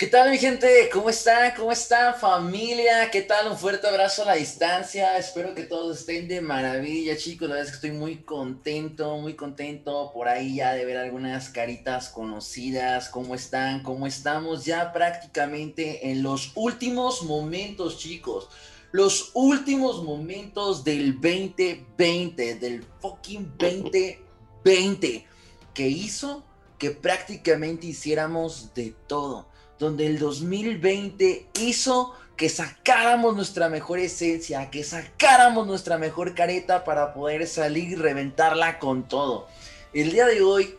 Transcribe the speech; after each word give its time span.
¿Qué 0.00 0.06
tal 0.06 0.30
mi 0.30 0.38
gente? 0.38 0.88
¿Cómo 0.90 1.10
están? 1.10 1.52
¿Cómo 1.54 1.72
están 1.72 2.14
familia? 2.14 3.10
¿Qué 3.10 3.20
tal? 3.20 3.48
Un 3.48 3.58
fuerte 3.58 3.86
abrazo 3.86 4.22
a 4.22 4.28
la 4.28 4.34
distancia. 4.36 5.18
Espero 5.18 5.54
que 5.54 5.64
todos 5.64 5.98
estén 5.98 6.26
de 6.26 6.40
maravilla 6.40 7.18
chicos. 7.18 7.50
La 7.50 7.56
verdad 7.56 7.66
es 7.66 7.78
que 7.78 7.86
estoy 7.86 7.98
muy 7.98 8.22
contento, 8.22 9.18
muy 9.18 9.34
contento 9.34 10.10
por 10.14 10.26
ahí 10.26 10.54
ya 10.54 10.72
de 10.72 10.86
ver 10.86 10.96
algunas 10.96 11.50
caritas 11.50 12.08
conocidas. 12.08 13.10
¿Cómo 13.10 13.34
están? 13.34 13.82
¿Cómo 13.82 14.06
estamos? 14.06 14.64
Ya 14.64 14.90
prácticamente 14.90 16.10
en 16.10 16.22
los 16.22 16.52
últimos 16.54 17.22
momentos 17.24 17.98
chicos. 17.98 18.48
Los 18.92 19.32
últimos 19.34 20.02
momentos 20.02 20.82
del 20.82 21.12
2020, 21.20 22.54
del 22.54 22.86
fucking 23.02 23.52
2020, 23.58 25.26
que 25.74 25.88
hizo 25.88 26.42
que 26.78 26.90
prácticamente 26.90 27.88
hiciéramos 27.88 28.72
de 28.72 28.94
todo 29.06 29.49
donde 29.80 30.06
el 30.06 30.18
2020 30.18 31.46
hizo 31.58 32.14
que 32.36 32.48
sacáramos 32.48 33.34
nuestra 33.34 33.68
mejor 33.68 33.98
esencia, 33.98 34.70
que 34.70 34.84
sacáramos 34.84 35.66
nuestra 35.66 35.98
mejor 35.98 36.34
careta 36.34 36.84
para 36.84 37.14
poder 37.14 37.46
salir 37.46 37.88
y 37.88 37.94
reventarla 37.96 38.78
con 38.78 39.08
todo. 39.08 39.48
El 39.92 40.12
día 40.12 40.26
de 40.26 40.42
hoy 40.42 40.74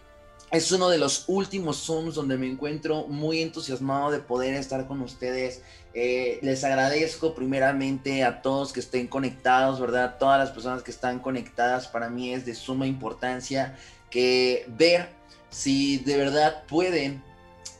es 0.51 0.71
uno 0.71 0.89
de 0.89 0.99
los 0.99 1.25
últimos 1.27 1.77
Zooms 1.85 2.15
donde 2.15 2.37
me 2.37 2.47
encuentro 2.47 3.07
muy 3.07 3.41
entusiasmado 3.41 4.11
de 4.11 4.19
poder 4.19 4.53
estar 4.53 4.85
con 4.87 5.01
ustedes. 5.01 5.61
Eh, 5.95 6.37
les 6.43 6.63
agradezco 6.63 7.33
primeramente 7.33 8.23
a 8.23 8.41
todos 8.43 8.71
que 8.71 8.81
estén 8.81 9.07
conectados, 9.07 9.79
¿verdad? 9.79 10.17
Todas 10.19 10.39
las 10.39 10.51
personas 10.51 10.83
que 10.83 10.91
están 10.91 11.19
conectadas 11.19 11.87
para 11.87 12.09
mí 12.09 12.33
es 12.33 12.45
de 12.45 12.53
suma 12.53 12.85
importancia 12.85 13.77
que 14.11 14.65
ver 14.67 15.09
si 15.49 15.97
de 15.97 16.17
verdad 16.17 16.63
pueden 16.67 17.23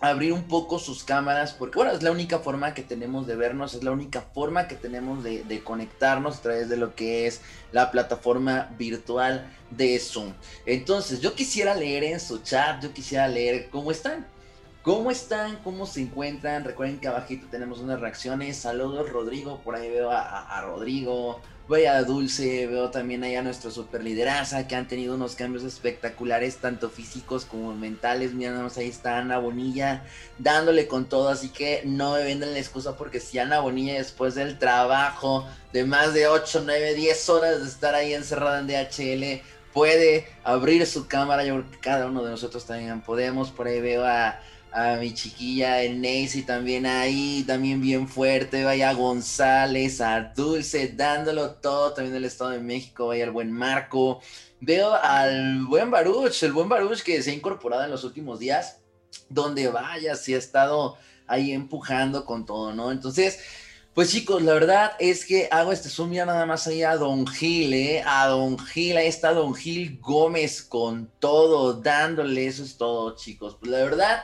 abrir 0.01 0.33
un 0.33 0.43
poco 0.43 0.79
sus 0.79 1.03
cámaras, 1.03 1.53
porque 1.53 1.77
bueno, 1.77 1.91
es 1.91 2.01
la 2.01 2.11
única 2.11 2.39
forma 2.39 2.73
que 2.73 2.81
tenemos 2.81 3.27
de 3.27 3.35
vernos, 3.35 3.75
es 3.75 3.83
la 3.83 3.91
única 3.91 4.21
forma 4.21 4.67
que 4.67 4.75
tenemos 4.75 5.23
de, 5.23 5.61
conectarnos 5.63 6.37
a 6.37 6.41
través 6.41 6.69
de 6.69 6.77
lo 6.77 6.95
que 6.95 7.27
es 7.27 7.41
la 7.71 7.91
plataforma 7.91 8.69
virtual 8.79 9.47
de 9.69 9.99
Zoom. 9.99 10.33
Entonces, 10.65 11.21
yo 11.21 11.35
quisiera 11.35 11.75
leer 11.75 12.03
en 12.03 12.19
su 12.19 12.39
chat, 12.39 12.81
yo 12.81 12.91
quisiera 12.91 13.27
leer 13.27 13.69
cómo 13.69 13.91
están. 13.91 14.25
¿Cómo 14.83 15.11
están? 15.11 15.57
¿Cómo 15.57 15.85
se 15.85 16.01
encuentran? 16.01 16.63
Recuerden 16.63 16.99
que 16.99 17.07
abajito 17.07 17.47
tenemos 17.51 17.79
unas 17.79 17.99
reacciones. 17.99 18.57
Saludos 18.57 19.09
Rodrigo, 19.09 19.61
por 19.63 19.75
ahí 19.75 19.89
veo 19.89 20.09
a 20.11 20.61
Rodrigo. 20.61 21.39
Vaya 21.67 21.95
a 21.95 22.03
Dulce, 22.03 22.67
veo 22.67 22.89
también 22.89 23.23
ahí 23.23 23.35
a 23.35 23.43
nuestro 23.43 23.71
super 23.71 24.03
lideraza 24.03 24.67
que 24.67 24.75
han 24.75 24.89
tenido 24.89 25.15
unos 25.15 25.35
cambios 25.35 25.63
espectaculares, 25.63 26.57
tanto 26.57 26.89
físicos 26.89 27.45
como 27.45 27.73
mentales. 27.73 28.33
Mira, 28.33 28.67
ahí 28.75 28.89
está 28.89 29.19
Ana 29.19 29.37
Bonilla 29.37 30.03
dándole 30.37 30.87
con 30.87 31.05
todo, 31.05 31.29
así 31.29 31.47
que 31.47 31.83
no 31.85 32.15
me 32.15 32.23
venden 32.23 32.51
la 32.51 32.59
excusa 32.59 32.97
porque 32.97 33.21
si 33.21 33.39
Ana 33.39 33.61
Bonilla 33.61 33.93
después 33.93 34.35
del 34.35 34.59
trabajo 34.59 35.47
de 35.71 35.85
más 35.85 36.13
de 36.13 36.27
8, 36.27 36.63
9, 36.65 36.93
10 36.95 37.29
horas 37.29 37.61
de 37.61 37.67
estar 37.67 37.95
ahí 37.95 38.13
encerrada 38.15 38.59
en 38.59 38.67
DHL 38.67 39.41
puede 39.71 40.27
abrir 40.43 40.85
su 40.85 41.07
cámara, 41.07 41.45
yo 41.45 41.53
creo 41.59 41.71
que 41.71 41.79
cada 41.79 42.07
uno 42.07 42.21
de 42.23 42.31
nosotros 42.31 42.65
también 42.65 42.99
podemos. 42.99 43.51
Por 43.51 43.67
ahí 43.67 43.79
veo 43.79 44.05
a 44.05 44.41
a 44.71 44.95
mi 44.95 45.13
chiquilla 45.13 45.77
Nancy 45.89 46.43
también 46.43 46.85
ahí, 46.85 47.43
también 47.45 47.81
bien 47.81 48.07
fuerte, 48.07 48.63
vaya 48.63 48.93
González, 48.93 50.01
a 50.01 50.31
Dulce, 50.35 50.93
dándolo 50.95 51.55
todo, 51.55 51.93
también 51.93 52.13
del 52.13 52.25
Estado 52.25 52.51
de 52.51 52.59
México, 52.59 53.07
vaya 53.07 53.25
el 53.25 53.31
buen 53.31 53.51
Marco. 53.51 54.21
Veo 54.59 54.93
al 54.93 55.65
buen 55.65 55.91
Baruch, 55.91 56.43
el 56.43 56.53
buen 56.53 56.69
Baruch 56.69 57.01
que 57.01 57.21
se 57.21 57.31
ha 57.31 57.33
incorporado 57.33 57.83
en 57.83 57.91
los 57.91 58.03
últimos 58.03 58.39
días, 58.39 58.79
donde 59.27 59.67
vaya, 59.67 60.15
si 60.15 60.35
ha 60.35 60.37
estado 60.37 60.97
ahí 61.27 61.51
empujando 61.51 62.25
con 62.25 62.45
todo, 62.45 62.73
¿no? 62.73 62.91
Entonces, 62.91 63.39
pues 63.93 64.09
chicos, 64.11 64.41
la 64.41 64.53
verdad 64.53 64.93
es 64.99 65.25
que 65.25 65.49
hago 65.51 65.73
este 65.73 65.89
zoom 65.89 66.13
ya 66.13 66.25
nada 66.25 66.45
más 66.45 66.65
ahí 66.67 66.83
a 66.83 66.95
Don 66.95 67.27
Gil, 67.27 67.73
¿eh? 67.73 68.03
A 68.05 68.27
Don 68.27 68.57
Gil, 68.57 68.95
ahí 68.95 69.07
está 69.07 69.33
Don 69.33 69.53
Gil 69.53 69.99
Gómez 69.99 70.61
con 70.61 71.11
todo, 71.19 71.73
dándole, 71.73 72.47
eso 72.47 72.63
es 72.63 72.77
todo, 72.77 73.15
chicos. 73.15 73.57
Pues 73.59 73.69
la 73.69 73.79
verdad, 73.79 74.21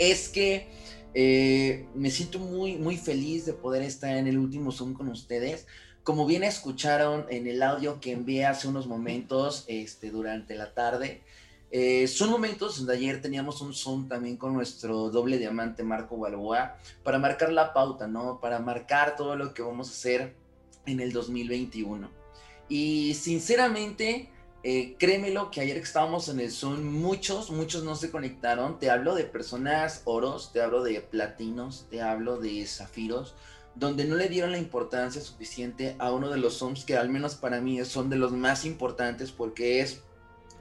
es 0.00 0.28
que 0.30 0.66
eh, 1.14 1.86
me 1.94 2.10
siento 2.10 2.38
muy, 2.38 2.76
muy 2.76 2.96
feliz 2.96 3.44
de 3.44 3.52
poder 3.52 3.82
estar 3.82 4.16
en 4.16 4.26
el 4.26 4.38
último 4.38 4.72
Zoom 4.72 4.94
con 4.94 5.08
ustedes. 5.08 5.66
Como 6.02 6.26
bien 6.26 6.42
escucharon 6.42 7.26
en 7.28 7.46
el 7.46 7.62
audio 7.62 8.00
que 8.00 8.12
envié 8.12 8.46
hace 8.46 8.66
unos 8.66 8.86
momentos 8.86 9.64
este, 9.68 10.10
durante 10.10 10.54
la 10.54 10.72
tarde, 10.72 11.22
eh, 11.70 12.08
son 12.08 12.30
momentos 12.30 12.78
donde 12.78 12.94
ayer 12.94 13.20
teníamos 13.20 13.60
un 13.60 13.74
Zoom 13.74 14.08
también 14.08 14.38
con 14.38 14.54
nuestro 14.54 15.10
doble 15.10 15.38
diamante 15.38 15.84
Marco 15.84 16.16
Balboa 16.16 16.78
para 17.04 17.18
marcar 17.18 17.52
la 17.52 17.72
pauta, 17.74 18.08
¿no? 18.08 18.40
Para 18.40 18.58
marcar 18.58 19.16
todo 19.16 19.36
lo 19.36 19.52
que 19.52 19.62
vamos 19.62 19.88
a 19.88 19.92
hacer 19.92 20.34
en 20.86 21.00
el 21.00 21.12
2021. 21.12 22.10
Y 22.70 23.14
sinceramente, 23.14 24.30
eh, 24.62 24.94
créemelo 24.98 25.50
que 25.50 25.62
ayer 25.62 25.76
que 25.76 25.84
estábamos 25.84 26.28
en 26.28 26.38
el 26.38 26.50
Zoom, 26.50 26.82
muchos, 26.84 27.50
muchos 27.50 27.82
no 27.82 27.96
se 27.96 28.10
conectaron. 28.10 28.78
Te 28.78 28.90
hablo 28.90 29.14
de 29.14 29.24
personas 29.24 30.02
oros, 30.04 30.52
te 30.52 30.60
hablo 30.60 30.82
de 30.82 31.00
platinos, 31.00 31.86
te 31.90 32.02
hablo 32.02 32.38
de 32.38 32.66
zafiros, 32.66 33.34
donde 33.74 34.04
no 34.04 34.16
le 34.16 34.28
dieron 34.28 34.52
la 34.52 34.58
importancia 34.58 35.22
suficiente 35.22 35.96
a 35.98 36.12
uno 36.12 36.28
de 36.28 36.36
los 36.36 36.58
Zooms 36.58 36.84
que 36.84 36.96
al 36.96 37.08
menos 37.08 37.36
para 37.36 37.60
mí 37.62 37.82
son 37.86 38.10
de 38.10 38.16
los 38.16 38.32
más 38.32 38.66
importantes 38.66 39.32
porque 39.32 39.80
es 39.80 40.02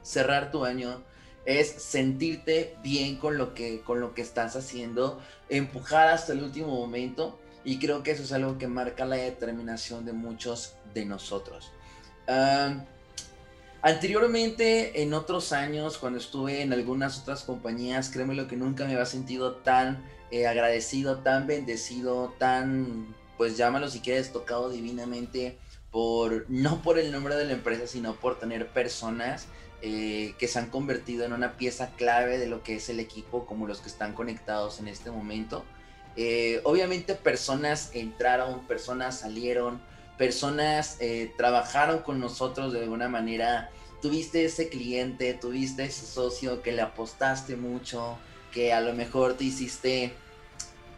cerrar 0.02 0.50
tu 0.52 0.64
año, 0.64 1.04
es 1.46 1.70
sentirte 1.70 2.78
bien 2.81 3.18
con 3.18 3.38
lo 3.38 3.54
que, 3.54 3.81
con 3.81 4.00
lo 4.00 4.14
que 4.14 4.22
estás 4.22 4.56
haciendo, 4.56 5.20
empujar 5.50 6.08
hasta 6.08 6.31
el 6.31 6.44
último 6.44 6.68
momento 6.68 7.38
y 7.66 7.80
creo 7.80 8.04
que 8.04 8.12
eso 8.12 8.24
es 8.24 8.31
algo 8.31 8.58
que 8.58 8.68
marca 8.68 9.06
la 9.06 9.18
determinación 9.18 10.06
de 10.06 10.14
muchos 10.14 10.76
de 10.94 11.06
nosotros. 11.06 11.72
Ah, 12.30 12.86
Anteriormente, 13.81 15.01
en 15.01 15.13
otros 15.13 15.53
años, 15.53 15.97
cuando 15.97 16.19
estuve 16.19 16.62
en 16.62 16.73
algunas 16.73 17.19
otras 17.19 17.44
compañías, 17.44 18.09
créeme 18.09 18.35
lo 18.35 18.47
que 18.47 18.57
nunca 18.57 18.85
me 18.85 18.91
había 18.94 19.06
sentido 19.06 19.53
tan 19.56 20.03
eh, 20.31 20.47
agradecido, 20.47 21.19
tan 21.19 21.47
bendecido, 21.47 22.34
tan, 22.38 23.16
pues 23.38 23.56
llámalo 23.56 23.89
si 23.89 24.01
quieres, 24.01 24.34
tocado 24.34 24.69
divinamente 24.69 25.57
por, 25.91 26.45
no 26.50 26.81
por 26.81 27.00
el 27.00 27.12
nombre 27.12 27.35
de 27.35 27.45
la 27.45 27.53
empresa, 27.53 27.88
sino 27.88 28.16
por 28.16 28.38
tener 28.38 28.68
personas 28.68 29.47
eh, 29.81 30.34
que 30.38 30.50
se 30.50 30.59
han 30.59 30.69
convertido 30.69 31.23
en 31.23 31.31
una 31.31 31.56
pieza 31.56 31.91
clave 31.95 32.38
de 32.38 32.47
lo 32.47 32.63
que 32.63 32.75
es 32.75 32.89
el 32.89 33.00
equipo, 33.00 33.45
como 33.45 33.66
los 33.66 33.79
que 33.79 33.88
están 33.88 34.13
conectados 34.13 34.79
en 34.81 34.89
este 34.89 35.09
momento. 35.09 35.63
Eh, 36.18 36.59
obviamente 36.66 37.16
personas 37.16 37.91
entraron, 37.94 38.68
personas 38.68 39.19
salieron, 39.19 39.81
personas 40.19 40.97
eh, 41.00 41.34
trabajaron 41.38 42.00
con 42.00 42.19
nosotros 42.19 42.74
de 42.74 42.81
alguna 42.81 43.07
manera, 43.07 43.72
tuviste 44.02 44.44
ese 44.44 44.68
cliente, 44.68 45.34
tuviste 45.34 45.85
ese 45.85 46.06
socio 46.06 46.62
que 46.62 46.74
le 46.74 46.81
apostaste 46.81 47.56
mucho, 47.56 48.18
que 48.52 48.74
a 48.74 48.81
lo 48.81 48.94
mejor 48.94 49.35
te 49.35 49.46
hiciste 49.46 50.13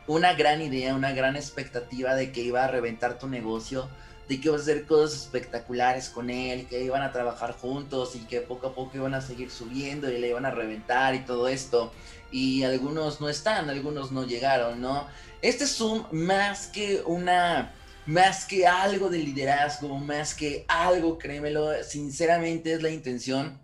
una 0.08 0.34
gran 0.34 0.59
idea, 0.64 0.96
una 0.96 1.12
gran 1.12 1.36
expectativa 1.36 2.16
de 2.16 2.32
que 2.32 2.42
iba 2.42 2.64
a 2.64 2.68
reventar 2.68 3.20
tu 3.20 3.28
negocio, 3.28 3.88
de 4.28 4.42
que 4.42 4.48
ibas 4.48 4.62
a 4.62 4.64
hacer 4.64 4.88
cosas 4.88 5.22
espectaculares 5.22 6.09
con 6.09 6.32
él, 6.32 6.66
que 6.68 6.84
iban 6.84 7.03
a 7.03 7.12
trabajar 7.12 7.52
juntos 7.53 8.16
y 8.16 8.22
que 8.22 8.42
poco 8.42 8.68
a 8.68 8.74
poco 8.74 8.98
iban 8.98 9.14
a 9.14 9.22
seguir 9.22 9.52
subiendo 9.52 10.12
y 10.12 10.18
le 10.18 10.30
iban 10.30 10.48
a 10.48 10.52
reventar 10.52 11.14
y 11.14 11.20
todo 11.20 11.48
esto. 11.48 11.92
Y 12.32 12.64
algunos 12.64 13.22
no 13.22 13.30
están, 13.30 13.70
algunos 13.70 14.12
no 14.12 14.26
llegaron, 14.26 14.82
¿no? 14.82 15.06
Este 15.44 15.66
es 15.66 15.80
un 15.80 16.08
más 16.12 16.66
que 16.66 17.03
una 17.06 17.76
más 18.06 18.46
que 18.46 18.68
algo 18.68 19.10
de 19.10 19.20
liderazgo, 19.20 19.98
más 19.98 20.34
que 20.34 20.66
algo, 20.68 21.18
créemelo, 21.18 21.84
sinceramente 21.84 22.74
es 22.74 22.82
la 22.82 22.90
intención 22.90 23.62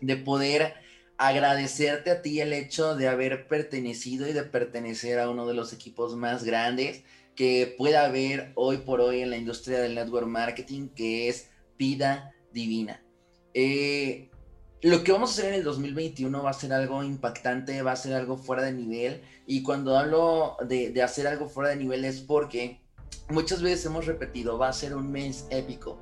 de 0.00 0.16
poder 0.16 0.74
agradecerte 1.18 2.10
a 2.10 2.22
ti 2.22 2.40
el 2.40 2.52
hecho 2.52 2.96
de 2.96 3.08
haber 3.08 3.46
pertenecido 3.46 4.26
y 4.26 4.32
de 4.32 4.42
pertenecer 4.42 5.18
a 5.18 5.28
uno 5.28 5.46
de 5.46 5.54
los 5.54 5.72
equipos 5.72 6.16
más 6.16 6.44
grandes 6.44 7.02
que 7.34 7.74
pueda 7.76 8.06
haber 8.06 8.52
hoy 8.54 8.78
por 8.78 9.00
hoy 9.00 9.20
en 9.20 9.30
la 9.30 9.36
industria 9.36 9.80
del 9.80 9.94
network 9.94 10.26
marketing, 10.26 10.88
que 10.88 11.28
es 11.28 11.50
Vida 11.78 12.32
Divina. 12.52 13.02
Eh, 13.54 14.30
lo 14.82 15.04
que 15.04 15.12
vamos 15.12 15.30
a 15.30 15.32
hacer 15.34 15.52
en 15.52 15.58
el 15.58 15.64
2021 15.64 16.42
va 16.42 16.50
a 16.50 16.54
ser 16.54 16.72
algo 16.72 17.02
impactante, 17.02 17.82
va 17.82 17.92
a 17.92 17.96
ser 17.96 18.14
algo 18.14 18.38
fuera 18.38 18.62
de 18.62 18.72
nivel. 18.72 19.20
Y 19.46 19.62
cuando 19.62 19.98
hablo 19.98 20.56
de, 20.66 20.90
de 20.90 21.02
hacer 21.02 21.26
algo 21.26 21.48
fuera 21.48 21.70
de 21.70 21.76
nivel 21.76 22.04
es 22.04 22.20
porque 22.20 22.80
muchas 23.28 23.62
veces 23.62 23.86
hemos 23.86 24.06
repetido, 24.06 24.58
va 24.58 24.68
a 24.68 24.72
ser 24.72 24.94
un 24.94 25.10
mes 25.10 25.46
épico, 25.50 25.98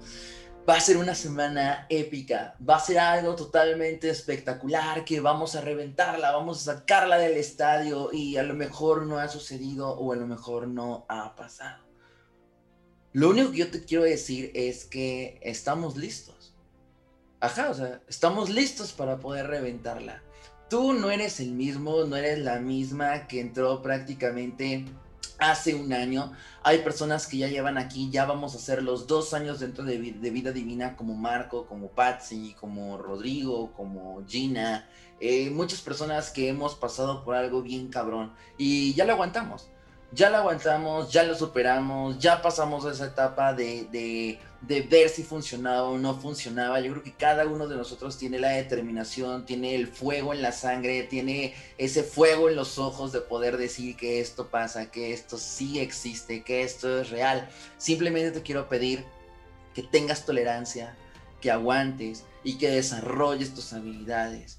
va 0.68 0.76
a 0.76 0.80
ser 0.80 0.98
una 0.98 1.14
semana 1.14 1.86
épica, 1.88 2.54
va 2.66 2.76
a 2.76 2.80
ser 2.80 2.98
algo 2.98 3.34
totalmente 3.34 4.10
espectacular, 4.10 5.04
que 5.04 5.20
vamos 5.20 5.54
a 5.54 5.60
reventarla, 5.60 6.32
vamos 6.32 6.68
a 6.68 6.74
sacarla 6.74 7.18
del 7.18 7.36
estadio 7.36 8.10
y 8.12 8.36
a 8.36 8.42
lo 8.42 8.54
mejor 8.54 9.06
no 9.06 9.18
ha 9.18 9.28
sucedido 9.28 9.88
o 9.88 10.12
a 10.12 10.16
lo 10.16 10.26
mejor 10.26 10.68
no 10.68 11.06
ha 11.08 11.34
pasado. 11.36 11.88
Lo 13.12 13.30
único 13.30 13.50
que 13.50 13.58
yo 13.58 13.70
te 13.70 13.84
quiero 13.84 14.04
decir 14.04 14.50
es 14.54 14.84
que 14.84 15.40
estamos 15.42 15.96
listos. 15.96 16.54
Ajá, 17.40 17.70
o 17.70 17.74
sea, 17.74 18.02
estamos 18.08 18.50
listos 18.50 18.92
para 18.92 19.18
poder 19.18 19.46
reventarla. 19.46 20.22
tú 20.68 20.92
no 20.92 21.10
eres 21.10 21.40
el 21.40 21.52
mismo, 21.52 22.04
no 22.04 22.16
eres 22.16 22.40
la 22.40 22.58
misma 22.58 23.26
que 23.26 23.40
entró 23.40 23.80
prácticamente 23.80 24.84
hace 25.38 25.74
un 25.74 25.92
año. 25.92 26.32
Hay 26.62 26.78
personas 26.78 27.26
que 27.26 27.38
ya 27.38 27.48
llevan 27.48 27.78
aquí, 27.78 28.10
ya 28.10 28.26
vamos 28.26 28.54
a 28.54 28.58
hacer 28.58 28.82
los 28.82 29.06
dos 29.06 29.34
años 29.34 29.60
dentro 29.60 29.84
de, 29.84 29.98
Vida 29.98 30.52
Divina, 30.52 30.96
como 30.96 31.14
Marco, 31.14 31.66
como 31.66 31.88
Patsy, 31.88 32.54
como 32.60 32.98
Rodrigo, 32.98 33.72
como 33.72 34.24
Gina. 34.26 34.88
Eh, 35.20 35.50
muchas 35.50 35.80
personas 35.80 36.30
que 36.30 36.48
hemos 36.48 36.74
pasado 36.74 37.24
por 37.24 37.34
algo 37.34 37.62
bien 37.62 37.88
cabrón 37.88 38.32
y 38.56 38.94
ya 38.94 39.04
lo 39.04 39.14
aguantamos 39.14 39.68
ya 40.12 40.30
lo 40.30 40.38
aguantamos, 40.38 41.12
ya 41.12 41.22
lo 41.24 41.34
superamos, 41.34 42.18
ya 42.18 42.40
pasamos 42.40 42.84
esa 42.86 43.06
etapa 43.06 43.52
de, 43.52 44.38
ver 44.60 45.08
si 45.08 45.22
funcionaba 45.22 45.84
o 45.84 45.98
no 45.98 46.18
funcionaba. 46.18 46.80
Yo 46.80 46.92
creo 46.92 47.02
que 47.02 47.12
cada 47.12 47.46
uno 47.46 47.68
de 47.68 47.76
nosotros 47.76 48.18
tiene 48.18 48.38
la 48.38 48.50
determinación, 48.50 49.46
tiene 49.46 49.74
el 49.74 49.86
fuego 49.86 50.34
en 50.34 50.42
la 50.42 50.52
sangre, 50.52 51.04
tiene 51.04 51.54
ese 51.78 52.02
fuego 52.02 52.48
en 52.48 52.56
los 52.56 52.78
ojos 52.78 53.12
de 53.12 53.20
poder 53.20 53.56
decir 53.56 53.96
que 53.96 54.20
esto 54.20 54.48
pasa, 54.48 54.90
que 54.90 55.12
esto 55.12 55.38
sí 55.38 55.78
existe, 55.78 56.42
que 56.42 56.62
esto 56.62 57.00
es 57.00 57.10
real. 57.10 57.48
Simplemente 57.76 58.32
te 58.32 58.42
quiero 58.42 58.68
pedir 58.68 59.04
que 59.74 59.82
tengas 59.82 60.26
tolerancia, 60.26 60.96
que 61.40 61.50
aguantes 61.50 62.24
y 62.42 62.58
que 62.58 62.68
desarrolles 62.68 63.54
tus 63.54 63.72
habilidades 63.72 64.58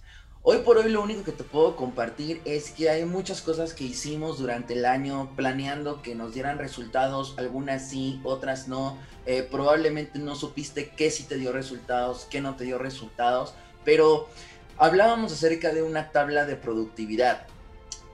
Hoy 0.51 0.57
por 0.65 0.79
hoy 0.79 0.89
lo 0.89 1.03
único 1.03 1.23
que 1.23 1.31
te 1.31 1.43
puedo 1.43 1.75
compartir 1.75 2.41
es 2.43 2.71
que 2.71 2.89
hay 2.89 3.05
muchas 3.05 3.43
cosas 3.43 3.75
que 3.75 3.83
hicimos 3.83 4.39
durante 4.39 4.73
el 4.73 4.83
año 4.83 5.29
planeando 5.35 6.01
que 6.01 6.15
nos 6.15 6.33
dieran 6.33 6.57
resultados, 6.57 7.35
algunas 7.37 7.87
sí, 7.87 8.19
otras 8.23 8.67
no. 8.67 8.97
Eh, 9.27 9.43
probablemente 9.43 10.17
no 10.17 10.33
supiste 10.33 10.89
qué 10.97 11.11
sí 11.11 11.25
te 11.25 11.35
dio 11.35 11.51
resultados, 11.51 12.25
qué 12.31 12.41
no 12.41 12.55
te 12.55 12.63
dio 12.63 12.79
resultados, 12.79 13.53
pero 13.85 14.27
hablábamos 14.79 15.31
acerca 15.33 15.71
de 15.71 15.83
una 15.83 16.09
tabla 16.09 16.47
de 16.47 16.55
productividad 16.55 17.45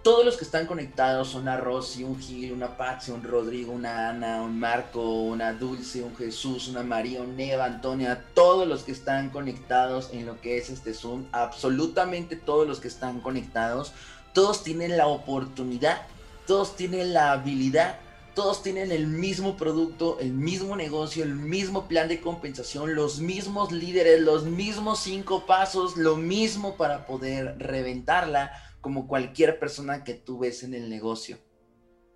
todos 0.05 0.23
los 0.23 0.37
que 0.37 0.45
están 0.45 0.67
conectados, 0.67 1.33
una 1.33 1.57
Rosy, 1.57 2.03
un 2.03 2.19
Gil, 2.19 2.51
una 2.51 2.77
Patsy, 2.77 3.09
un 3.09 3.23
Rodrigo, 3.23 3.71
una 3.71 4.09
Ana, 4.09 4.43
un 4.43 4.59
Marco, 4.59 5.01
una 5.01 5.51
Dulce, 5.53 6.03
un 6.03 6.15
Jesús, 6.15 6.67
una 6.67 6.83
María, 6.83 7.23
un 7.23 7.39
Eva, 7.39 7.65
Antonia, 7.65 8.23
todos 8.35 8.67
los 8.67 8.83
que 8.83 8.91
están 8.91 9.31
conectados 9.31 10.11
en 10.13 10.27
lo 10.27 10.39
que 10.41 10.59
es 10.59 10.69
este 10.69 10.93
Zoom, 10.93 11.25
absolutamente 11.31 12.35
todos 12.35 12.67
los 12.67 12.79
que 12.79 12.87
están 12.87 13.19
conectados, 13.19 13.93
todos 14.31 14.63
tienen 14.63 14.95
la 14.95 15.07
oportunidad, 15.07 16.03
todos 16.45 16.75
tienen 16.75 17.11
la 17.11 17.31
habilidad, 17.31 17.97
todos 18.35 18.61
tienen 18.61 18.91
el 18.91 19.07
mismo 19.07 19.57
producto, 19.57 20.19
el 20.19 20.33
mismo 20.33 20.75
negocio, 20.75 21.23
el 21.23 21.33
mismo 21.33 21.87
plan 21.87 22.09
de 22.09 22.21
compensación, 22.21 22.93
los 22.93 23.21
mismos 23.21 23.71
líderes, 23.71 24.21
los 24.21 24.43
mismos 24.43 24.99
cinco 24.99 25.47
pasos, 25.47 25.97
lo 25.97 26.15
mismo 26.15 26.75
para 26.75 27.07
poder 27.07 27.55
reventarla 27.57 28.51
como 28.85 29.07
cualquier 29.07 29.57
persona 29.57 30.03
que 30.03 30.13
tú 30.13 30.37
ves 30.37 30.61
en 30.61 30.75
el 30.75 30.91
negocio. 30.91 31.39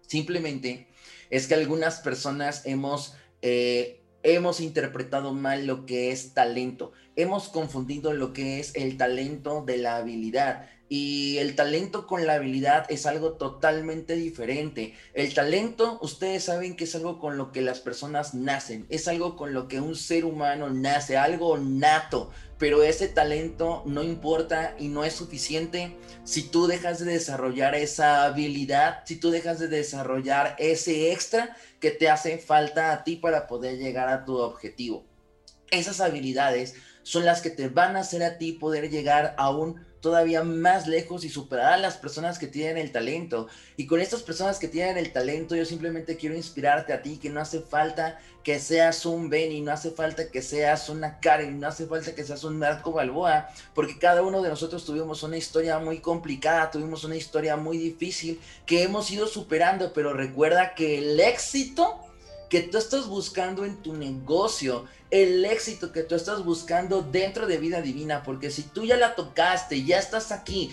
Simplemente 0.05 0.87
es 1.31 1.47
que 1.47 1.55
algunas 1.55 1.99
personas 1.99 2.63
hemos, 2.67 3.15
eh, 3.41 4.03
hemos 4.21 4.59
interpretado 4.59 5.33
mal 5.33 5.65
lo 5.65 5.87
que 5.87 6.11
es 6.11 6.35
talento. 6.35 6.91
Hemos 7.15 7.49
confundido 7.49 8.13
lo 8.13 8.33
que 8.33 8.59
es 8.59 8.75
el 8.75 8.97
talento 8.97 9.63
de 9.65 9.77
la 9.77 9.95
habilidad. 9.95 10.69
Y 10.89 11.37
el 11.37 11.55
talento 11.55 12.07
con 12.07 12.25
la 12.25 12.33
habilidad 12.33 12.85
es 12.89 13.05
algo 13.05 13.33
totalmente 13.33 14.15
diferente. 14.15 14.95
El 15.13 15.33
talento, 15.33 15.99
ustedes 16.01 16.45
saben 16.45 16.75
que 16.75 16.85
es 16.85 16.95
algo 16.95 17.19
con 17.19 17.37
lo 17.37 17.51
que 17.51 17.61
las 17.61 17.79
personas 17.79 18.33
nacen, 18.33 18.87
es 18.89 19.07
algo 19.07 19.37
con 19.37 19.53
lo 19.53 19.67
que 19.67 19.79
un 19.79 19.95
ser 19.95 20.25
humano 20.25 20.69
nace, 20.71 21.15
algo 21.15 21.57
nato 21.57 22.31
pero 22.59 22.83
ese 22.83 23.07
talento 23.07 23.83
no 23.85 24.03
importa 24.03 24.75
y 24.77 24.89
no 24.89 25.05
es 25.05 25.13
suficiente 25.13 25.95
si 26.25 26.43
tú 26.43 26.67
dejas 26.67 26.99
de 26.99 27.13
desarrollar 27.13 27.73
esa 27.73 28.25
habilidad, 28.25 28.99
si 29.05 29.15
tú 29.15 29.31
dejas 29.31 29.59
de 29.59 29.69
desarrollar 29.69 30.55
ese 30.59 31.13
extra 31.13 31.55
que 31.79 31.89
te 31.89 32.09
hace 32.09 32.37
falta 32.37 32.91
a 32.91 33.05
ti 33.05 33.15
para 33.15 33.47
poder 33.47 33.77
llegar 33.77 34.09
a 34.09 34.25
tu 34.25 34.37
objetivo. 34.37 35.05
Esas 35.71 36.01
habilidades 36.01 36.75
son 37.03 37.23
las 37.23 37.41
que 37.41 37.49
te 37.49 37.69
van 37.69 37.95
a 37.95 38.01
hacer 38.01 38.23
a 38.23 38.37
ti 38.37 38.51
poder 38.51 38.89
llegar 38.89 39.35
a 39.37 39.49
un 39.49 39.85
todavía 40.01 40.43
más 40.43 40.87
lejos 40.87 41.23
y 41.23 41.29
superar 41.29 41.73
a 41.73 41.77
las 41.77 41.97
personas 41.97 42.39
que 42.39 42.47
tienen 42.47 42.77
el 42.77 42.91
talento. 42.91 43.47
Y 43.77 43.87
con 43.87 43.99
estas 43.99 44.23
personas 44.23 44.59
que 44.59 44.67
tienen 44.67 44.97
el 44.97 45.11
talento, 45.11 45.55
yo 45.55 45.65
simplemente 45.65 46.17
quiero 46.17 46.35
inspirarte 46.35 46.93
a 46.93 47.01
ti, 47.01 47.17
que 47.17 47.29
no 47.29 47.41
hace 47.41 47.61
falta 47.61 48.19
que 48.43 48.59
seas 48.59 49.05
un 49.05 49.29
Benny, 49.29 49.61
no 49.61 49.71
hace 49.71 49.91
falta 49.91 50.29
que 50.29 50.41
seas 50.41 50.89
una 50.89 51.19
Karen, 51.19 51.59
no 51.59 51.67
hace 51.67 51.85
falta 51.85 52.15
que 52.15 52.23
seas 52.23 52.43
un 52.43 52.57
Marco 52.57 52.91
Balboa, 52.91 53.49
porque 53.75 53.99
cada 53.99 54.21
uno 54.21 54.41
de 54.41 54.49
nosotros 54.49 54.85
tuvimos 54.85 55.23
una 55.23 55.37
historia 55.37 55.77
muy 55.79 55.99
complicada, 55.99 56.71
tuvimos 56.71 57.03
una 57.03 57.15
historia 57.15 57.57
muy 57.57 57.77
difícil 57.77 58.39
que 58.65 58.83
hemos 58.83 59.11
ido 59.11 59.27
superando, 59.27 59.93
pero 59.93 60.13
recuerda 60.13 60.73
que 60.73 60.97
el 60.99 61.19
éxito 61.19 62.08
que 62.49 62.61
tú 62.61 62.77
estás 62.77 63.07
buscando 63.07 63.63
en 63.63 63.77
tu 63.77 63.93
negocio, 63.93 64.85
el 65.11 65.45
éxito 65.45 65.91
que 65.91 66.03
tú 66.03 66.15
estás 66.15 66.43
buscando 66.43 67.01
dentro 67.01 67.47
de 67.47 67.57
vida 67.57 67.81
divina, 67.81 68.23
porque 68.23 68.49
si 68.49 68.63
tú 68.63 68.85
ya 68.85 68.97
la 68.97 69.15
tocaste, 69.15 69.83
ya 69.83 69.99
estás 69.99 70.31
aquí, 70.31 70.71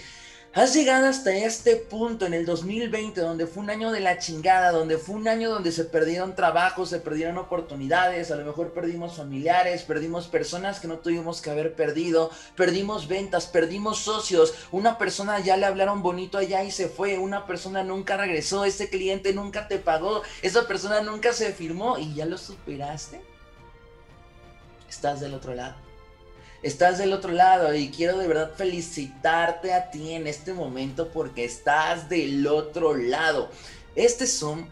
Has 0.57 0.73
llegado 0.73 1.07
hasta 1.07 1.37
este 1.37 1.77
punto 1.77 2.25
en 2.25 2.33
el 2.33 2.47
2020, 2.47 3.21
donde 3.21 3.47
fue 3.47 3.63
un 3.63 3.69
año 3.69 3.93
de 3.93 4.01
la 4.01 4.17
chingada, 4.17 4.73
donde 4.73 4.97
fue 4.97 5.15
un 5.15 5.29
año 5.29 5.51
donde 5.51 5.71
se 5.71 5.85
perdieron 5.85 6.35
trabajos, 6.35 6.89
se 6.89 6.99
perdieron 6.99 7.37
oportunidades, 7.37 8.31
a 8.31 8.37
lo 8.37 8.47
mejor 8.47 8.73
perdimos 8.73 9.19
familiares, 9.19 9.83
perdimos 9.83 10.29
personas 10.29 10.81
que 10.81 10.89
no 10.89 11.01
tuvimos 11.01 11.43
que 11.43 11.51
haber 11.51 11.75
perdido, 11.75 12.31
perdimos 12.57 13.07
ventas, 13.07 13.45
perdimos 13.45 13.99
socios, 13.99 14.55
una 14.73 14.97
persona 14.97 15.41
ya 15.41 15.59
le 15.59 15.67
hablaron 15.67 16.03
bonito 16.03 16.39
allá 16.39 16.65
y 16.65 16.71
se 16.71 16.89
fue, 16.89 17.19
una 17.19 17.45
persona 17.45 17.85
nunca 17.85 18.17
regresó, 18.17 18.65
ese 18.65 18.89
cliente 18.89 19.35
nunca 19.35 19.69
te 19.69 19.77
pagó, 19.77 20.23
esa 20.41 20.67
persona 20.67 21.03
nunca 21.03 21.35
se 21.35 21.53
firmó 21.53 21.99
y 21.99 22.15
ya 22.15 22.25
lo 22.25 22.39
superaste. 22.39 23.21
Estás 24.89 25.21
del 25.21 25.35
otro 25.35 25.55
lado 25.55 25.86
estás 26.67 26.99
del 26.99 27.13
otro 27.13 27.31
lado 27.31 27.73
y 27.75 27.91
quiero 27.91 28.19
de 28.19 28.27
verdad 28.27 28.51
felicitarte 28.57 29.73
a 29.73 29.91
ti 29.93 30.15
en 30.15 30.27
este 30.27 30.53
momento 30.53 31.09
porque 31.13 31.45
estás 31.45 32.09
del 32.09 32.45
otro 32.49 32.97
lado. 32.97 33.51
Este 33.95 34.27
Zoom 34.27 34.69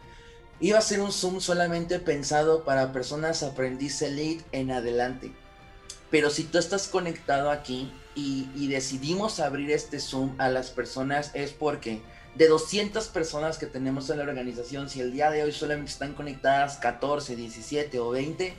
iba 0.58 0.79
a 0.79 0.82
ser 0.82 1.00
un 1.00 1.12
Zoom 1.12 1.41
solamente 1.41 2.00
pensado 2.00 2.64
para 2.64 2.93
personas 2.93 3.44
aprendiz 3.44 4.02
elite 4.02 4.44
en 4.50 4.73
adelante. 4.73 5.32
Pero 6.11 6.31
si 6.31 6.43
tú 6.43 6.58
estás 6.58 6.88
conectado 6.88 7.50
aquí 7.50 7.93
y, 8.17 8.49
y 8.56 8.67
decidimos 8.67 9.38
abrir 9.38 9.70
este 9.70 10.00
Zoom 10.00 10.35
a 10.38 10.49
las 10.49 10.70
personas 10.70 11.30
es 11.35 11.52
porque 11.52 12.02
de 12.35 12.49
200 12.49 13.07
personas 13.09 13.57
que 13.57 13.66
tenemos 13.66 14.11
en 14.11 14.19
la 14.19 14.25
organización, 14.25 14.90
si 14.90 15.00
el 15.00 15.12
día 15.12 15.30
de 15.30 15.45
hoy 15.45 15.52
solamente 15.52 15.92
están 15.92 16.14
conectadas 16.14 16.76
14, 16.78 17.37
17 17.37 18.00
o 18.00 18.11
20, 18.11 18.52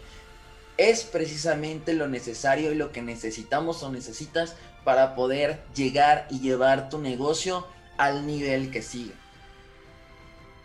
es 0.78 1.04
precisamente 1.04 1.94
lo 1.94 2.08
necesario 2.08 2.72
y 2.72 2.76
lo 2.76 2.92
que 2.92 3.02
necesitamos 3.02 3.84
o 3.84 3.92
necesitas 3.92 4.56
para 4.84 5.16
poder 5.16 5.64
llegar 5.76 6.28
y 6.30 6.40
llevar 6.40 6.90
tu 6.90 7.00
negocio 7.00 7.66
al 7.98 8.28
nivel 8.28 8.72
que 8.72 8.82
sigue. 8.82 9.14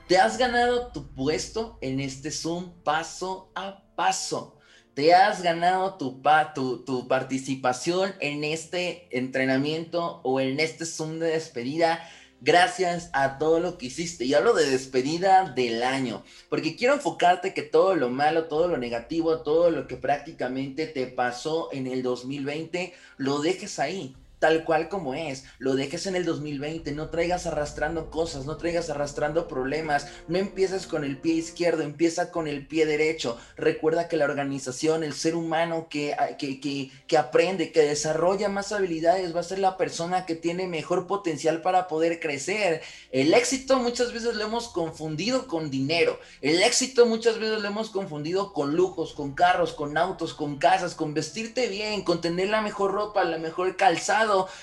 Te 0.08 0.18
has 0.18 0.38
ganado 0.38 0.88
tu 0.88 1.14
puesto 1.14 1.78
en 1.80 2.00
este 2.00 2.32
Zoom 2.32 2.72
paso 2.82 3.52
a 3.54 3.84
paso. 3.94 4.58
Te 4.94 5.14
has 5.14 5.40
ganado 5.40 5.94
tu, 5.94 6.20
tu, 6.54 6.84
tu 6.84 7.06
participación 7.06 8.12
en 8.18 8.42
este 8.42 9.08
entrenamiento 9.16 10.20
o 10.24 10.40
en 10.40 10.58
este 10.58 10.84
Zoom 10.84 11.20
de 11.20 11.28
despedida 11.28 12.02
gracias 12.40 13.10
a 13.12 13.38
todo 13.38 13.60
lo 13.60 13.78
que 13.78 13.86
hiciste. 13.86 14.24
Y 14.24 14.34
hablo 14.34 14.54
de 14.54 14.70
despedida 14.70 15.50
del 15.50 15.82
año, 15.82 16.24
porque 16.48 16.76
quiero 16.76 16.94
enfocarte 16.94 17.54
que 17.54 17.62
todo 17.62 17.94
lo 17.94 18.10
malo, 18.10 18.44
todo 18.44 18.68
lo 18.68 18.76
negativo, 18.76 19.40
todo 19.40 19.70
lo 19.70 19.86
que 19.86 19.96
prácticamente 19.96 20.86
te 20.86 21.06
pasó 21.06 21.68
en 21.72 21.86
el 21.86 22.02
2020, 22.02 22.92
lo 23.16 23.40
dejes 23.40 23.78
ahí 23.78 24.16
tal 24.40 24.64
cual 24.64 24.88
como 24.88 25.14
es, 25.14 25.44
lo 25.58 25.74
dejes 25.74 26.06
en 26.06 26.16
el 26.16 26.24
2020, 26.24 26.92
no 26.92 27.10
traigas 27.10 27.46
arrastrando 27.46 28.10
cosas, 28.10 28.46
no 28.46 28.56
traigas 28.56 28.88
arrastrando 28.88 29.46
problemas, 29.46 30.08
no 30.28 30.38
empieces 30.38 30.86
con 30.86 31.04
el 31.04 31.18
pie 31.18 31.34
izquierdo, 31.34 31.82
empieza 31.82 32.30
con 32.32 32.48
el 32.48 32.66
pie 32.66 32.86
derecho. 32.86 33.38
Recuerda 33.56 34.08
que 34.08 34.16
la 34.16 34.24
organización, 34.24 35.04
el 35.04 35.12
ser 35.12 35.36
humano 35.36 35.88
que, 35.90 36.14
ah, 36.14 36.38
que, 36.38 36.58
que, 36.58 36.90
que 37.06 37.18
aprende, 37.18 37.70
que 37.70 37.82
desarrolla 37.82 38.48
más 38.48 38.72
habilidades, 38.72 39.36
va 39.36 39.40
a 39.40 39.44
ser 39.44 39.58
la 39.58 39.76
persona 39.76 40.24
que 40.24 40.34
tiene 40.34 40.66
mejor 40.66 41.06
potencial 41.06 41.60
para 41.60 41.86
poder 41.86 42.18
crecer. 42.18 42.80
El 43.12 43.34
éxito 43.34 43.78
muchas 43.78 44.12
veces 44.12 44.34
lo 44.36 44.44
hemos 44.44 44.68
confundido 44.68 45.46
con 45.48 45.70
dinero, 45.70 46.18
el 46.40 46.62
éxito 46.62 47.04
muchas 47.04 47.38
veces 47.38 47.60
lo 47.60 47.68
hemos 47.68 47.90
confundido 47.90 48.54
con 48.54 48.74
lujos, 48.74 49.12
con 49.12 49.34
carros, 49.34 49.74
con 49.74 49.98
autos, 49.98 50.32
con 50.32 50.56
casas, 50.56 50.94
con 50.94 51.12
vestirte 51.12 51.68
bien, 51.68 52.02
con 52.02 52.22
tener 52.22 52.48
la 52.48 52.62
mejor 52.62 52.92
ropa, 52.92 53.22
la 53.24 53.36
mejor 53.36 53.76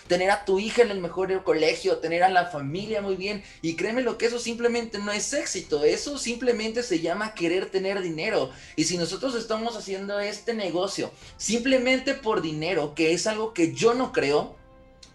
tener 0.07 0.31
a 0.31 0.45
tu 0.45 0.59
hija 0.59 0.81
en 0.81 0.91
el 0.91 0.99
mejor 0.99 1.43
colegio, 1.43 1.97
tener 1.97 2.23
a 2.23 2.29
la 2.29 2.45
familia 2.45 3.01
muy 3.01 3.15
bien. 3.15 3.43
Y 3.61 3.75
créeme 3.75 4.01
lo 4.01 4.17
que 4.17 4.27
eso 4.27 4.39
simplemente 4.39 4.99
no 4.99 5.11
es 5.11 5.33
éxito, 5.33 5.83
eso 5.83 6.17
simplemente 6.17 6.83
se 6.83 6.99
llama 6.99 7.33
querer 7.33 7.69
tener 7.69 8.01
dinero. 8.01 8.49
Y 8.75 8.83
si 8.85 8.97
nosotros 8.97 9.35
estamos 9.35 9.75
haciendo 9.75 10.19
este 10.19 10.53
negocio 10.53 11.11
simplemente 11.37 12.13
por 12.13 12.41
dinero, 12.41 12.93
que 12.95 13.13
es 13.13 13.27
algo 13.27 13.53
que 13.53 13.73
yo 13.73 13.93
no 13.93 14.11
creo, 14.11 14.55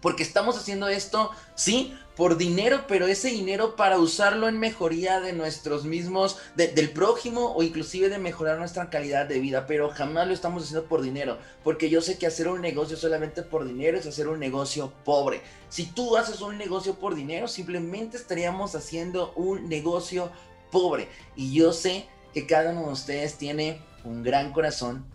Porque 0.03 0.23
estamos 0.23 0.57
haciendo 0.57 0.89
esto, 0.89 1.31
sí, 1.55 1.97
por 2.15 2.37
dinero, 2.37 2.85
pero 2.87 3.07
ese 3.07 3.29
dinero 3.29 3.75
para 3.75 3.97
usarlo 3.97 4.47
en 4.47 4.59
mejoría 4.59 5.19
de 5.19 5.33
nuestros 5.33 5.85
mismos, 5.85 6.37
del 6.55 6.91
prójimo 6.91 7.53
o 7.55 7.63
inclusive 7.63 8.09
de 8.09 8.19
mejorar 8.19 8.59
nuestra 8.59 8.89
calidad 8.89 9.25
de 9.25 9.39
vida, 9.39 9.65
pero 9.65 9.89
jamás 9.89 10.27
lo 10.27 10.33
estamos 10.33 10.63
haciendo 10.63 10.87
por 10.87 11.01
dinero, 11.01 11.37
porque 11.63 11.89
yo 11.89 12.01
sé 12.01 12.17
que 12.17 12.27
hacer 12.27 12.47
un 12.47 12.61
negocio 12.61 12.97
solamente 12.97 13.41
por 13.41 13.65
dinero 13.65 13.97
es 13.97 14.05
hacer 14.05 14.27
un 14.27 14.39
negocio 14.39 14.93
pobre. 15.03 15.41
Si 15.69 15.85
tú 15.87 16.17
haces 16.17 16.41
un 16.41 16.57
negocio 16.57 16.95
por 16.95 17.15
dinero, 17.15 17.47
simplemente 17.47 18.17
estaríamos 18.17 18.75
haciendo 18.75 19.33
un 19.35 19.67
negocio 19.67 20.31
pobre. 20.71 21.07
Y 21.35 21.53
yo 21.53 21.73
sé 21.73 22.05
que 22.33 22.45
cada 22.45 22.71
uno 22.71 22.87
de 22.87 22.93
ustedes 22.93 23.35
tiene 23.35 23.81
un 24.03 24.23
gran 24.23 24.51
corazón, 24.51 25.05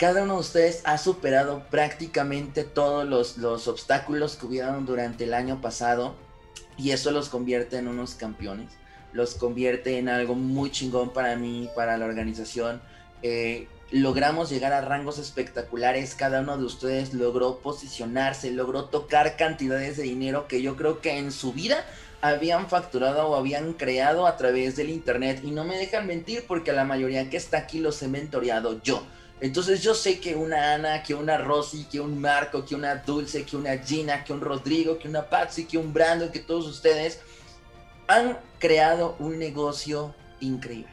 cada 0.00 0.22
uno 0.22 0.36
de 0.36 0.40
ustedes 0.40 0.80
ha 0.84 0.96
superado 0.96 1.64
prácticamente 1.68 2.64
todos 2.64 3.06
los, 3.06 3.36
los 3.36 3.68
obstáculos 3.68 4.36
que 4.36 4.46
hubieron 4.46 4.86
durante 4.86 5.24
el 5.24 5.34
año 5.34 5.60
pasado 5.60 6.14
y 6.78 6.92
eso 6.92 7.10
los 7.10 7.28
convierte 7.28 7.76
en 7.76 7.86
unos 7.86 8.14
campeones, 8.14 8.70
los 9.12 9.34
convierte 9.34 9.98
en 9.98 10.08
algo 10.08 10.34
muy 10.34 10.70
chingón 10.70 11.12
para 11.12 11.36
mí, 11.36 11.68
para 11.76 11.98
la 11.98 12.06
organización. 12.06 12.80
Eh, 13.22 13.68
logramos 13.90 14.48
llegar 14.48 14.72
a 14.72 14.80
rangos 14.80 15.18
espectaculares, 15.18 16.14
cada 16.14 16.40
uno 16.40 16.56
de 16.56 16.64
ustedes 16.64 17.12
logró 17.12 17.58
posicionarse, 17.58 18.50
logró 18.52 18.86
tocar 18.86 19.36
cantidades 19.36 19.98
de 19.98 20.04
dinero 20.04 20.48
que 20.48 20.62
yo 20.62 20.76
creo 20.76 21.02
que 21.02 21.18
en 21.18 21.30
su 21.30 21.52
vida 21.52 21.84
habían 22.22 22.70
facturado 22.70 23.28
o 23.28 23.36
habían 23.36 23.74
creado 23.74 24.26
a 24.26 24.38
través 24.38 24.76
del 24.76 24.88
internet 24.88 25.42
y 25.44 25.50
no 25.50 25.64
me 25.64 25.76
dejan 25.76 26.06
mentir 26.06 26.44
porque 26.48 26.72
la 26.72 26.86
mayoría 26.86 27.28
que 27.28 27.36
está 27.36 27.58
aquí 27.58 27.80
los 27.80 28.02
he 28.02 28.08
mentoreado 28.08 28.82
yo. 28.82 29.04
Entonces 29.40 29.82
yo 29.82 29.94
sé 29.94 30.20
que 30.20 30.34
una 30.34 30.74
Ana, 30.74 31.02
que 31.02 31.14
una 31.14 31.38
Rosy, 31.38 31.84
que 31.84 31.98
un 31.98 32.20
Marco, 32.20 32.64
que 32.64 32.74
una 32.74 32.96
Dulce, 32.96 33.44
que 33.44 33.56
una 33.56 33.78
Gina, 33.78 34.22
que 34.22 34.32
un 34.32 34.40
Rodrigo, 34.40 34.98
que 34.98 35.08
una 35.08 35.30
Patsy, 35.30 35.64
que 35.64 35.78
un 35.78 35.92
Brandon, 35.92 36.30
que 36.30 36.40
todos 36.40 36.66
ustedes 36.66 37.20
han 38.06 38.38
creado 38.58 39.16
un 39.18 39.38
negocio 39.38 40.14
increíble. 40.40 40.92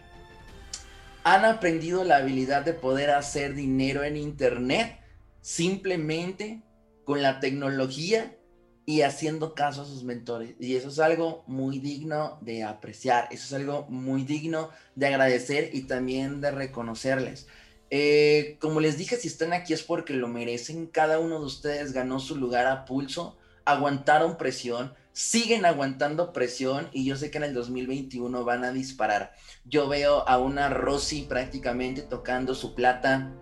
Han 1.23 1.43
aprendido 1.43 2.05
la 2.05 2.17
habilidad 2.17 2.63
de 2.63 2.73
poder 2.73 3.09
hacer 3.09 3.53
dinero 3.53 4.03
en 4.03 4.15
Internet 4.15 4.99
simplemente 5.41 6.61
con 7.03 7.21
la 7.21 7.41
tecnología 7.41 8.37
y 8.85 9.01
haciendo 9.01 9.53
caso 9.53 9.81
a 9.81 9.85
sus 9.85 10.05
mentores. 10.05 10.55
Y 10.59 10.77
eso 10.77 10.87
es 10.87 10.99
algo 10.99 11.43
muy 11.47 11.79
digno 11.79 12.37
de 12.41 12.63
apreciar, 12.63 13.27
eso 13.31 13.45
es 13.45 13.53
algo 13.53 13.85
muy 13.89 14.23
digno 14.23 14.69
de 14.95 15.07
agradecer 15.07 15.71
y 15.73 15.81
también 15.81 16.39
de 16.39 16.51
reconocerles. 16.51 17.47
Eh, 17.89 18.57
como 18.59 18.79
les 18.79 18.97
dije, 18.97 19.15
si 19.15 19.27
están 19.27 19.53
aquí 19.53 19.73
es 19.73 19.83
porque 19.83 20.13
lo 20.13 20.27
merecen. 20.27 20.87
Cada 20.87 21.19
uno 21.19 21.39
de 21.39 21.45
ustedes 21.45 21.93
ganó 21.93 22.19
su 22.19 22.35
lugar 22.35 22.67
a 22.67 22.85
pulso, 22.85 23.37
aguantaron 23.65 24.37
presión, 24.37 24.93
siguen 25.13 25.65
aguantando 25.65 26.33
presión 26.33 26.89
y 26.91 27.05
yo 27.05 27.15
sé 27.15 27.31
que 27.31 27.37
en 27.37 27.45
el 27.45 27.53
2021 27.53 28.43
van 28.43 28.63
a 28.63 28.71
disparar. 28.71 29.33
Yo 29.65 29.87
veo 29.87 30.27
a 30.27 30.37
una 30.37 30.69
Rosy 30.69 31.23
prácticamente 31.23 32.01
tocando 32.01 32.55
su 32.55 32.75
plata. 32.75 33.33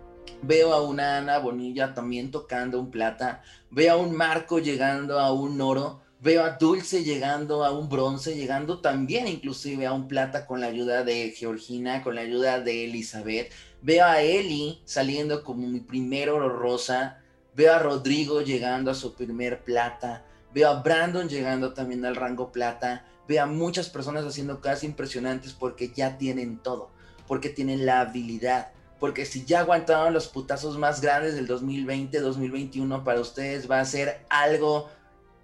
Veo 0.42 0.72
a 0.72 0.82
una 0.82 1.18
Ana 1.18 1.38
Bonilla 1.38 1.94
también 1.94 2.30
tocando 2.30 2.80
un 2.80 2.90
plata. 2.90 3.42
Veo 3.70 3.94
a 3.94 3.96
un 3.96 4.14
Marco 4.14 4.58
llegando 4.58 5.18
a 5.20 5.32
un 5.32 5.60
oro. 5.60 6.02
Veo 6.18 6.44
a 6.44 6.52
Dulce 6.52 7.04
llegando 7.04 7.62
a 7.62 7.72
un 7.72 7.90
bronce, 7.90 8.34
llegando 8.34 8.80
también 8.80 9.28
inclusive 9.28 9.84
a 9.84 9.92
un 9.92 10.08
plata 10.08 10.46
con 10.46 10.62
la 10.62 10.68
ayuda 10.68 11.04
de 11.04 11.30
Georgina, 11.36 12.02
con 12.02 12.14
la 12.14 12.22
ayuda 12.22 12.58
de 12.60 12.86
Elizabeth. 12.86 13.52
Veo 13.82 14.04
a 14.04 14.20
Eli 14.22 14.80
saliendo 14.84 15.44
como 15.44 15.66
mi 15.66 15.80
primer 15.80 16.30
oro 16.30 16.48
rosa. 16.48 17.22
Veo 17.54 17.74
a 17.74 17.78
Rodrigo 17.78 18.42
llegando 18.42 18.90
a 18.90 18.94
su 18.94 19.14
primer 19.14 19.62
plata. 19.62 20.24
Veo 20.52 20.68
a 20.70 20.82
Brandon 20.82 21.28
llegando 21.28 21.72
también 21.72 22.04
al 22.04 22.16
rango 22.16 22.52
plata. 22.52 23.04
Veo 23.28 23.42
a 23.42 23.46
muchas 23.46 23.88
personas 23.88 24.24
haciendo 24.24 24.60
cosas 24.60 24.84
impresionantes 24.84 25.52
porque 25.52 25.92
ya 25.94 26.18
tienen 26.18 26.58
todo. 26.58 26.90
Porque 27.26 27.48
tienen 27.48 27.86
la 27.86 28.00
habilidad. 28.00 28.72
Porque 28.98 29.26
si 29.26 29.44
ya 29.44 29.60
aguantaron 29.60 30.14
los 30.14 30.28
putazos 30.28 30.78
más 30.78 31.00
grandes 31.00 31.34
del 31.34 31.46
2020, 31.46 32.18
2021, 32.18 33.04
para 33.04 33.20
ustedes 33.20 33.70
va 33.70 33.80
a 33.80 33.84
ser 33.84 34.24
algo 34.30 34.88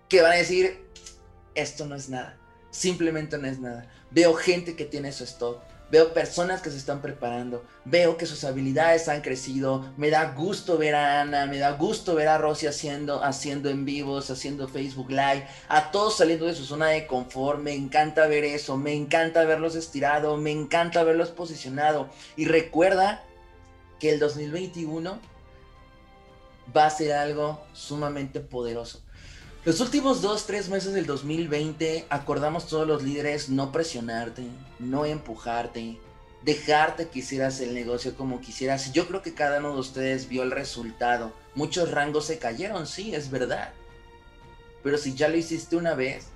que 0.09 0.23
van 0.23 0.33
a 0.33 0.37
decir, 0.37 0.81
esto 1.55 1.87
no 1.87 1.95
es 1.95 2.09
nada. 2.09 2.39
Simplemente 2.71 3.37
no 3.37 3.47
es 3.47 3.61
nada. 3.61 3.87
Veo 4.11 4.35
gente 4.35 4.75
que 4.75 4.87
tiene 4.87 5.12
su 5.12 5.25
stock 5.25 5.61
veo 5.92 6.14
personas 6.14 6.62
que 6.62 6.70
se 6.70 6.78
están 6.78 7.02
preparando, 7.02 7.66
veo 7.84 8.16
que 8.16 8.25
sus 8.25 8.44
habilidades 8.44 9.11
han 9.11 9.20
crecido, 9.20 9.92
me 9.99 10.08
da 10.08 10.32
gusto 10.32 10.78
ver 10.78 10.94
a 10.94 11.20
Ana, 11.20 11.44
me 11.44 11.58
da 11.58 11.72
gusto 11.72 12.14
ver 12.14 12.28
a 12.28 12.38
Rosy 12.38 12.66
haciendo, 12.66 13.22
haciendo 13.22 13.68
en 13.68 13.84
vivos, 13.84 14.30
haciendo 14.30 14.68
Facebook 14.68 15.11
Live, 15.11 15.46
a 15.68 15.90
todos 15.90 16.16
saliendo 16.16 16.46
de 16.46 16.54
su 16.54 16.64
zona 16.64 16.87
de 16.88 17.06
confort, 17.06 17.61
me 17.61 17.75
encanta 17.75 18.26
ver 18.26 18.42
eso, 18.42 18.78
me 18.78 18.94
encanta 18.94 19.44
verlos 19.44 19.75
estirado, 19.75 20.38
me 20.38 20.50
encanta 20.50 21.04
verlos 21.04 21.28
posicionado. 21.28 22.08
Y 22.37 22.46
recuerda 22.46 23.22
que 24.00 24.08
el 24.08 24.18
2021 24.18 25.20
va 26.75 26.87
a 26.87 26.90
ser 26.90 27.12
algo 27.12 27.61
sumamente 27.75 28.40
poderoso. 28.40 29.02
Los 29.64 29.78
últimos 29.78 30.23
dos, 30.23 30.47
tres 30.47 30.69
meses 30.69 30.92
del 30.92 31.07
2020 31.07 32.07
acordamos 32.11 32.66
todos 32.66 32.85
los 32.85 33.04
líderes 33.04 33.49
no 33.49 33.71
presionarte, 33.71 34.42
no 34.81 35.04
empujarte, 35.04 36.00
dejarte 36.42 37.07
que 37.07 37.21
hicieras 37.21 37.61
el 37.61 37.73
negocio 37.73 38.16
como 38.16 38.40
quisieras. 38.40 38.92
Yo 38.92 39.07
creo 39.07 39.23
que 39.23 39.35
cada 39.35 39.61
uno 39.61 39.75
de 39.75 39.78
ustedes 39.78 40.28
vio 40.28 40.42
el 40.42 40.50
resultado. 40.50 41.33
Muchos 41.54 41.92
rangos 41.92 42.25
se 42.25 42.40
cayeron, 42.40 42.88
sí, 42.88 43.14
es 43.14 43.31
verdad. 43.31 43.73
Pero 44.83 44.99
si 44.99 45.14
ya 45.14 45.28
lo 45.28 45.37
hiciste 45.37 45.76
una 45.76 45.95
vez, 45.95 46.26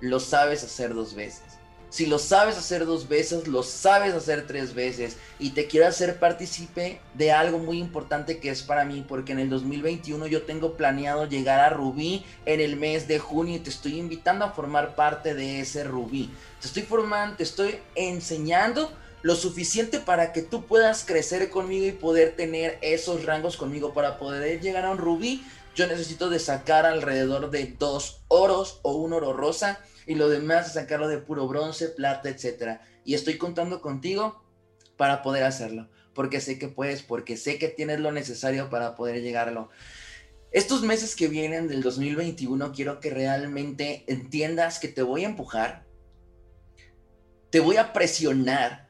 lo 0.00 0.18
sabes 0.18 0.64
hacer 0.64 0.94
dos 0.94 1.14
veces. 1.14 1.49
Si 1.90 2.06
lo 2.06 2.20
sabes 2.20 2.56
hacer 2.56 2.86
dos 2.86 3.08
veces, 3.08 3.48
lo 3.48 3.64
sabes 3.64 4.14
hacer 4.14 4.46
tres 4.46 4.74
veces. 4.74 5.16
Y 5.40 5.50
te 5.50 5.66
quiero 5.66 5.88
hacer 5.88 6.20
partícipe 6.20 7.00
de 7.14 7.32
algo 7.32 7.58
muy 7.58 7.78
importante 7.78 8.38
que 8.38 8.48
es 8.48 8.62
para 8.62 8.84
mí, 8.84 9.04
porque 9.06 9.32
en 9.32 9.40
el 9.40 9.50
2021 9.50 10.28
yo 10.28 10.42
tengo 10.42 10.76
planeado 10.76 11.26
llegar 11.26 11.58
a 11.58 11.68
Rubí 11.68 12.24
en 12.46 12.60
el 12.60 12.76
mes 12.76 13.08
de 13.08 13.18
junio 13.18 13.56
y 13.56 13.58
te 13.58 13.70
estoy 13.70 13.98
invitando 13.98 14.44
a 14.44 14.52
formar 14.52 14.94
parte 14.94 15.34
de 15.34 15.60
ese 15.60 15.82
Rubí. 15.82 16.30
Te 16.60 16.68
estoy 16.68 16.84
formando, 16.84 17.36
te 17.36 17.42
estoy 17.42 17.80
enseñando 17.96 18.92
lo 19.22 19.34
suficiente 19.34 19.98
para 19.98 20.32
que 20.32 20.42
tú 20.42 20.66
puedas 20.66 21.04
crecer 21.04 21.50
conmigo 21.50 21.86
y 21.86 21.92
poder 21.92 22.36
tener 22.36 22.78
esos 22.82 23.24
rangos 23.26 23.56
conmigo 23.56 23.92
para 23.92 24.16
poder 24.16 24.60
llegar 24.60 24.84
a 24.84 24.92
un 24.92 24.98
Rubí. 24.98 25.44
Yo 25.74 25.88
necesito 25.88 26.30
de 26.30 26.38
sacar 26.38 26.86
alrededor 26.86 27.50
de 27.50 27.74
dos 27.78 28.20
oros 28.28 28.78
o 28.82 28.92
un 28.92 29.12
oro 29.12 29.32
rosa 29.32 29.80
y 30.10 30.16
lo 30.16 30.28
demás 30.28 30.72
sacarlo 30.72 31.06
de 31.06 31.18
puro 31.18 31.46
bronce, 31.46 31.86
plata, 31.86 32.30
etcétera. 32.30 32.82
Y 33.04 33.14
estoy 33.14 33.38
contando 33.38 33.80
contigo 33.80 34.42
para 34.96 35.22
poder 35.22 35.44
hacerlo, 35.44 35.88
porque 36.14 36.40
sé 36.40 36.58
que 36.58 36.66
puedes, 36.66 37.04
porque 37.04 37.36
sé 37.36 37.60
que 37.60 37.68
tienes 37.68 38.00
lo 38.00 38.10
necesario 38.10 38.70
para 38.70 38.96
poder 38.96 39.22
llegarlo. 39.22 39.70
Estos 40.50 40.82
meses 40.82 41.14
que 41.14 41.28
vienen 41.28 41.68
del 41.68 41.80
2021 41.80 42.72
quiero 42.72 42.98
que 42.98 43.10
realmente 43.10 44.02
entiendas 44.08 44.80
que 44.80 44.88
te 44.88 45.02
voy 45.02 45.22
a 45.22 45.28
empujar, 45.28 45.86
te 47.50 47.60
voy 47.60 47.76
a 47.76 47.92
presionar 47.92 48.89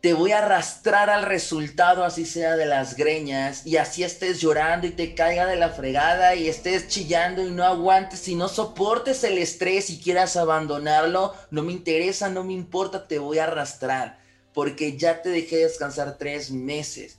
te 0.00 0.14
voy 0.14 0.30
a 0.30 0.38
arrastrar 0.38 1.10
al 1.10 1.24
resultado, 1.24 2.04
así 2.04 2.24
sea 2.24 2.56
de 2.56 2.66
las 2.66 2.96
greñas, 2.96 3.66
y 3.66 3.78
así 3.78 4.04
estés 4.04 4.40
llorando 4.40 4.86
y 4.86 4.90
te 4.90 5.14
caiga 5.14 5.46
de 5.46 5.56
la 5.56 5.70
fregada 5.70 6.36
y 6.36 6.48
estés 6.48 6.86
chillando 6.86 7.44
y 7.44 7.50
no 7.50 7.64
aguantes 7.64 8.28
y 8.28 8.36
no 8.36 8.48
soportes 8.48 9.24
el 9.24 9.38
estrés 9.38 9.90
y 9.90 10.00
quieras 10.00 10.36
abandonarlo, 10.36 11.34
no 11.50 11.62
me 11.62 11.72
interesa, 11.72 12.28
no 12.28 12.44
me 12.44 12.52
importa, 12.52 13.08
te 13.08 13.18
voy 13.18 13.38
a 13.38 13.44
arrastrar, 13.44 14.20
porque 14.54 14.96
ya 14.96 15.20
te 15.20 15.30
dejé 15.30 15.56
descansar 15.56 16.16
tres 16.16 16.52
meses. 16.52 17.18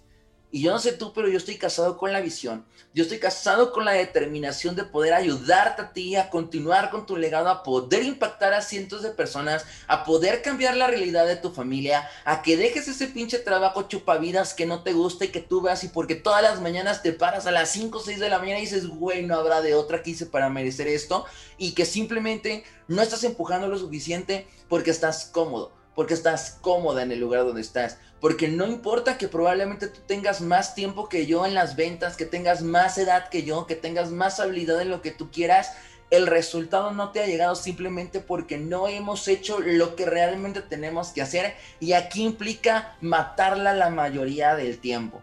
Y 0.51 0.63
yo 0.63 0.71
no 0.71 0.79
sé 0.79 0.93
tú, 0.93 1.13
pero 1.13 1.27
yo 1.27 1.37
estoy 1.37 1.57
casado 1.57 1.95
con 1.95 2.11
la 2.11 2.21
visión. 2.21 2.65
Yo 2.95 3.03
estoy 3.03 3.19
casado 3.19 3.71
con 3.71 3.85
la 3.85 3.91
determinación 3.91 4.75
de 4.75 4.83
poder 4.83 5.13
ayudarte 5.13 5.81
a 5.83 5.93
ti 5.93 6.15
a 6.15 6.31
continuar 6.31 6.89
con 6.89 7.05
tu 7.05 7.17
legado, 7.17 7.49
a 7.49 7.61
poder 7.61 8.03
impactar 8.03 8.55
a 8.55 8.63
cientos 8.63 9.03
de 9.03 9.11
personas, 9.11 9.65
a 9.87 10.03
poder 10.03 10.41
cambiar 10.41 10.75
la 10.75 10.87
realidad 10.87 11.27
de 11.27 11.35
tu 11.35 11.51
familia, 11.51 12.09
a 12.25 12.41
que 12.41 12.57
dejes 12.57 12.87
ese 12.87 13.07
pinche 13.07 13.37
trabajo 13.37 13.83
chupavidas 13.83 14.55
que 14.55 14.65
no 14.65 14.81
te 14.81 14.93
gusta 14.93 15.25
y 15.25 15.27
que 15.27 15.41
tú 15.41 15.61
veas 15.61 15.83
y 15.83 15.89
porque 15.89 16.15
todas 16.15 16.41
las 16.41 16.61
mañanas 16.61 17.03
te 17.03 17.13
paras 17.13 17.45
a 17.45 17.51
las 17.51 17.69
5 17.69 17.99
o 17.99 18.01
6 18.01 18.19
de 18.19 18.29
la 18.29 18.39
mañana 18.39 18.57
y 18.57 18.63
dices, 18.63 18.87
güey, 18.87 19.23
no 19.27 19.35
habrá 19.35 19.61
de 19.61 19.75
otra 19.75 20.01
que 20.01 20.11
hice 20.11 20.25
para 20.25 20.49
merecer 20.49 20.87
esto 20.87 21.25
y 21.59 21.73
que 21.73 21.85
simplemente 21.85 22.63
no 22.87 23.03
estás 23.03 23.23
empujando 23.23 23.67
lo 23.67 23.77
suficiente 23.77 24.47
porque 24.67 24.89
estás 24.89 25.25
cómodo 25.25 25.77
porque 25.99 26.13
estás 26.13 26.57
cómoda 26.61 27.03
en 27.03 27.11
el 27.11 27.19
lugar 27.19 27.43
donde 27.43 27.59
estás, 27.59 27.97
porque 28.19 28.47
no 28.47 28.67
importa 28.67 29.17
que 29.17 29.27
probablemente 29.27 29.87
tú 29.87 30.01
tengas 30.05 30.41
más 30.41 30.75
tiempo 30.75 31.07
que 31.07 31.25
yo 31.25 31.45
en 31.45 31.53
las 31.53 31.75
ventas, 31.75 32.17
que 32.17 32.25
tengas 32.25 32.61
más 32.61 32.97
edad 32.97 33.29
que 33.29 33.43
yo, 33.43 33.65
que 33.65 33.75
tengas 33.75 34.11
más 34.11 34.39
habilidad 34.39 34.81
en 34.81 34.89
lo 34.89 35.01
que 35.01 35.11
tú 35.11 35.31
quieras, 35.31 35.73
el 36.11 36.27
resultado 36.27 36.91
no 36.91 37.11
te 37.11 37.21
ha 37.21 37.27
llegado 37.27 37.55
simplemente 37.55 38.19
porque 38.19 38.57
no 38.57 38.87
hemos 38.87 39.27
hecho 39.27 39.59
lo 39.59 39.95
que 39.95 40.05
realmente 40.05 40.61
tenemos 40.61 41.09
que 41.09 41.21
hacer 41.21 41.53
y 41.79 41.93
aquí 41.93 42.23
implica 42.23 42.97
matarla 42.99 43.73
la 43.73 43.89
mayoría 43.89 44.55
del 44.55 44.79
tiempo. 44.79 45.21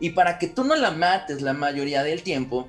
Y 0.00 0.10
para 0.10 0.38
que 0.38 0.48
tú 0.48 0.64
no 0.64 0.76
la 0.76 0.90
mates 0.90 1.40
la 1.40 1.54
mayoría 1.54 2.02
del 2.02 2.22
tiempo, 2.22 2.68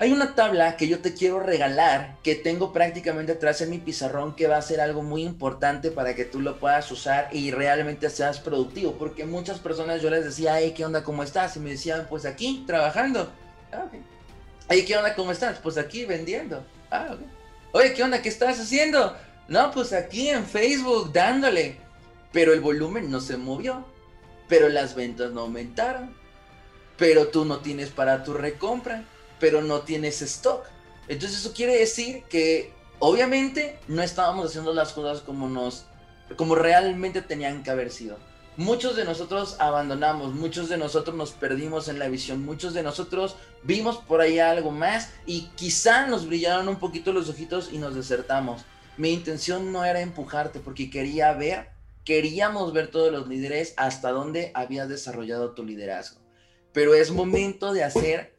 Hay 0.00 0.12
una 0.12 0.36
tabla 0.36 0.76
que 0.76 0.86
yo 0.86 1.00
te 1.00 1.12
quiero 1.12 1.40
regalar 1.40 2.18
que 2.22 2.36
tengo 2.36 2.72
prácticamente 2.72 3.32
atrás 3.32 3.60
en 3.62 3.70
mi 3.70 3.78
pizarrón 3.78 4.36
que 4.36 4.46
va 4.46 4.56
a 4.56 4.62
ser 4.62 4.80
algo 4.80 5.02
muy 5.02 5.24
importante 5.24 5.90
para 5.90 6.14
que 6.14 6.24
tú 6.24 6.40
lo 6.40 6.60
puedas 6.60 6.88
usar 6.92 7.28
y 7.32 7.50
realmente 7.50 8.08
seas 8.08 8.38
productivo. 8.38 8.92
Porque 8.92 9.24
muchas 9.24 9.58
personas 9.58 10.00
yo 10.00 10.08
les 10.08 10.24
decía, 10.24 10.60
hey, 10.60 10.72
¿qué 10.76 10.84
onda? 10.84 11.02
¿Cómo 11.02 11.24
estás? 11.24 11.56
Y 11.56 11.60
me 11.60 11.70
decían, 11.70 12.06
pues 12.08 12.26
aquí, 12.26 12.62
trabajando. 12.64 13.28
Ah, 13.72 13.86
¿qué 14.68 14.96
onda? 14.96 15.16
¿Cómo 15.16 15.32
estás? 15.32 15.58
Pues 15.58 15.76
aquí, 15.76 16.04
vendiendo. 16.04 16.64
Ah, 16.92 17.16
Oye, 17.72 17.92
¿qué 17.92 18.04
onda? 18.04 18.22
¿Qué 18.22 18.28
estás 18.28 18.60
haciendo? 18.60 19.16
No, 19.48 19.72
pues 19.72 19.92
aquí 19.92 20.28
en 20.28 20.46
Facebook, 20.46 21.12
dándole. 21.12 21.76
Pero 22.30 22.52
el 22.52 22.60
volumen 22.60 23.10
no 23.10 23.20
se 23.20 23.36
movió. 23.36 23.84
Pero 24.48 24.68
las 24.68 24.94
ventas 24.94 25.32
no 25.32 25.40
aumentaron. 25.40 26.14
Pero 26.96 27.28
tú 27.28 27.44
no 27.44 27.58
tienes 27.58 27.90
para 27.90 28.22
tu 28.22 28.34
recompra 28.34 29.02
pero 29.40 29.62
no 29.62 29.80
tienes 29.80 30.22
stock. 30.22 30.64
Entonces 31.08 31.38
eso 31.38 31.52
quiere 31.52 31.78
decir 31.78 32.24
que 32.24 32.72
obviamente 32.98 33.78
no 33.88 34.02
estábamos 34.02 34.46
haciendo 34.46 34.74
las 34.74 34.92
cosas 34.92 35.20
como 35.20 35.48
nos 35.48 35.86
como 36.36 36.54
realmente 36.54 37.22
tenían 37.22 37.62
que 37.62 37.70
haber 37.70 37.90
sido. 37.90 38.18
Muchos 38.58 38.96
de 38.96 39.04
nosotros 39.04 39.56
abandonamos, 39.60 40.34
muchos 40.34 40.68
de 40.68 40.76
nosotros 40.76 41.16
nos 41.16 41.30
perdimos 41.30 41.88
en 41.88 42.00
la 42.00 42.08
visión, 42.08 42.44
muchos 42.44 42.74
de 42.74 42.82
nosotros 42.82 43.36
vimos 43.62 43.98
por 43.98 44.20
ahí 44.20 44.40
algo 44.40 44.72
más 44.72 45.10
y 45.26 45.42
quizá 45.54 46.06
nos 46.06 46.26
brillaron 46.26 46.68
un 46.68 46.76
poquito 46.76 47.12
los 47.12 47.28
ojitos 47.28 47.70
y 47.72 47.78
nos 47.78 47.94
desertamos. 47.94 48.62
Mi 48.96 49.12
intención 49.12 49.72
no 49.72 49.84
era 49.84 50.00
empujarte 50.00 50.58
porque 50.58 50.90
quería 50.90 51.32
ver, 51.34 51.68
queríamos 52.04 52.72
ver 52.72 52.90
todos 52.90 53.12
los 53.12 53.28
líderes 53.28 53.74
hasta 53.76 54.10
dónde 54.10 54.50
habías 54.54 54.88
desarrollado 54.88 55.52
tu 55.52 55.64
liderazgo. 55.64 56.20
Pero 56.72 56.94
es 56.94 57.12
momento 57.12 57.72
de 57.72 57.84
hacer 57.84 58.34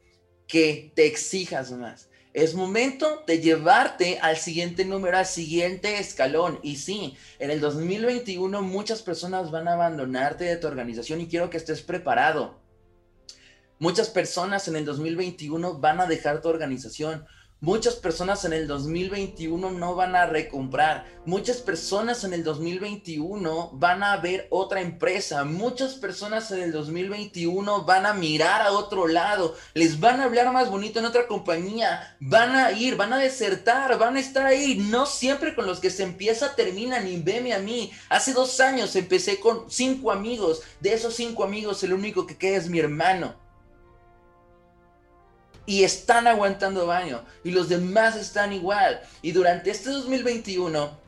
que 0.50 0.90
te 0.94 1.06
exijas 1.06 1.70
más. 1.70 2.08
Es 2.32 2.54
momento 2.54 3.22
de 3.26 3.40
llevarte 3.40 4.18
al 4.20 4.36
siguiente 4.36 4.84
número, 4.84 5.16
al 5.16 5.26
siguiente 5.26 5.98
escalón. 5.98 6.58
Y 6.62 6.76
sí, 6.76 7.16
en 7.38 7.50
el 7.50 7.60
2021 7.60 8.62
muchas 8.62 9.02
personas 9.02 9.50
van 9.50 9.68
a 9.68 9.74
abandonarte 9.74 10.44
de 10.44 10.56
tu 10.56 10.66
organización 10.66 11.20
y 11.20 11.28
quiero 11.28 11.50
que 11.50 11.56
estés 11.56 11.82
preparado. 11.82 12.60
Muchas 13.78 14.10
personas 14.10 14.68
en 14.68 14.76
el 14.76 14.84
2021 14.84 15.78
van 15.78 16.00
a 16.00 16.06
dejar 16.06 16.42
tu 16.42 16.48
organización. 16.48 17.26
Muchas 17.62 17.96
personas 17.96 18.46
en 18.46 18.54
el 18.54 18.66
2021 18.66 19.70
no 19.72 19.94
van 19.94 20.16
a 20.16 20.24
recomprar. 20.24 21.04
Muchas 21.26 21.58
personas 21.58 22.24
en 22.24 22.32
el 22.32 22.42
2021 22.42 23.72
van 23.74 24.02
a 24.02 24.16
ver 24.16 24.46
otra 24.48 24.80
empresa. 24.80 25.44
Muchas 25.44 25.92
personas 25.92 26.50
en 26.52 26.62
el 26.62 26.72
2021 26.72 27.84
van 27.84 28.06
a 28.06 28.14
mirar 28.14 28.62
a 28.62 28.72
otro 28.72 29.06
lado. 29.06 29.56
Les 29.74 30.00
van 30.00 30.22
a 30.22 30.24
hablar 30.24 30.50
más 30.54 30.70
bonito 30.70 31.00
en 31.00 31.04
otra 31.04 31.26
compañía. 31.26 32.16
Van 32.18 32.56
a 32.56 32.72
ir, 32.72 32.96
van 32.96 33.12
a 33.12 33.18
desertar, 33.18 33.98
van 33.98 34.16
a 34.16 34.20
estar 34.20 34.46
ahí. 34.46 34.76
No 34.78 35.04
siempre 35.04 35.54
con 35.54 35.66
los 35.66 35.80
que 35.80 35.90
se 35.90 36.02
empieza 36.02 36.56
terminan. 36.56 37.06
Y 37.06 37.20
veme 37.20 37.52
a 37.52 37.58
mí. 37.58 37.92
Hace 38.08 38.32
dos 38.32 38.58
años 38.60 38.96
empecé 38.96 39.38
con 39.38 39.70
cinco 39.70 40.12
amigos. 40.12 40.62
De 40.80 40.94
esos 40.94 41.12
cinco 41.12 41.44
amigos 41.44 41.84
el 41.84 41.92
único 41.92 42.26
que 42.26 42.38
queda 42.38 42.56
es 42.56 42.70
mi 42.70 42.78
hermano 42.78 43.49
y 45.70 45.84
están 45.84 46.26
aguantando 46.26 46.84
baño 46.84 47.22
y 47.44 47.52
los 47.52 47.68
demás 47.68 48.16
están 48.16 48.52
igual. 48.52 49.00
Y 49.22 49.30
durante 49.30 49.70
este 49.70 49.90
2021 49.90 50.98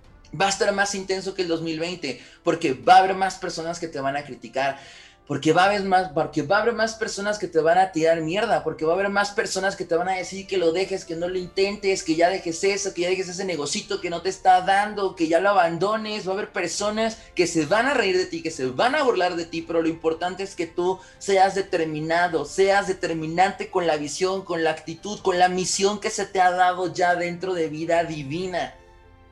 va 0.40 0.46
a 0.46 0.50
estar 0.50 0.72
más 0.72 0.94
intenso 0.94 1.34
que 1.34 1.42
el 1.42 1.48
2020 1.48 2.22
porque 2.44 2.72
va 2.72 2.94
a 2.94 2.98
haber 2.98 3.14
más 3.14 3.38
personas 3.38 3.80
que 3.80 3.88
te 3.88 4.00
van 4.00 4.16
a 4.16 4.22
criticar 4.22 4.78
porque 5.26 5.52
va 5.52 5.62
a 5.62 5.66
haber 5.66 5.84
más, 5.84 6.10
porque 6.12 6.42
va 6.42 6.58
a 6.58 6.62
haber 6.62 6.74
más 6.74 6.94
personas 6.94 7.38
que 7.38 7.46
te 7.46 7.60
van 7.60 7.78
a 7.78 7.92
tirar 7.92 8.20
mierda, 8.20 8.64
porque 8.64 8.84
va 8.84 8.92
a 8.92 8.94
haber 8.96 9.08
más 9.08 9.30
personas 9.30 9.76
que 9.76 9.84
te 9.84 9.94
van 9.94 10.08
a 10.08 10.16
decir 10.16 10.46
que 10.46 10.56
lo 10.56 10.72
dejes, 10.72 11.04
que 11.04 11.14
no 11.14 11.28
lo 11.28 11.38
intentes, 11.38 12.02
que 12.02 12.16
ya 12.16 12.28
dejes 12.28 12.64
eso, 12.64 12.92
que 12.92 13.02
ya 13.02 13.08
dejes 13.08 13.28
ese 13.28 13.44
negocito 13.44 14.00
que 14.00 14.10
no 14.10 14.20
te 14.22 14.28
está 14.28 14.60
dando, 14.62 15.14
que 15.14 15.28
ya 15.28 15.40
lo 15.40 15.50
abandones, 15.50 16.26
va 16.26 16.32
a 16.32 16.34
haber 16.34 16.52
personas 16.52 17.18
que 17.34 17.46
se 17.46 17.66
van 17.66 17.86
a 17.86 17.94
reír 17.94 18.16
de 18.16 18.26
ti, 18.26 18.42
que 18.42 18.50
se 18.50 18.66
van 18.66 18.94
a 18.94 19.04
burlar 19.04 19.36
de 19.36 19.46
ti, 19.46 19.62
pero 19.62 19.80
lo 19.80 19.88
importante 19.88 20.42
es 20.42 20.56
que 20.56 20.66
tú 20.66 20.98
seas 21.18 21.54
determinado, 21.54 22.44
seas 22.44 22.88
determinante 22.88 23.70
con 23.70 23.86
la 23.86 23.96
visión, 23.96 24.44
con 24.44 24.64
la 24.64 24.72
actitud, 24.72 25.20
con 25.20 25.38
la 25.38 25.48
misión 25.48 26.00
que 26.00 26.10
se 26.10 26.26
te 26.26 26.40
ha 26.40 26.50
dado 26.50 26.92
ya 26.92 27.14
dentro 27.14 27.54
de 27.54 27.68
vida 27.68 28.02
divina 28.04 28.74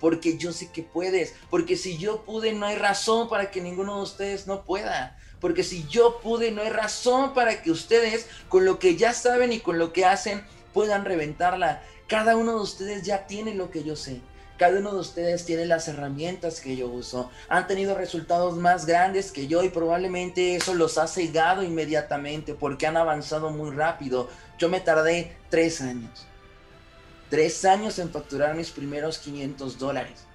porque 0.01 0.39
yo 0.39 0.53
sé 0.53 0.71
que 0.73 0.83
puedes, 0.83 1.35
porque 1.51 1.77
si 1.77 1.99
yo 1.99 2.25
pude 2.25 2.55
no 2.55 2.65
hay 2.65 2.77
razón 2.77 3.29
para 3.29 3.51
que 3.51 3.61
ninguno 3.61 3.97
de 3.97 4.03
ustedes 4.03 4.47
no 4.47 4.65
pueda. 4.65 5.20
Porque 5.41 5.65
si 5.65 5.87
yo 5.89 6.21
pude, 6.21 6.51
no 6.51 6.63
hay 6.63 6.71
razón 6.71 7.33
para 7.35 7.63
que 7.63 7.71
ustedes, 7.71 8.27
con 8.49 8.65
lo 8.65 8.79
que 8.79 8.97
ya 8.97 9.13
saben 9.13 9.53
y 9.53 9.61
con 9.61 9.79
lo 9.79 9.93
que 9.93 10.05
hacen, 10.05 10.45
puedan 10.75 11.05
reventarla. 11.05 11.83
Cada 12.07 12.37
uno 12.37 12.57
de 12.57 12.61
ustedes 12.61 13.03
ya 13.05 13.27
tiene 13.27 13.55
lo 13.55 13.71
que 13.71 13.83
yo 13.83 13.97
sé. 13.97 14.21
Cada 14.59 14.79
uno 14.79 14.93
de 14.93 15.01
ustedes 15.01 15.47
tiene 15.47 15.65
las 15.65 15.89
herramientas 15.89 16.61
que 16.61 16.77
yo 16.77 16.89
uso. 16.89 17.31
Han 17.49 17.67
tenido 17.67 17.95
resultados 17.95 18.59
más 18.59 18.85
grandes 18.85 19.33
que 19.33 19.47
yo 19.47 19.65
y 19.65 19.71
probablemente 19.71 20.55
eso 20.55 20.75
los 20.75 20.99
ha 20.99 21.07
cegado 21.07 21.63
inmediatamente 21.63 22.53
porque 22.53 22.87
han 22.87 22.99
avanzado 22.99 23.49
muy 23.49 23.71
rápido. 23.71 24.29
Yo 24.59 24.69
me 24.69 24.81
tardé 24.81 25.35
tres 25.49 25.81
años. 25.81 26.27
Tres 27.31 27.65
años 27.65 27.99
en 27.99 28.11
facturar 28.11 28.55
mis 28.55 28.71
primeros 28.71 29.17
500 29.17 29.79
dólares. 29.79 30.27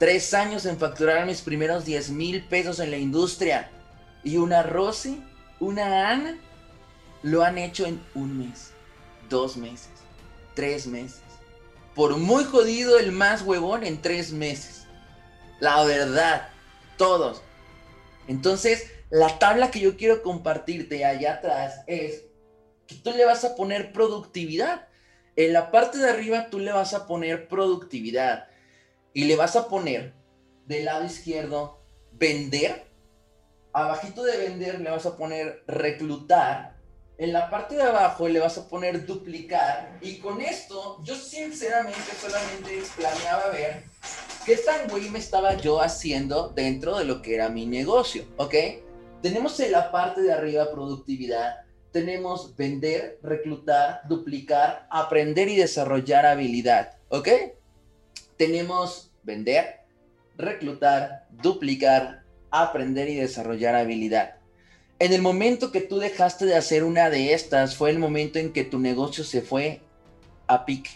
Tres 0.00 0.32
años 0.32 0.64
en 0.64 0.78
facturar 0.78 1.26
mis 1.26 1.42
primeros 1.42 1.84
10 1.84 2.12
mil 2.12 2.42
pesos 2.46 2.80
en 2.80 2.90
la 2.90 2.96
industria. 2.96 3.70
Y 4.24 4.38
una 4.38 4.62
Rosy, 4.62 5.22
una 5.58 6.08
Ana, 6.08 6.38
lo 7.22 7.42
han 7.42 7.58
hecho 7.58 7.84
en 7.84 8.02
un 8.14 8.38
mes, 8.38 8.70
dos 9.28 9.58
meses, 9.58 9.90
tres 10.54 10.86
meses. 10.86 11.20
Por 11.94 12.16
muy 12.16 12.44
jodido 12.44 12.98
el 12.98 13.12
más 13.12 13.42
huevón 13.42 13.84
en 13.84 14.00
tres 14.00 14.32
meses. 14.32 14.86
La 15.58 15.84
verdad, 15.84 16.48
todos. 16.96 17.42
Entonces, 18.26 18.90
la 19.10 19.38
tabla 19.38 19.70
que 19.70 19.80
yo 19.80 19.98
quiero 19.98 20.22
compartirte 20.22 21.04
allá 21.04 21.34
atrás 21.34 21.82
es 21.86 22.22
que 22.86 22.94
tú 22.94 23.10
le 23.10 23.26
vas 23.26 23.44
a 23.44 23.54
poner 23.54 23.92
productividad. 23.92 24.88
En 25.36 25.52
la 25.52 25.70
parte 25.70 25.98
de 25.98 26.08
arriba 26.08 26.48
tú 26.48 26.58
le 26.58 26.72
vas 26.72 26.94
a 26.94 27.06
poner 27.06 27.48
productividad 27.48 28.49
y 29.12 29.24
le 29.24 29.36
vas 29.36 29.56
a 29.56 29.68
poner 29.68 30.14
del 30.66 30.84
lado 30.84 31.04
izquierdo 31.04 31.80
vender. 32.12 32.86
Abajito 33.72 34.22
de 34.24 34.36
vender 34.36 34.80
le 34.80 34.90
vas 34.90 35.06
a 35.06 35.16
poner 35.16 35.62
reclutar. 35.66 36.76
En 37.18 37.32
la 37.32 37.50
parte 37.50 37.76
de 37.76 37.82
abajo 37.82 38.28
le 38.28 38.40
vas 38.40 38.56
a 38.56 38.68
poner 38.68 39.04
duplicar. 39.04 39.98
Y 40.00 40.18
con 40.18 40.40
esto, 40.40 41.02
yo 41.04 41.14
sinceramente 41.14 42.12
solamente 42.18 42.82
planeaba 42.96 43.48
ver 43.50 43.84
qué 44.46 44.56
tan 44.56 44.88
güey 44.88 45.10
me 45.10 45.18
estaba 45.18 45.54
yo 45.54 45.80
haciendo 45.80 46.48
dentro 46.48 46.98
de 46.98 47.04
lo 47.04 47.20
que 47.20 47.34
era 47.34 47.48
mi 47.48 47.66
negocio. 47.66 48.24
¿Ok? 48.36 48.54
Tenemos 49.22 49.60
en 49.60 49.72
la 49.72 49.92
parte 49.92 50.22
de 50.22 50.32
arriba 50.32 50.70
productividad. 50.70 51.56
Tenemos 51.92 52.56
vender, 52.56 53.18
reclutar, 53.22 54.00
duplicar, 54.08 54.86
aprender 54.90 55.48
y 55.48 55.56
desarrollar 55.56 56.24
habilidad. 56.24 56.96
¿Ok? 57.08 57.28
Tenemos 58.40 59.12
vender, 59.22 59.80
reclutar, 60.38 61.26
duplicar, 61.30 62.22
aprender 62.50 63.10
y 63.10 63.16
desarrollar 63.16 63.74
habilidad. 63.74 64.36
En 64.98 65.12
el 65.12 65.20
momento 65.20 65.70
que 65.70 65.82
tú 65.82 65.98
dejaste 65.98 66.46
de 66.46 66.56
hacer 66.56 66.84
una 66.84 67.10
de 67.10 67.34
estas, 67.34 67.76
fue 67.76 67.90
el 67.90 67.98
momento 67.98 68.38
en 68.38 68.54
que 68.54 68.64
tu 68.64 68.78
negocio 68.78 69.24
se 69.24 69.42
fue 69.42 69.82
a 70.46 70.64
pique. 70.64 70.88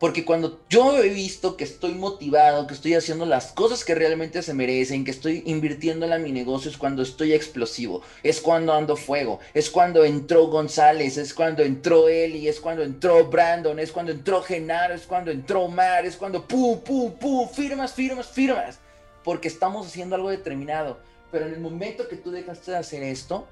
Porque 0.00 0.24
cuando 0.24 0.62
yo 0.70 0.96
he 0.96 1.10
visto 1.10 1.58
que 1.58 1.64
estoy 1.64 1.92
motivado, 1.92 2.66
que 2.66 2.72
estoy 2.72 2.94
haciendo 2.94 3.26
las 3.26 3.52
cosas 3.52 3.84
que 3.84 3.94
realmente 3.94 4.42
se 4.42 4.54
merecen, 4.54 5.04
que 5.04 5.10
estoy 5.10 5.42
invirtiendo 5.44 6.06
en 6.06 6.22
mi 6.22 6.32
negocio, 6.32 6.70
es 6.70 6.78
cuando 6.78 7.02
estoy 7.02 7.34
explosivo, 7.34 8.00
es 8.22 8.40
cuando 8.40 8.72
ando 8.72 8.96
fuego, 8.96 9.40
es 9.52 9.68
cuando 9.68 10.02
entró 10.02 10.46
González, 10.46 11.18
es 11.18 11.34
cuando 11.34 11.62
entró 11.62 12.08
Eli, 12.08 12.48
es 12.48 12.60
cuando 12.60 12.82
entró 12.82 13.26
Brandon, 13.26 13.78
es 13.78 13.92
cuando 13.92 14.10
entró 14.12 14.40
Genaro, 14.40 14.94
es 14.94 15.02
cuando 15.02 15.30
entró 15.30 15.68
Mar, 15.68 16.06
es 16.06 16.16
cuando 16.16 16.48
pum, 16.48 16.80
pum, 16.80 17.12
pum, 17.12 17.46
firmas, 17.50 17.92
firmas, 17.92 18.26
firmas. 18.26 18.78
Porque 19.22 19.48
estamos 19.48 19.86
haciendo 19.86 20.16
algo 20.16 20.30
determinado. 20.30 20.98
Pero 21.30 21.44
en 21.44 21.52
el 21.52 21.60
momento 21.60 22.08
que 22.08 22.16
tú 22.16 22.30
dejaste 22.30 22.70
de 22.70 22.78
hacer 22.78 23.02
esto, 23.02 23.46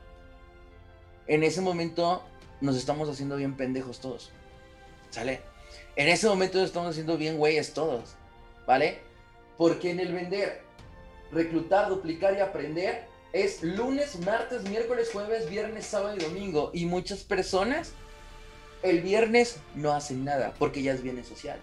en 1.27 1.45
ese 1.45 1.61
momento 1.61 2.23
nos 2.63 2.75
estamos 2.75 3.07
haciendo 3.11 3.37
bien 3.37 3.55
pendejos 3.55 4.01
todos. 4.01 4.33
¿Sale? 5.11 5.58
En 5.99 6.07
ese 6.07 6.29
momento 6.29 6.63
estamos 6.63 6.91
haciendo 6.91 7.19
bien 7.19 7.39
güeyes 7.39 7.75
todos, 7.75 8.11
¿vale? 8.69 9.01
Porque 9.57 9.91
en 9.91 9.99
el 9.99 10.13
vender, 10.13 10.63
reclutar, 11.33 11.89
duplicar 11.89 12.37
y 12.37 12.41
aprender 12.41 13.09
es 13.33 13.65
lunes, 13.65 14.17
martes, 14.21 14.63
miércoles, 14.63 15.11
jueves, 15.13 15.51
viernes, 15.51 15.87
sábado 15.87 16.15
y 16.17 16.21
domingo. 16.21 16.71
Y 16.73 16.87
muchas 16.87 17.25
personas 17.25 17.91
el 18.85 19.03
viernes 19.03 19.57
no 19.75 19.93
hacen 19.93 20.25
nada 20.25 20.55
porque 20.57 20.85
ya 20.85 20.93
es 20.93 21.03
viernes 21.03 21.27
social. 21.27 21.59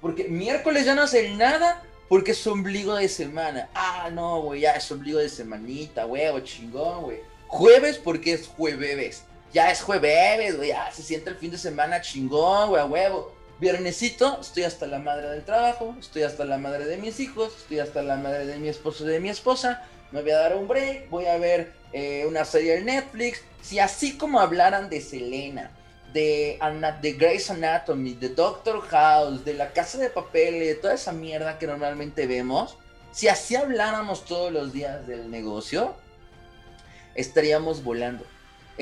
Porque 0.00 0.28
miércoles 0.28 0.84
ya 0.84 0.94
no 0.94 1.02
hacen 1.02 1.36
nada 1.36 1.82
porque 2.08 2.30
es 2.30 2.46
ombligo 2.46 2.94
de 2.94 3.08
semana. 3.08 3.70
Ah, 3.74 4.08
no, 4.12 4.40
güey, 4.42 4.60
ya 4.60 4.74
es 4.74 4.88
ombligo 4.92 5.18
de 5.18 5.28
semanita, 5.28 6.06
huevo, 6.06 6.38
chingón, 6.38 7.02
güey. 7.02 7.18
Jueves 7.48 7.98
porque 7.98 8.34
es 8.34 8.46
jueves. 8.46 9.24
ya 9.52 9.72
es 9.72 9.82
jueves, 9.82 10.58
güey, 10.58 10.68
ya 10.68 10.92
se 10.92 11.02
siente 11.02 11.30
el 11.30 11.36
fin 11.36 11.50
de 11.50 11.58
semana 11.58 12.00
chingón, 12.00 12.68
güey, 12.68 12.84
huevo. 12.84 13.39
Viernesito, 13.60 14.38
estoy 14.40 14.62
hasta 14.62 14.86
la 14.86 14.98
madre 14.98 15.28
del 15.28 15.44
trabajo, 15.44 15.94
estoy 16.00 16.22
hasta 16.22 16.46
la 16.46 16.56
madre 16.56 16.86
de 16.86 16.96
mis 16.96 17.20
hijos, 17.20 17.52
estoy 17.58 17.80
hasta 17.80 18.02
la 18.02 18.16
madre 18.16 18.46
de 18.46 18.58
mi 18.58 18.68
esposo 18.68 19.04
y 19.04 19.08
de 19.08 19.20
mi 19.20 19.28
esposa. 19.28 19.86
Me 20.12 20.22
voy 20.22 20.30
a 20.30 20.38
dar 20.38 20.56
un 20.56 20.66
break, 20.66 21.10
voy 21.10 21.26
a 21.26 21.36
ver 21.36 21.74
eh, 21.92 22.24
una 22.26 22.46
serie 22.46 22.76
en 22.76 22.86
Netflix. 22.86 23.42
Si 23.60 23.78
así 23.78 24.16
como 24.16 24.40
hablaran 24.40 24.88
de 24.88 25.02
Selena, 25.02 25.70
de, 26.14 26.58
de 27.02 27.12
Grey's 27.12 27.50
Anatomy, 27.50 28.14
de 28.14 28.30
Doctor 28.30 28.80
House, 28.88 29.44
de 29.44 29.52
La 29.52 29.74
Casa 29.74 29.98
de 29.98 30.08
Papel 30.08 30.58
de 30.60 30.74
toda 30.76 30.94
esa 30.94 31.12
mierda 31.12 31.58
que 31.58 31.66
normalmente 31.66 32.26
vemos, 32.26 32.78
si 33.12 33.28
así 33.28 33.56
habláramos 33.56 34.24
todos 34.24 34.50
los 34.50 34.72
días 34.72 35.06
del 35.06 35.30
negocio, 35.30 35.94
estaríamos 37.14 37.84
volando 37.84 38.24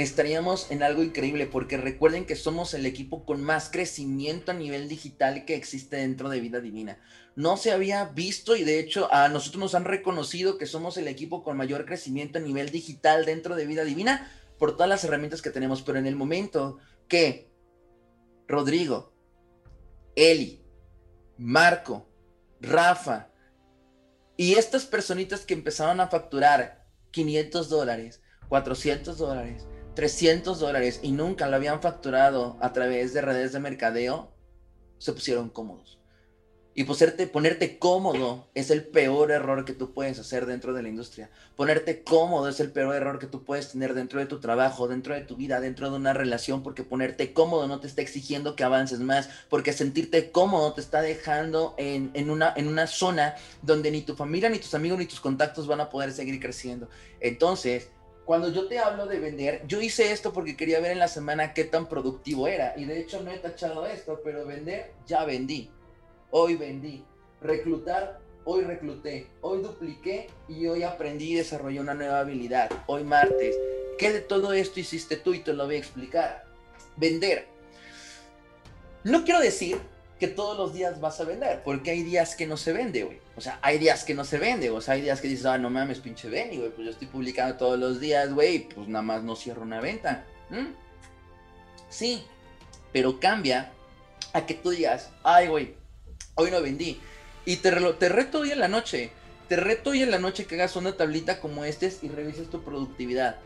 estaríamos 0.02 0.70
en 0.70 0.84
algo 0.84 1.02
increíble 1.02 1.46
porque 1.46 1.76
recuerden 1.76 2.24
que 2.24 2.36
somos 2.36 2.72
el 2.72 2.86
equipo 2.86 3.24
con 3.24 3.42
más 3.42 3.68
crecimiento 3.68 4.52
a 4.52 4.54
nivel 4.54 4.88
digital 4.88 5.44
que 5.44 5.56
existe 5.56 5.96
dentro 5.96 6.28
de 6.28 6.38
Vida 6.38 6.60
Divina. 6.60 7.00
No 7.34 7.56
se 7.56 7.72
había 7.72 8.04
visto 8.04 8.54
y 8.54 8.62
de 8.62 8.78
hecho 8.78 9.12
a 9.12 9.28
nosotros 9.28 9.58
nos 9.60 9.74
han 9.74 9.84
reconocido 9.84 10.56
que 10.56 10.66
somos 10.66 10.96
el 10.98 11.08
equipo 11.08 11.42
con 11.42 11.56
mayor 11.56 11.84
crecimiento 11.84 12.38
a 12.38 12.42
nivel 12.42 12.70
digital 12.70 13.24
dentro 13.24 13.56
de 13.56 13.66
Vida 13.66 13.82
Divina 13.82 14.30
por 14.56 14.74
todas 14.74 14.88
las 14.88 15.02
herramientas 15.02 15.42
que 15.42 15.50
tenemos, 15.50 15.82
pero 15.82 15.98
en 15.98 16.06
el 16.06 16.14
momento 16.14 16.78
que 17.08 17.50
Rodrigo, 18.46 19.12
Eli, 20.14 20.62
Marco, 21.38 22.08
Rafa 22.60 23.32
y 24.36 24.54
estas 24.54 24.86
personitas 24.86 25.40
que 25.40 25.54
empezaron 25.54 25.98
a 26.00 26.06
facturar 26.06 26.86
500 27.10 27.68
dólares, 27.68 28.22
400 28.48 29.18
dólares, 29.18 29.66
300 29.98 30.60
dólares 30.60 31.00
y 31.02 31.10
nunca 31.10 31.48
lo 31.48 31.56
habían 31.56 31.82
facturado 31.82 32.56
a 32.60 32.72
través 32.72 33.12
de 33.14 33.20
redes 33.20 33.50
de 33.50 33.58
mercadeo, 33.58 34.32
se 34.98 35.12
pusieron 35.12 35.48
cómodos. 35.48 35.98
Y 36.72 36.84
ponerte, 36.84 37.26
ponerte 37.26 37.78
cómodo 37.80 38.46
es 38.54 38.70
el 38.70 38.84
peor 38.84 39.32
error 39.32 39.64
que 39.64 39.72
tú 39.72 39.92
puedes 39.92 40.20
hacer 40.20 40.46
dentro 40.46 40.72
de 40.72 40.84
la 40.84 40.88
industria. 40.88 41.30
Ponerte 41.56 42.04
cómodo 42.04 42.48
es 42.48 42.60
el 42.60 42.70
peor 42.70 42.94
error 42.94 43.18
que 43.18 43.26
tú 43.26 43.42
puedes 43.42 43.72
tener 43.72 43.92
dentro 43.94 44.20
de 44.20 44.26
tu 44.26 44.38
trabajo, 44.38 44.86
dentro 44.86 45.14
de 45.14 45.22
tu 45.22 45.34
vida, 45.34 45.58
dentro 45.58 45.90
de 45.90 45.96
una 45.96 46.12
relación, 46.12 46.62
porque 46.62 46.84
ponerte 46.84 47.32
cómodo 47.32 47.66
no 47.66 47.80
te 47.80 47.88
está 47.88 48.00
exigiendo 48.00 48.54
que 48.54 48.62
avances 48.62 49.00
más, 49.00 49.28
porque 49.50 49.72
sentirte 49.72 50.30
cómodo 50.30 50.74
te 50.74 50.80
está 50.80 51.02
dejando 51.02 51.74
en, 51.76 52.12
en, 52.14 52.30
una, 52.30 52.54
en 52.54 52.68
una 52.68 52.86
zona 52.86 53.34
donde 53.62 53.90
ni 53.90 54.02
tu 54.02 54.14
familia, 54.14 54.48
ni 54.48 54.60
tus 54.60 54.74
amigos, 54.74 55.00
ni 55.00 55.06
tus 55.06 55.18
contactos 55.18 55.66
van 55.66 55.80
a 55.80 55.90
poder 55.90 56.12
seguir 56.12 56.38
creciendo. 56.38 56.88
Entonces, 57.18 57.88
cuando 58.28 58.52
yo 58.52 58.68
te 58.68 58.78
hablo 58.78 59.06
de 59.06 59.20
vender, 59.20 59.62
yo 59.66 59.80
hice 59.80 60.12
esto 60.12 60.34
porque 60.34 60.54
quería 60.54 60.80
ver 60.80 60.90
en 60.90 60.98
la 60.98 61.08
semana 61.08 61.54
qué 61.54 61.64
tan 61.64 61.88
productivo 61.88 62.46
era. 62.46 62.74
Y 62.76 62.84
de 62.84 63.00
hecho 63.00 63.22
no 63.22 63.30
he 63.30 63.38
tachado 63.38 63.86
esto, 63.86 64.20
pero 64.22 64.44
vender, 64.44 64.92
ya 65.06 65.24
vendí. 65.24 65.70
Hoy 66.30 66.56
vendí. 66.56 67.02
Reclutar, 67.40 68.20
hoy 68.44 68.64
recluté. 68.64 69.28
Hoy 69.40 69.62
dupliqué 69.62 70.28
y 70.46 70.66
hoy 70.66 70.82
aprendí 70.82 71.32
y 71.32 71.36
desarrollé 71.36 71.80
una 71.80 71.94
nueva 71.94 72.20
habilidad. 72.20 72.70
Hoy 72.86 73.02
martes. 73.02 73.56
¿Qué 73.96 74.12
de 74.12 74.20
todo 74.20 74.52
esto 74.52 74.78
hiciste 74.78 75.16
tú? 75.16 75.32
Y 75.32 75.38
te 75.38 75.54
lo 75.54 75.64
voy 75.64 75.76
a 75.76 75.78
explicar. 75.78 76.44
Vender. 76.98 77.46
No 79.04 79.24
quiero 79.24 79.40
decir 79.40 79.78
que 80.20 80.28
todos 80.28 80.58
los 80.58 80.74
días 80.74 81.00
vas 81.00 81.18
a 81.18 81.24
vender, 81.24 81.62
porque 81.64 81.92
hay 81.92 82.02
días 82.02 82.36
que 82.36 82.46
no 82.46 82.58
se 82.58 82.74
vende, 82.74 83.04
güey. 83.04 83.20
O 83.38 83.40
sea, 83.40 83.60
hay 83.62 83.78
días 83.78 84.02
que 84.02 84.14
no 84.14 84.24
se 84.24 84.36
vende, 84.36 84.68
o 84.68 84.80
sea, 84.80 84.94
hay 84.94 85.02
días 85.02 85.20
que 85.20 85.28
dices, 85.28 85.46
ah, 85.46 85.58
no 85.58 85.70
mames, 85.70 86.00
pinche 86.00 86.28
Benny, 86.28 86.56
güey, 86.56 86.70
pues 86.70 86.84
yo 86.86 86.90
estoy 86.90 87.06
publicando 87.06 87.54
todos 87.56 87.78
los 87.78 88.00
días, 88.00 88.34
güey, 88.34 88.68
pues 88.68 88.88
nada 88.88 89.02
más 89.02 89.22
no 89.22 89.36
cierro 89.36 89.62
una 89.62 89.80
venta. 89.80 90.24
Sí, 91.88 92.24
pero 92.92 93.20
cambia 93.20 93.70
a 94.32 94.44
que 94.44 94.54
tú 94.54 94.70
digas, 94.70 95.10
ay, 95.22 95.46
güey, 95.46 95.76
hoy 96.34 96.50
no 96.50 96.60
vendí. 96.60 97.00
Y 97.44 97.58
te, 97.58 97.70
te 97.70 98.08
reto 98.08 98.40
hoy 98.40 98.50
en 98.50 98.58
la 98.58 98.66
noche, 98.66 99.12
te 99.48 99.54
reto 99.54 99.90
hoy 99.90 100.02
en 100.02 100.10
la 100.10 100.18
noche 100.18 100.46
que 100.46 100.56
hagas 100.56 100.74
una 100.74 100.96
tablita 100.96 101.38
como 101.38 101.64
este 101.64 101.92
y 102.02 102.08
revises 102.08 102.50
tu 102.50 102.64
productividad. 102.64 103.36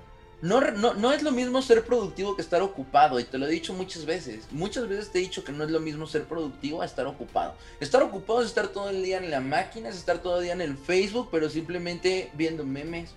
No, 0.43 0.61
no, 0.61 1.13
es 1.13 1.23
lo 1.23 1.31
mismo 1.31 1.63
ser 1.63 1.85
productivo 1.85 2.35
que 2.35 2.43
estar 2.43 2.63
ocupado, 2.63 3.21
y 3.21 3.25
te 3.25 3.39
lo 3.39 3.47
he 3.47 3.51
dicho 3.51 3.75
muchas 3.75 4.05
veces. 4.05 4.49
Muchas 4.51 4.89
veces 4.89 5.13
te 5.13 5.21
he 5.21 5.23
dicho 5.23 5.45
que 5.45 5.53
no 5.53 5.63
es 5.63 5.71
lo 5.71 5.79
mismo 5.79 6.05
ser 6.09 6.25
productivo 6.25 6.83
a 6.83 6.85
estar 6.85 7.07
ocupado. 7.07 7.55
Estar 7.79 8.03
ocupado 8.03 8.43
es 8.43 8.49
estar 8.49 8.67
todo 8.67 8.91
el 8.91 9.05
día 9.05 9.19
en 9.19 9.31
la 9.31 9.39
máquina, 9.39 9.89
es 9.89 9.97
estar 9.97 10.19
todo 10.19 10.39
el 10.39 10.43
día 10.43 10.53
en 10.53 10.61
el 10.61 10.77
Facebook, 10.77 11.29
pero 11.31 11.49
simplemente 11.49 12.33
viendo 12.35 12.65
memes, 12.65 13.11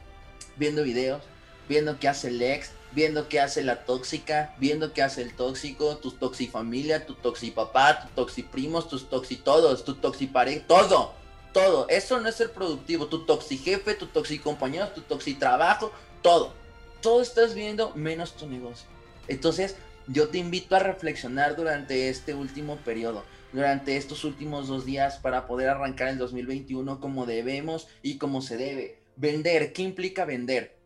viendo 0.56 0.84
videos, 0.84 1.24
viendo 1.68 1.98
qué 1.98 2.10
hace 2.10 2.28
el 2.28 2.40
ex, 2.44 2.70
viendo 2.92 3.28
qué 3.28 3.40
hace 3.40 3.64
la 3.64 3.86
tóxica, 3.86 4.54
viendo 4.60 4.94
qué 4.94 5.02
hace 5.02 5.24
el 5.24 5.34
tóxico, 5.34 5.98
tu 5.98 6.12
toxifamilia, 6.12 7.08
tu 7.08 7.16
toxipapá, 7.16 8.02
tu 8.02 8.08
toxiprimos, 8.10 8.88
tus 8.88 9.10
toxitodos, 9.10 9.84
tu 9.84 9.96
toxipare, 9.96 10.60
todo, 10.60 11.14
todo. 11.54 11.88
Eso 11.90 12.22
no 12.22 12.30
es 12.30 12.36
ser 12.36 12.52
productivo. 12.52 13.08
Tu 13.08 13.26
toxijefe, 13.26 13.96
tu 13.96 14.06
toxicompañero, 14.06 14.90
tu 14.90 15.02
toxitrabajo, 15.02 15.92
todo 16.22 16.65
todo 17.06 17.22
estás 17.22 17.54
viendo 17.54 17.94
menos 17.94 18.36
tu 18.36 18.48
negocio. 18.48 18.88
Entonces, 19.28 19.76
yo 20.08 20.30
te 20.30 20.40
invito 20.40 20.76
a 20.76 20.80
reflexionar 20.80 21.56
durante 21.56 22.10
este 22.10 22.34
último 22.34 22.78
periodo, 22.78 23.24
durante 23.54 23.96
estos 23.96 24.24
últimos 24.24 24.68
dos 24.68 24.86
días 24.86 25.20
para 25.20 25.46
poder 25.46 25.70
arrancar 25.70 26.08
el 26.08 26.18
2021 26.18 27.00
como 27.00 27.28
debemos 27.28 27.88
y 28.02 28.18
como 28.18 28.42
se 28.42 28.58
debe. 28.58 29.04
Vender, 29.18 29.72
¿qué 29.72 29.84
implica 29.84 30.26
vender? 30.26 30.80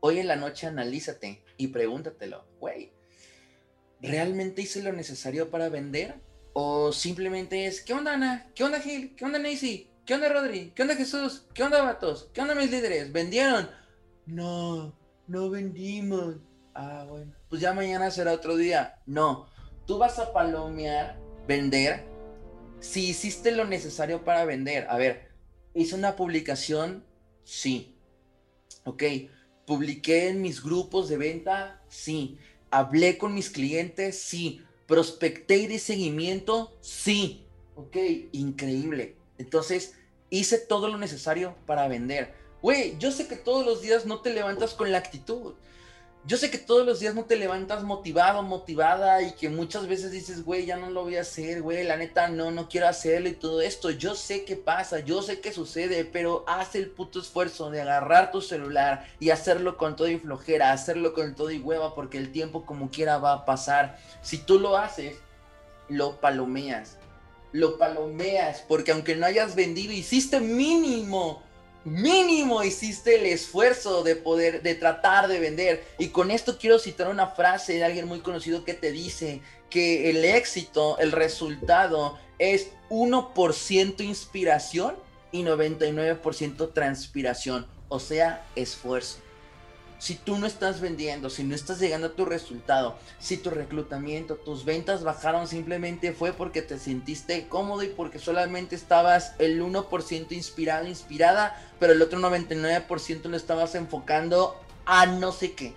Hoy 0.00 0.18
en 0.18 0.28
la 0.28 0.36
noche 0.36 0.66
analízate 0.66 1.44
y 1.58 1.66
pregúntatelo, 1.66 2.42
güey, 2.58 2.90
¿realmente 4.00 4.62
hice 4.62 4.82
lo 4.82 4.94
necesario 4.94 5.50
para 5.50 5.68
vender? 5.68 6.14
¿O 6.54 6.90
simplemente 6.90 7.66
es, 7.66 7.82
¿qué 7.82 7.92
onda 7.92 8.14
Ana? 8.14 8.50
¿Qué 8.54 8.64
onda 8.64 8.80
Gil? 8.80 9.14
¿Qué 9.14 9.26
onda 9.26 9.38
Nancy? 9.38 9.90
¿Qué 10.06 10.14
onda 10.14 10.30
Rodri? 10.30 10.72
¿Qué 10.74 10.80
onda 10.80 10.96
Jesús? 10.96 11.44
¿Qué 11.52 11.62
onda 11.62 11.82
Vatos? 11.82 12.30
¿Qué 12.32 12.40
onda 12.40 12.54
mis 12.54 12.70
líderes? 12.70 13.12
¿Vendieron? 13.12 13.68
No, 14.24 14.98
no 15.30 15.48
vendimos. 15.48 16.36
Ah, 16.74 17.06
bueno. 17.08 17.32
Pues 17.48 17.62
ya 17.62 17.72
mañana 17.72 18.10
será 18.10 18.32
otro 18.32 18.56
día. 18.56 18.98
No, 19.06 19.46
tú 19.86 19.96
vas 19.96 20.18
a 20.18 20.32
palomear, 20.32 21.18
vender, 21.46 22.04
si 22.80 23.08
hiciste 23.08 23.52
lo 23.52 23.64
necesario 23.64 24.24
para 24.24 24.44
vender. 24.44 24.86
A 24.90 24.96
ver, 24.96 25.30
hice 25.72 25.94
una 25.94 26.16
publicación, 26.16 27.04
sí. 27.44 27.94
Ok, 28.84 29.04
publiqué 29.66 30.28
en 30.28 30.42
mis 30.42 30.62
grupos 30.62 31.08
de 31.08 31.16
venta, 31.16 31.80
sí. 31.88 32.38
Hablé 32.70 33.16
con 33.16 33.32
mis 33.32 33.50
clientes, 33.50 34.20
sí. 34.20 34.62
Prospecté 34.86 35.58
y 35.58 35.66
di 35.68 35.78
seguimiento, 35.78 36.76
sí. 36.80 37.46
Ok, 37.76 37.96
increíble. 38.32 39.16
Entonces, 39.38 39.94
hice 40.28 40.58
todo 40.58 40.88
lo 40.88 40.98
necesario 40.98 41.54
para 41.66 41.86
vender. 41.86 42.34
Güey, 42.62 42.98
yo 42.98 43.10
sé 43.10 43.26
que 43.26 43.36
todos 43.36 43.64
los 43.64 43.80
días 43.80 44.06
no 44.06 44.20
te 44.20 44.32
levantas 44.32 44.74
con 44.74 44.92
la 44.92 44.98
actitud. 44.98 45.54
Yo 46.26 46.36
sé 46.36 46.50
que 46.50 46.58
todos 46.58 46.84
los 46.84 47.00
días 47.00 47.14
no 47.14 47.24
te 47.24 47.36
levantas 47.36 47.82
motivado, 47.82 48.42
motivada 48.42 49.22
y 49.22 49.32
que 49.32 49.48
muchas 49.48 49.88
veces 49.88 50.10
dices, 50.10 50.44
güey, 50.44 50.66
ya 50.66 50.76
no 50.76 50.90
lo 50.90 51.04
voy 51.04 51.16
a 51.16 51.22
hacer, 51.22 51.62
güey, 51.62 51.82
la 51.82 51.96
neta 51.96 52.28
no, 52.28 52.50
no 52.50 52.68
quiero 52.68 52.88
hacerlo 52.88 53.30
y 53.30 53.32
todo 53.32 53.62
esto. 53.62 53.90
Yo 53.90 54.14
sé 54.14 54.44
que 54.44 54.54
pasa, 54.54 55.00
yo 55.00 55.22
sé 55.22 55.40
que 55.40 55.50
sucede, 55.50 56.04
pero 56.04 56.44
haz 56.46 56.74
el 56.74 56.90
puto 56.90 57.20
esfuerzo 57.20 57.70
de 57.70 57.80
agarrar 57.80 58.32
tu 58.32 58.42
celular 58.42 59.06
y 59.18 59.30
hacerlo 59.30 59.78
con 59.78 59.96
todo 59.96 60.08
y 60.08 60.18
flojera, 60.18 60.72
hacerlo 60.72 61.14
con 61.14 61.34
todo 61.34 61.50
y 61.50 61.58
hueva, 61.58 61.94
porque 61.94 62.18
el 62.18 62.32
tiempo 62.32 62.66
como 62.66 62.90
quiera 62.90 63.16
va 63.16 63.32
a 63.32 63.44
pasar. 63.46 63.98
Si 64.20 64.36
tú 64.36 64.58
lo 64.58 64.76
haces, 64.76 65.16
lo 65.88 66.20
palomeas. 66.20 66.98
Lo 67.52 67.78
palomeas, 67.78 68.62
porque 68.68 68.92
aunque 68.92 69.16
no 69.16 69.24
hayas 69.24 69.54
vendido, 69.54 69.94
hiciste 69.94 70.38
mínimo 70.38 71.42
mínimo 71.84 72.62
hiciste 72.62 73.16
el 73.16 73.26
esfuerzo 73.26 74.02
de 74.02 74.16
poder, 74.16 74.62
de 74.62 74.74
tratar 74.74 75.28
de 75.28 75.40
vender. 75.40 75.84
Y 75.98 76.08
con 76.08 76.30
esto 76.30 76.58
quiero 76.58 76.78
citar 76.78 77.08
una 77.08 77.28
frase 77.28 77.74
de 77.74 77.84
alguien 77.84 78.06
muy 78.06 78.20
conocido 78.20 78.64
que 78.64 78.74
te 78.74 78.92
dice 78.92 79.40
que 79.68 80.10
el 80.10 80.24
éxito, 80.24 80.98
el 80.98 81.12
resultado 81.12 82.18
es 82.38 82.70
1% 82.88 84.00
inspiración 84.00 84.96
y 85.32 85.42
99% 85.42 86.72
transpiración, 86.72 87.66
o 87.88 88.00
sea, 88.00 88.44
esfuerzo 88.56 89.18
si 90.00 90.14
tú 90.14 90.38
no 90.38 90.46
estás 90.46 90.80
vendiendo, 90.80 91.28
si 91.28 91.44
no 91.44 91.54
estás 91.54 91.78
llegando 91.78 92.06
a 92.06 92.12
tu 92.12 92.24
resultado, 92.24 92.96
si 93.18 93.36
tu 93.36 93.50
reclutamiento, 93.50 94.36
tus 94.36 94.64
ventas 94.64 95.04
bajaron, 95.04 95.46
simplemente 95.46 96.14
fue 96.14 96.32
porque 96.32 96.62
te 96.62 96.78
sentiste 96.78 97.46
cómodo 97.48 97.82
y 97.82 97.88
porque 97.88 98.18
solamente 98.18 98.74
estabas 98.74 99.34
el 99.38 99.62
1% 99.62 100.32
inspirado, 100.32 100.88
inspirada, 100.88 101.54
pero 101.78 101.92
el 101.92 102.00
otro 102.00 102.18
99% 102.18 103.24
lo 103.24 103.36
estabas 103.36 103.74
enfocando 103.74 104.58
a 104.86 105.04
no 105.04 105.32
sé 105.32 105.52
qué, 105.52 105.74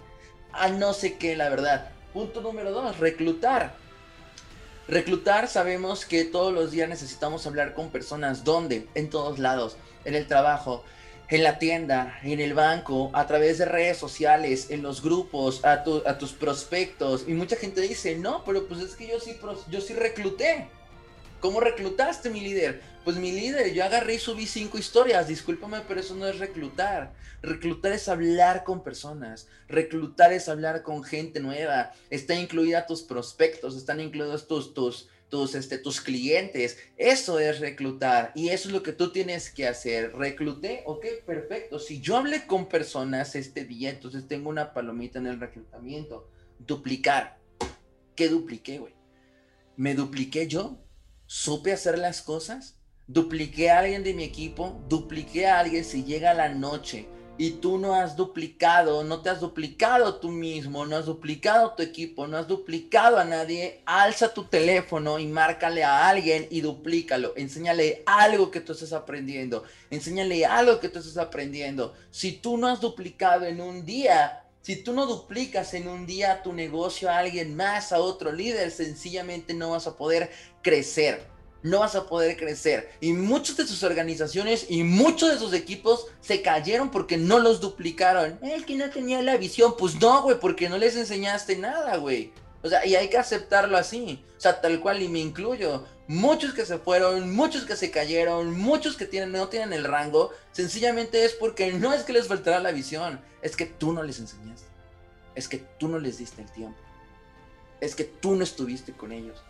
a 0.54 0.70
no 0.70 0.94
sé 0.94 1.18
qué, 1.18 1.36
la 1.36 1.50
verdad. 1.50 1.92
Punto 2.14 2.40
número 2.40 2.72
dos, 2.72 3.00
reclutar. 3.00 3.76
Reclutar, 4.88 5.50
sabemos 5.50 6.06
que 6.06 6.24
todos 6.24 6.54
los 6.54 6.72
días 6.72 6.88
necesitamos 6.88 7.46
hablar 7.46 7.74
con 7.74 7.90
personas. 7.90 8.46
¿Dónde? 8.46 8.88
En 8.96 9.10
todos 9.10 9.38
lados. 9.38 9.76
En 10.06 10.16
el 10.16 10.28
trabajo, 10.28 10.86
en 11.30 11.44
la 11.44 11.58
tienda, 11.60 12.20
en 12.24 12.40
el 12.40 12.54
banco, 12.54 13.10
a 13.14 13.26
través 13.26 13.58
de 13.58 13.66
redes 13.66 13.98
sociales, 13.98 14.68
en 14.70 14.82
los 14.82 15.02
grupos, 15.02 15.64
a, 15.66 15.84
a 16.06 16.18
tus 16.18 16.34
prospectos. 16.34 17.26
Y 17.28 17.34
mucha 17.34 17.56
gente 17.56 17.82
dice, 17.82 18.18
no, 18.18 18.44
pero 18.44 18.68
pues 18.68 18.82
es 18.82 18.96
que 18.96 19.08
yo 19.08 19.20
sí, 19.20 19.38
yo 19.70 19.82
sí 19.82 19.94
recluté. 19.94 20.68
¿Cómo 21.40 21.60
reclutaste 21.60 22.30
mi 22.30 22.40
líder? 22.40 22.82
Pues 23.04 23.18
mi 23.18 23.34
líder, 23.34 23.74
yo 23.74 23.84
agarré 23.84 24.14
y 24.14 24.20
subí 24.20 24.48
cinco 24.48 24.78
historias, 24.78 25.28
discúlpame, 25.28 25.82
pero 25.86 26.00
eso 26.00 26.16
no 26.16 26.26
es 26.26 26.40
reclutar. 26.40 27.12
Reclutar 27.42 27.92
es 27.92 28.08
hablar 28.08 28.64
con 28.64 28.82
personas, 28.82 29.48
reclutar 29.68 30.32
es 30.32 30.48
hablar 30.48 30.84
con 30.84 31.04
gente 31.04 31.42
nueva, 31.42 31.92
está 32.10 32.36
incluida 32.36 32.86
tus 32.86 33.02
prospectos, 33.02 33.76
están 33.76 34.00
incluidos 34.00 34.48
tus, 34.48 34.74
tus, 34.74 35.10
tus, 35.34 35.56
este, 35.56 35.80
tus 35.80 36.00
clientes. 36.00 36.78
Eso 36.96 37.40
es 37.40 37.60
reclutar 37.60 38.32
y 38.36 38.50
eso 38.50 38.68
es 38.68 38.74
lo 38.76 38.84
que 38.84 38.94
tú 38.94 39.12
tienes 39.12 39.50
que 39.50 39.68
hacer. 39.68 40.14
Recluté, 40.14 40.84
ok, 40.86 41.04
perfecto. 41.26 41.80
Si 41.80 42.02
yo 42.02 42.18
hablé 42.18 42.46
con 42.46 42.70
personas 42.70 43.36
este 43.36 43.66
día, 43.66 43.90
entonces 43.90 44.28
tengo 44.28 44.52
una 44.52 44.76
palomita 44.76 45.18
en 45.18 45.26
el 45.26 45.40
reclutamiento. 45.40 46.30
Duplicar. 46.60 47.40
¿Qué 48.16 48.30
dupliqué, 48.30 48.78
güey? 48.78 48.94
¿Me 49.76 49.96
dupliqué 49.96 50.48
yo? 50.48 50.78
¿Supe 51.26 51.74
hacer 51.74 51.98
las 51.98 52.22
cosas? 52.22 52.76
dupliqué 53.08 53.70
a 53.70 53.80
alguien 53.80 54.04
de 54.04 54.14
mi 54.14 54.24
equipo, 54.24 54.82
dupliqué 54.88 55.48
a 55.48 55.60
alguien 55.60 55.84
si 55.84 56.04
llega 56.04 56.34
la 56.34 56.50
noche 56.50 57.08
y 57.38 57.52
tú 57.52 57.80
no 57.80 57.96
has 57.96 58.16
duplicado, 58.16 59.04
no 59.04 59.22
te 59.22 59.30
has 59.30 59.40
duplicado 59.40 60.16
tú 60.16 60.30
mismo, 60.30 60.86
no 60.86 60.96
has 60.96 61.06
duplicado 61.06 61.74
tu 61.74 61.82
equipo, 61.82 62.28
no 62.28 62.38
has 62.38 62.48
duplicado 62.48 63.18
a 63.18 63.26
nadie, 63.26 63.82
alza 63.86 64.34
tu 64.34 64.44
teléfono 64.44 65.18
y 65.18 65.26
márcale 65.26 65.84
a 65.84 66.08
alguien 66.08 66.48
y 66.52 66.62
duplícalo. 66.62 67.34
Enséñale 67.36 68.04
algo 68.06 68.52
que 68.52 68.62
tú 68.62 68.74
estás 68.74 68.94
aprendiendo. 68.94 69.64
Enséñale 69.90 70.46
algo 70.46 70.80
que 70.80 70.90
tú 70.90 71.00
estás 71.00 71.18
aprendiendo. 71.18 71.94
Si 72.12 72.34
tú 72.34 72.58
no 72.58 72.68
has 72.68 72.80
duplicado 72.80 73.46
en 73.46 73.62
un 73.62 73.84
día, 73.84 74.44
si 74.62 74.76
tú 74.76 74.94
no 74.94 75.08
duplicas 75.08 75.74
en 75.74 75.88
un 75.88 76.06
día 76.06 76.44
tu 76.44 76.54
negocio 76.54 77.10
a 77.10 77.18
alguien 77.18 77.56
más, 77.56 77.92
a 77.92 78.00
otro 78.00 78.32
líder, 78.32 78.70
sencillamente 78.70 79.56
no 79.56 79.72
vas 79.72 79.88
a 79.88 79.98
poder 79.98 80.30
crecer 80.62 81.33
no 81.64 81.80
vas 81.80 81.96
a 81.96 82.06
poder 82.06 82.38
crecer. 82.38 82.92
Y 83.00 83.14
muchas 83.14 83.58
de 83.58 83.66
sus 83.66 83.84
organizaciones 83.84 84.68
y 84.70 84.84
muchos 84.84 85.32
de 85.32 85.40
sus 85.40 85.54
equipos 85.54 86.08
se 86.22 86.42
cayeron 86.42 86.92
porque 86.92 87.18
no 87.18 87.40
los 87.40 87.62
duplicaron. 87.62 88.38
El 88.44 88.66
que 88.66 88.76
no 88.76 88.90
tenía 88.90 89.22
la 89.22 89.38
visión, 89.38 89.76
pues 89.78 90.00
no, 90.00 90.22
güey, 90.22 90.40
porque 90.40 90.70
no 90.70 90.78
les 90.78 90.96
enseñaste 90.96 91.56
nada, 91.56 91.98
güey. 91.98 92.32
O 92.62 92.70
sea, 92.70 92.86
y 92.86 92.96
hay 92.96 93.10
que 93.10 93.18
aceptarlo 93.18 93.78
así. 93.78 94.24
O 94.38 94.42
sea, 94.42 94.62
tal 94.62 94.80
cual, 94.80 95.02
y 95.02 95.08
me 95.08 95.20
incluyo. 95.20 95.86
Muchos 96.08 96.54
que 96.54 96.66
se 96.66 96.78
fueron, 96.78 97.34
muchos 97.34 97.64
que 97.64 97.78
se 97.78 97.92
cayeron, 97.92 98.58
muchos 98.60 98.98
que 98.98 99.06
tienen, 99.06 99.32
no 99.32 99.48
tienen 99.48 99.72
el 99.72 99.86
rango, 99.86 100.32
sencillamente 100.52 101.24
es 101.24 101.34
porque 101.34 101.72
no 101.72 101.94
es 101.94 102.04
que 102.04 102.12
les 102.12 102.28
faltara 102.28 102.60
la 102.60 102.74
visión, 102.74 103.22
es 103.42 103.56
que 103.56 103.66
tú 103.66 103.94
no 103.94 104.04
les 104.04 104.20
enseñaste. 104.20 104.68
Es 105.34 105.48
que 105.48 105.60
tú 105.80 105.88
no 105.88 105.98
les 105.98 106.18
diste 106.18 106.42
el 106.42 106.52
tiempo. 106.52 106.78
Es 107.80 107.96
que 107.96 108.04
tú 108.04 108.36
no 108.36 108.44
estuviste 108.44 108.92
con 108.92 109.14
ellos. 109.14 109.42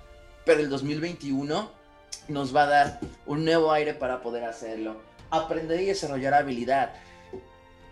Pero 0.45 0.60
el 0.60 0.69
2021 0.69 1.83
nos 2.28 2.56
va 2.56 2.64
a 2.64 2.68
dar 2.68 3.00
un 3.26 3.46
nuevo 3.46 3.72
aire 3.72 3.94
para 3.94 4.22
poder 4.22 4.44
hacerlo. 4.44 4.98
Aprender 5.30 5.82
y 5.82 5.86
desarrollar 5.86 6.34
habilidad. 6.34 6.94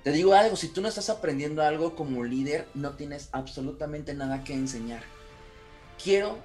Te 0.03 0.11
digo 0.11 0.33
algo, 0.33 0.55
si 0.55 0.67
tú 0.67 0.81
no 0.81 0.87
estás 0.87 1.09
aprendiendo 1.09 1.61
algo 1.61 1.95
como 1.95 2.23
líder, 2.23 2.67
no 2.73 2.91
tienes 2.91 3.29
absolutamente 3.31 4.13
nada 4.13 4.43
que 4.43 4.53
enseñar. 4.53 5.03
Quiero 6.03 6.37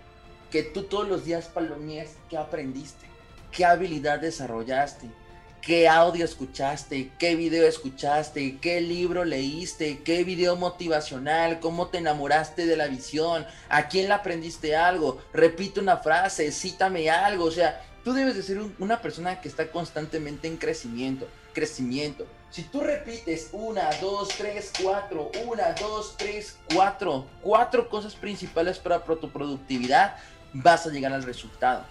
que 0.50 0.62
tú 0.62 0.84
todos 0.84 1.08
los 1.08 1.24
días 1.24 1.46
palomies 1.46 2.16
qué 2.28 2.36
aprendiste, 2.36 3.06
qué 3.50 3.64
habilidad 3.64 4.20
desarrollaste, 4.20 5.08
qué 5.66 5.88
audio 5.88 6.24
escuchaste, 6.24 7.10
qué 7.18 7.34
video 7.34 7.66
escuchaste, 7.66 8.58
qué 8.58 8.80
libro 8.80 9.24
leíste, 9.24 10.00
qué 10.04 10.22
video 10.22 10.54
motivacional, 10.54 11.58
cómo 11.58 11.88
te 11.88 11.98
enamoraste 11.98 12.66
de 12.66 12.76
la 12.76 12.86
visión, 12.86 13.44
a 13.68 13.88
quién 13.88 14.06
le 14.06 14.14
aprendiste 14.14 14.76
algo, 14.76 15.20
repite 15.32 15.80
una 15.80 15.96
frase, 15.96 16.52
cítame 16.52 17.10
algo, 17.10 17.46
o 17.46 17.50
sea, 17.50 17.84
tú 18.04 18.12
debes 18.12 18.36
de 18.36 18.44
ser 18.44 18.60
una 18.78 19.02
persona 19.02 19.40
que 19.40 19.48
está 19.48 19.68
constantemente 19.72 20.46
en 20.46 20.56
crecimiento, 20.56 21.26
crecimiento. 21.52 22.28
Si 22.48 22.62
tú 22.62 22.80
repites 22.80 23.48
una, 23.50 23.90
dos, 24.00 24.28
tres, 24.38 24.70
cuatro, 24.80 25.32
una, 25.46 25.72
dos, 25.72 26.14
tres, 26.16 26.58
cuatro, 26.72 27.26
cuatro 27.42 27.88
cosas 27.88 28.14
principales 28.14 28.78
para 28.78 29.02
tu 29.02 29.28
productividad, 29.30 30.16
vas 30.52 30.86
a 30.86 30.90
llegar 30.90 31.12
al 31.12 31.24
resultado. 31.24 31.84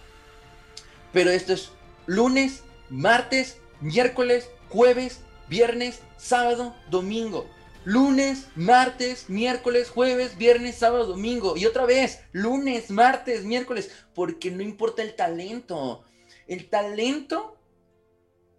Pero 1.11 1.29
esto 1.29 1.51
es 1.51 1.71
lunes, 2.05 2.63
martes, 2.89 3.57
miércoles, 3.81 4.49
jueves, 4.69 5.21
viernes, 5.47 6.01
sábado, 6.17 6.75
domingo. 6.89 7.49
Lunes, 7.83 8.47
martes, 8.55 9.29
miércoles, 9.29 9.89
jueves, 9.89 10.37
viernes, 10.37 10.75
sábado, 10.75 11.05
domingo. 11.05 11.55
Y 11.55 11.67
otra 11.67 11.85
vez, 11.85 12.21
lunes, 12.31 12.89
martes, 12.89 13.45
miércoles. 13.45 13.91
Porque 14.15 14.49
no 14.49 14.63
importa 14.63 15.03
el 15.03 15.15
talento. 15.15 16.03
El 16.47 16.67
talento 16.67 17.59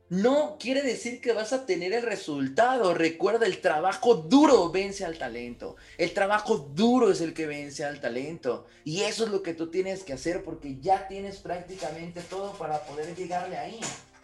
no 0.09 0.57
quiere 0.61 0.83
decir 0.83 1.20
que 1.20 1.33
vas 1.33 1.52
a 1.52 1.66
tener 1.66 1.92
el 1.92 2.02
resultado. 2.02 2.94
Recuerda, 2.94 3.46
el 3.46 3.61
trabajo 3.61 4.14
duro 4.14 4.70
vence 4.70 5.05
al 5.05 5.18
talento. 5.18 5.74
El 5.98 6.14
trabajo 6.14 6.59
duro 6.59 7.11
es 7.11 7.20
el 7.20 7.35
que 7.35 7.46
vence 7.46 7.85
al 7.85 8.00
talento. 8.00 8.66
Y 8.85 9.02
eso 9.02 9.24
es 9.24 9.31
lo 9.31 9.42
que 9.42 9.55
tú 9.55 9.70
tienes 9.70 10.05
que 10.05 10.12
hacer 10.12 10.44
porque 10.44 10.79
ya 10.81 11.09
tienes 11.09 11.38
prácticamente 11.38 12.20
todo 12.20 12.52
para 12.52 12.85
poder 12.85 13.16
llegarle 13.16 13.57
ahí 13.57 13.81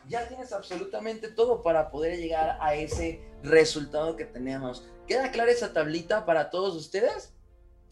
ya 0.09 0.27
tienes 0.29 0.53
absolutamente 0.53 1.29
todo 1.29 1.63
para 1.63 1.91
poder 1.91 2.19
llegar 2.19 2.59
a 2.61 2.75
ese 2.75 3.23
resultado 3.43 4.17
que 4.17 4.25
tenemos. 4.25 4.87
¿Queda 5.07 5.31
clara 5.31 5.51
esa 5.51 5.73
tablita 5.73 6.25
para 6.25 6.51
todos 6.51 6.75
ustedes? 6.77 7.33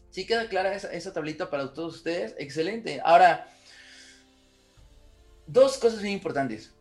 ¿Sí 0.09 0.25
queda 0.25 0.49
clara 0.49 0.73
esa, 0.73 0.91
esa 0.91 1.13
tablita 1.13 1.49
para 1.49 1.73
todos 1.73 1.95
ustedes? 1.95 2.35
Excelente. 2.37 3.01
Ahora, 3.03 3.47
dos 5.47 5.77
cosas 5.77 6.01
muy 6.01 6.11
importantes. 6.11 6.71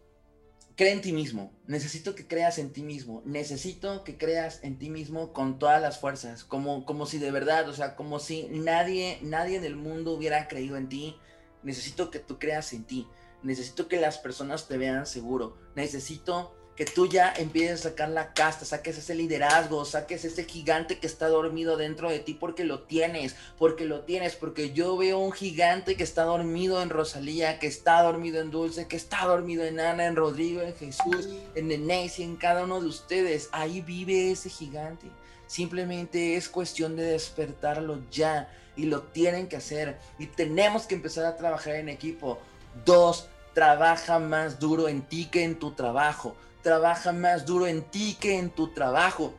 Cree 0.77 0.93
en 0.93 1.01
ti 1.01 1.13
mismo. 1.13 1.53
Necesito 1.67 2.15
que 2.15 2.27
creas 2.27 2.59
en 2.59 2.73
ti 2.73 2.83
mismo. 2.83 3.23
Necesito 3.25 4.03
que 4.03 4.17
creas 4.17 4.61
en 4.63 4.79
ti 4.79 4.89
mismo 4.89 5.33
con 5.33 5.59
todas 5.59 5.81
las 5.81 5.99
fuerzas. 5.99 6.43
Como, 6.43 6.85
como 6.85 7.07
si 7.07 7.19
de 7.19 7.31
verdad, 7.31 7.69
o 7.69 7.75
sea, 7.75 7.97
como 7.97 8.19
si 8.19 8.49
nadie, 8.49 9.19
nadie 9.23 9.57
en 9.59 9.65
el 9.65 9.77
mundo 9.77 10.13
hubiera 10.13 10.49
creído 10.49 10.77
en 10.77 10.89
ti. 10.89 11.17
Necesito 11.63 12.11
que 12.11 12.19
tú 12.19 12.39
creas 12.39 12.73
en 12.73 12.85
ti 12.85 13.07
necesito 13.43 13.89
que 13.89 14.01
las 14.01 14.19
personas 14.19 14.69
te 14.69 14.77
vean 14.79 15.07
seguro, 15.07 15.57
necesito 15.75 16.55
que 16.81 16.87
tú 16.87 17.07
ya 17.07 17.31
empieces 17.37 17.81
a 17.81 17.91
sacar 17.91 18.09
la 18.09 18.33
casta, 18.33 18.65
saques 18.65 18.97
ese 18.97 19.15
liderazgo, 19.15 19.85
saques 19.85 20.25
ese 20.25 20.45
gigante 20.45 20.99
que 20.99 21.07
está 21.07 21.29
dormido 21.29 21.77
dentro 21.77 22.09
de 22.09 22.21
ti 22.21 22.33
porque 22.33 22.65
lo 22.65 22.85
tienes, 22.85 23.37
porque 23.59 23.85
lo 23.85 24.01
tienes, 24.05 24.35
porque 24.35 24.73
yo 24.73 24.97
veo 24.97 25.19
un 25.19 25.33
gigante 25.33 25.95
que 25.95 26.05
está 26.05 26.23
dormido 26.25 26.83
en 26.83 26.89
Rosalía, 26.89 27.59
que 27.59 27.67
está 27.67 28.03
dormido 28.03 28.41
en 28.41 28.51
Dulce, 28.51 28.89
que 28.89 28.97
está 28.97 29.27
dormido 29.27 29.63
en 29.65 29.79
Ana, 29.79 30.07
en 30.07 30.17
Rodrigo, 30.17 30.63
en 30.63 30.75
Jesús, 30.75 31.29
en 31.55 31.71
y 31.71 32.23
en 32.23 32.37
cada 32.37 32.65
uno 32.65 32.81
de 32.81 32.87
ustedes. 32.87 33.51
Ahí 33.53 33.83
vive 33.83 34.31
ese 34.31 34.49
gigante. 34.49 35.09
Simplemente 35.47 36.37
es 36.37 36.49
cuestión 36.49 36.97
de 36.97 37.03
despertarlo 37.03 38.01
ya 38.11 38.49
y 38.75 38.87
lo 38.87 39.03
tienen 39.03 39.49
que 39.49 39.57
hacer 39.57 39.99
y 40.19 40.27
tenemos 40.27 40.85
que 40.87 40.95
empezar 40.95 41.27
a 41.27 41.37
trabajar 41.37 41.75
en 41.75 41.91
equipo. 41.91 42.39
Dos, 42.85 43.29
trabaja 43.55 44.19
más 44.19 44.59
duro 44.59 44.89
en 44.89 45.03
ti 45.03 45.27
que 45.27 45.45
en 45.45 45.59
tu 45.59 45.73
trabajo. 45.73 46.37
Trabaja 46.63 47.13
más 47.13 47.47
duro 47.47 47.67
en 47.67 47.83
ti 47.83 48.17
que 48.21 48.39
en 48.39 48.51
tu 48.51 48.69
trabajo. 48.69 49.35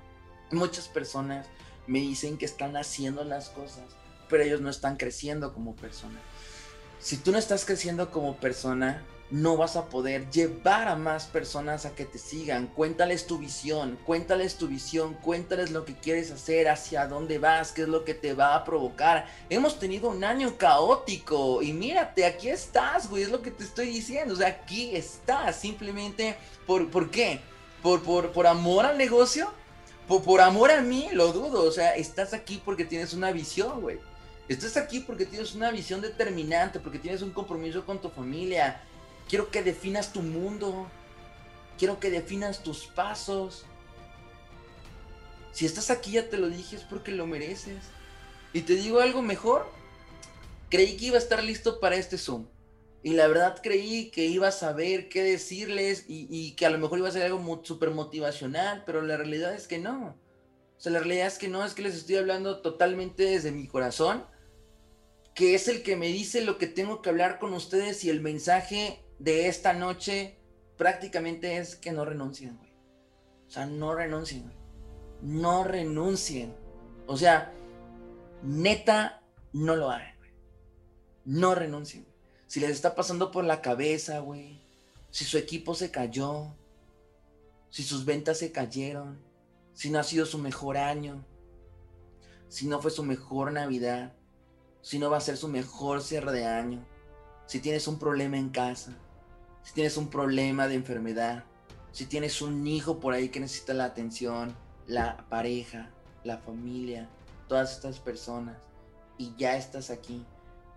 Muchas 0.51 0.87
personas 0.87 1.47
me 1.87 1.99
dicen 1.99 2.37
que 2.37 2.45
están 2.45 2.77
haciendo 2.77 3.23
las 3.23 3.49
cosas, 3.49 3.83
pero 4.29 4.43
ellos 4.43 4.61
no 4.61 4.69
están 4.69 4.97
creciendo 4.97 5.53
como 5.53 5.75
personas. 5.75 6.21
Si 6.99 7.17
tú 7.17 7.31
no 7.31 7.37
estás 7.37 7.65
creciendo 7.65 8.11
como 8.11 8.35
persona, 8.37 9.03
no 9.31 9.55
vas 9.55 9.77
a 9.77 9.85
poder 9.85 10.29
llevar 10.29 10.89
a 10.89 10.97
más 10.97 11.25
personas 11.25 11.85
a 11.85 11.95
que 11.95 12.03
te 12.05 12.17
sigan. 12.17 12.67
Cuéntales 12.67 13.25
tu 13.25 13.37
visión, 13.37 13.97
cuéntales 14.05 14.57
tu 14.57 14.67
visión, 14.67 15.13
cuéntales 15.13 15.71
lo 15.71 15.85
que 15.85 15.95
quieres 15.95 16.31
hacer, 16.31 16.67
hacia 16.67 17.07
dónde 17.07 17.39
vas, 17.39 17.71
qué 17.71 17.83
es 17.83 17.87
lo 17.87 18.03
que 18.03 18.13
te 18.13 18.33
va 18.33 18.55
a 18.55 18.65
provocar. 18.65 19.25
Hemos 19.49 19.79
tenido 19.79 20.09
un 20.09 20.23
año 20.25 20.57
caótico 20.57 21.61
y 21.61 21.71
mírate, 21.71 22.25
aquí 22.25 22.49
estás, 22.49 23.09
güey, 23.09 23.23
es 23.23 23.31
lo 23.31 23.41
que 23.41 23.51
te 23.51 23.63
estoy 23.63 23.87
diciendo. 23.87 24.33
O 24.33 24.37
sea, 24.37 24.49
aquí 24.49 24.95
estás, 24.95 25.55
simplemente 25.55 26.35
por, 26.67 26.91
¿por 26.91 27.09
qué? 27.09 27.39
¿Por, 27.81 28.03
por, 28.03 28.33
por 28.33 28.47
amor 28.47 28.85
al 28.85 28.97
negocio? 28.97 29.51
¿Por, 30.09 30.23
por 30.23 30.41
amor 30.41 30.71
a 30.71 30.81
mí? 30.81 31.07
Lo 31.13 31.31
dudo, 31.31 31.63
o 31.63 31.71
sea, 31.71 31.95
estás 31.95 32.33
aquí 32.33 32.61
porque 32.63 32.83
tienes 32.83 33.13
una 33.13 33.31
visión, 33.31 33.79
güey. 33.79 33.97
Estás 34.49 34.75
aquí 34.75 34.99
porque 34.99 35.25
tienes 35.25 35.55
una 35.55 35.71
visión 35.71 36.01
determinante, 36.01 36.81
porque 36.81 36.99
tienes 36.99 37.21
un 37.21 37.31
compromiso 37.31 37.85
con 37.85 38.01
tu 38.01 38.09
familia, 38.09 38.81
Quiero 39.31 39.49
que 39.49 39.63
definas 39.63 40.11
tu 40.11 40.21
mundo. 40.21 40.91
Quiero 41.77 42.01
que 42.01 42.09
definas 42.09 42.63
tus 42.63 42.87
pasos. 42.87 43.63
Si 45.53 45.65
estás 45.65 45.89
aquí, 45.89 46.11
ya 46.11 46.27
te 46.27 46.37
lo 46.37 46.49
dije, 46.49 46.75
es 46.75 46.83
porque 46.83 47.13
lo 47.13 47.25
mereces. 47.25 47.81
Y 48.51 48.63
te 48.63 48.75
digo 48.75 48.99
algo 48.99 49.21
mejor. 49.21 49.71
Creí 50.69 50.97
que 50.97 51.05
iba 51.05 51.15
a 51.15 51.19
estar 51.19 51.41
listo 51.45 51.79
para 51.79 51.95
este 51.95 52.17
Zoom. 52.17 52.45
Y 53.03 53.13
la 53.13 53.25
verdad 53.29 53.61
creí 53.63 54.11
que 54.11 54.25
iba 54.25 54.49
a 54.49 54.51
saber 54.51 55.07
qué 55.07 55.23
decirles 55.23 56.03
y, 56.09 56.51
que 56.55 56.65
a 56.65 56.69
lo 56.69 56.77
mejor 56.77 56.99
iba 56.99 57.07
a 57.07 57.13
ser 57.13 57.23
algo 57.23 57.61
súper 57.63 57.91
motivacional, 57.91 58.83
pero 58.85 59.01
la 59.01 59.15
realidad 59.15 59.55
es 59.55 59.65
que 59.65 59.79
no. 59.79 60.17
O 60.77 60.81
sea, 60.81 60.91
la 60.91 60.99
realidad 60.99 61.27
es 61.27 61.37
que 61.37 61.47
no, 61.47 61.63
es 61.63 61.73
que 61.73 61.83
les 61.83 61.95
estoy 61.95 62.17
hablando 62.17 62.59
totalmente 62.59 63.23
desde 63.23 63.53
mi 63.53 63.65
corazón, 63.65 64.25
que 65.33 65.55
es 65.55 65.69
el 65.69 65.83
que 65.83 65.95
me 65.95 66.07
dice 66.07 66.41
lo 66.41 66.57
que 66.57 66.67
tengo 66.67 67.01
que 67.01 67.09
hablar 67.09 67.39
con 67.39 67.53
ustedes 67.53 68.03
y 68.03 68.09
el 68.09 68.19
mensaje 68.19 68.99
de 69.23 69.47
esta 69.47 69.73
noche 69.73 70.37
prácticamente 70.77 71.57
es 71.57 71.75
que 71.75 71.91
no 71.91 72.05
renuncien, 72.05 72.57
güey. 72.57 72.71
O 73.47 73.51
sea, 73.51 73.65
no 73.65 73.93
renuncien. 73.93 74.51
No 75.21 75.63
renuncien. 75.63 76.55
O 77.07 77.17
sea, 77.17 77.53
neta, 78.43 79.21
no 79.53 79.75
lo 79.75 79.91
hagan. 79.91 80.15
No 81.25 81.55
renuncien 81.55 82.11
si 82.51 82.59
les 82.59 82.71
está 82.71 82.95
pasando 82.95 83.31
por 83.31 83.45
la 83.45 83.61
cabeza, 83.61 84.19
güey, 84.19 84.59
si 85.09 85.23
su 85.23 85.37
equipo 85.37 85.73
se 85.73 85.89
cayó, 85.89 86.53
si 87.69 87.81
sus 87.81 88.03
ventas 88.03 88.39
se 88.39 88.51
cayeron, 88.51 89.21
si 89.73 89.89
no 89.89 89.99
ha 89.99 90.03
sido 90.03 90.25
su 90.25 90.37
mejor 90.37 90.75
año, 90.75 91.23
si 92.49 92.67
no 92.67 92.81
fue 92.81 92.91
su 92.91 93.03
mejor 93.03 93.53
Navidad, 93.53 94.11
si 94.81 94.99
no 94.99 95.09
va 95.09 95.15
a 95.15 95.21
ser 95.21 95.37
su 95.37 95.47
mejor 95.47 96.01
cierre 96.01 96.33
de 96.33 96.45
año, 96.45 96.85
si 97.45 97.61
tienes 97.61 97.87
un 97.87 97.97
problema 97.97 98.37
en 98.37 98.49
casa, 98.49 98.97
si 99.63 99.73
tienes 99.73 99.97
un 99.97 100.09
problema 100.09 100.67
de 100.67 100.75
enfermedad, 100.75 101.43
si 101.91 102.05
tienes 102.05 102.41
un 102.41 102.65
hijo 102.67 102.99
por 102.99 103.13
ahí 103.13 103.29
que 103.29 103.39
necesita 103.39 103.73
la 103.73 103.85
atención, 103.85 104.55
la 104.87 105.25
pareja, 105.29 105.89
la 106.23 106.37
familia, 106.37 107.09
todas 107.47 107.73
estas 107.73 107.99
personas, 107.99 108.57
y 109.17 109.33
ya 109.37 109.55
estás 109.57 109.89
aquí, 109.89 110.25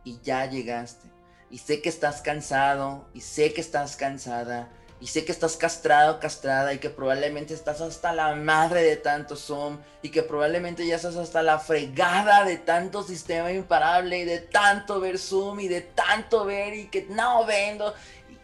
y 0.04 0.18
ya 0.22 0.46
llegaste, 0.46 1.08
y 1.50 1.58
sé 1.58 1.80
que 1.80 1.88
estás 1.88 2.20
cansado, 2.20 3.06
y 3.14 3.20
sé 3.20 3.52
que 3.52 3.60
estás 3.60 3.96
cansada, 3.96 4.68
y 5.00 5.06
sé 5.06 5.24
que 5.24 5.32
estás 5.32 5.56
castrado, 5.56 6.18
castrada, 6.18 6.72
y 6.72 6.78
que 6.78 6.90
probablemente 6.90 7.52
estás 7.52 7.80
hasta 7.80 8.12
la 8.12 8.34
madre 8.34 8.82
de 8.82 8.96
tanto 8.96 9.36
Zoom, 9.36 9.78
y 10.02 10.08
que 10.08 10.22
probablemente 10.22 10.86
ya 10.86 10.96
estás 10.96 11.16
hasta 11.16 11.42
la 11.42 11.58
fregada 11.58 12.44
de 12.44 12.56
tanto 12.56 13.02
sistema 13.02 13.52
imparable, 13.52 14.20
y 14.20 14.24
de 14.24 14.38
tanto 14.38 15.00
ver 15.00 15.18
Zoom, 15.18 15.60
y 15.60 15.68
de 15.68 15.82
tanto 15.82 16.44
ver, 16.44 16.74
y 16.74 16.86
que 16.88 17.06
no 17.10 17.44
vendo, 17.44 17.94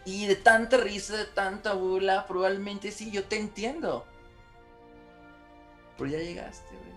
y 0.05 0.25
de 0.25 0.35
tanta 0.35 0.77
risa, 0.77 1.17
de 1.17 1.25
tanta 1.25 1.73
burla, 1.73 2.25
probablemente 2.27 2.91
sí, 2.91 3.11
yo 3.11 3.23
te 3.25 3.37
entiendo. 3.37 4.05
Pero 5.97 6.09
ya 6.09 6.19
llegaste, 6.19 6.69
güey. 6.69 6.91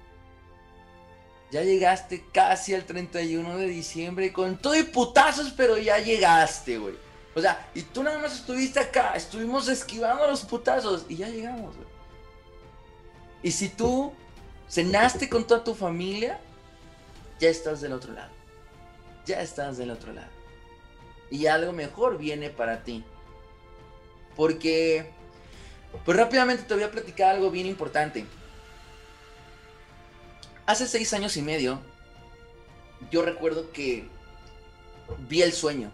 Ya 1.50 1.62
llegaste 1.62 2.24
casi 2.32 2.74
al 2.74 2.84
31 2.84 3.58
de 3.58 3.68
diciembre 3.68 4.32
con 4.32 4.56
todo 4.56 4.74
y 4.74 4.82
putazos, 4.82 5.52
pero 5.56 5.76
ya 5.76 5.98
llegaste, 5.98 6.78
güey. 6.78 6.96
O 7.34 7.40
sea, 7.40 7.68
y 7.74 7.82
tú 7.82 8.02
nada 8.02 8.18
más 8.18 8.34
estuviste 8.34 8.80
acá, 8.80 9.14
estuvimos 9.14 9.68
esquivando 9.68 10.26
los 10.26 10.44
putazos 10.44 11.04
y 11.08 11.16
ya 11.16 11.28
llegamos, 11.28 11.76
güey. 11.76 11.88
Y 13.42 13.50
si 13.52 13.68
tú 13.68 14.12
cenaste 14.70 15.28
con 15.28 15.46
toda 15.46 15.62
tu 15.62 15.74
familia, 15.74 16.40
ya 17.38 17.50
estás 17.50 17.80
del 17.82 17.92
otro 17.92 18.12
lado. 18.12 18.30
Ya 19.26 19.40
estás 19.40 19.76
del 19.76 19.90
otro 19.90 20.12
lado. 20.12 20.30
Y 21.34 21.48
algo 21.48 21.72
mejor 21.72 22.16
viene 22.16 22.48
para 22.48 22.84
ti. 22.84 23.02
Porque, 24.36 25.10
pues 26.04 26.16
rápidamente 26.16 26.62
te 26.62 26.74
voy 26.74 26.84
a 26.84 26.92
platicar 26.92 27.34
algo 27.34 27.50
bien 27.50 27.66
importante. 27.66 28.24
Hace 30.64 30.86
seis 30.86 31.12
años 31.12 31.36
y 31.36 31.42
medio, 31.42 31.80
yo 33.10 33.22
recuerdo 33.22 33.72
que 33.72 34.06
vi 35.28 35.42
el 35.42 35.52
sueño. 35.52 35.90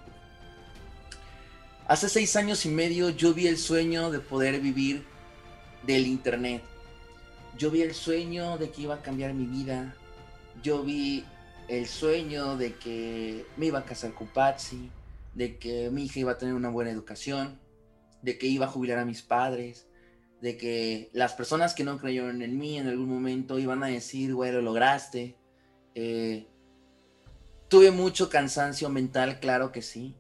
Hace 1.89 2.11
seis 2.11 2.37
años 2.37 2.67
y 2.67 2.69
medio 2.69 3.09
yo 3.09 3.33
vi 3.33 3.47
el 3.47 3.57
sueño 3.57 4.11
de 4.11 4.19
poder 4.19 4.61
vivir 4.61 5.07
del 5.85 6.07
internet. 6.07 6.63
Yo 7.57 7.71
vi 7.71 7.81
el 7.81 7.95
sueño 7.95 8.59
de 8.59 8.71
que 8.71 8.83
iba 8.83 8.97
a 8.97 9.03
cambiar 9.03 9.33
mi 9.33 9.47
vida. 9.47 9.97
Yo 10.63 10.83
vi 10.83 11.25
el 11.67 11.89
sueño 11.89 12.59
de 12.59 12.75
que 12.75 13.47
me 13.57 13.67
iba 13.67 13.79
a 13.79 13.87
casar 13.87 14.13
con 14.13 14.27
Patsy, 14.27 14.91
de 15.35 15.59
que 15.59 15.91
mi 15.91 16.05
hija 16.05 16.21
iba 16.21 16.33
a 16.33 16.39
tener 16.39 16.55
una 16.55 16.71
buena 16.71 16.91
educación, 16.91 17.61
de 18.23 18.39
que 18.39 18.47
iba 18.47 18.67
a 18.67 18.71
jubilar 18.71 18.99
a 18.99 19.05
mis 19.05 19.23
padres, 19.23 19.89
de 20.41 20.57
que 20.57 21.11
las 21.13 21.35
personas 21.35 21.75
que 21.75 21.85
no 21.85 21.99
creyeron 21.99 22.43
en 22.43 22.59
mí 22.59 22.79
en 22.79 22.89
algún 22.89 23.09
momento 23.09 23.59
iban 23.59 23.83
a 23.83 23.89
decir, 23.89 24.35
güey, 24.35 24.53
lo 24.53 24.63
lograste. 24.63 25.37
Eh, 25.95 26.47
tuve 27.69 27.91
mucho 27.91 28.29
cansancio 28.29 28.89
mental, 28.89 29.39
claro 29.41 29.71
que 29.73 29.83
sí. 29.83 30.17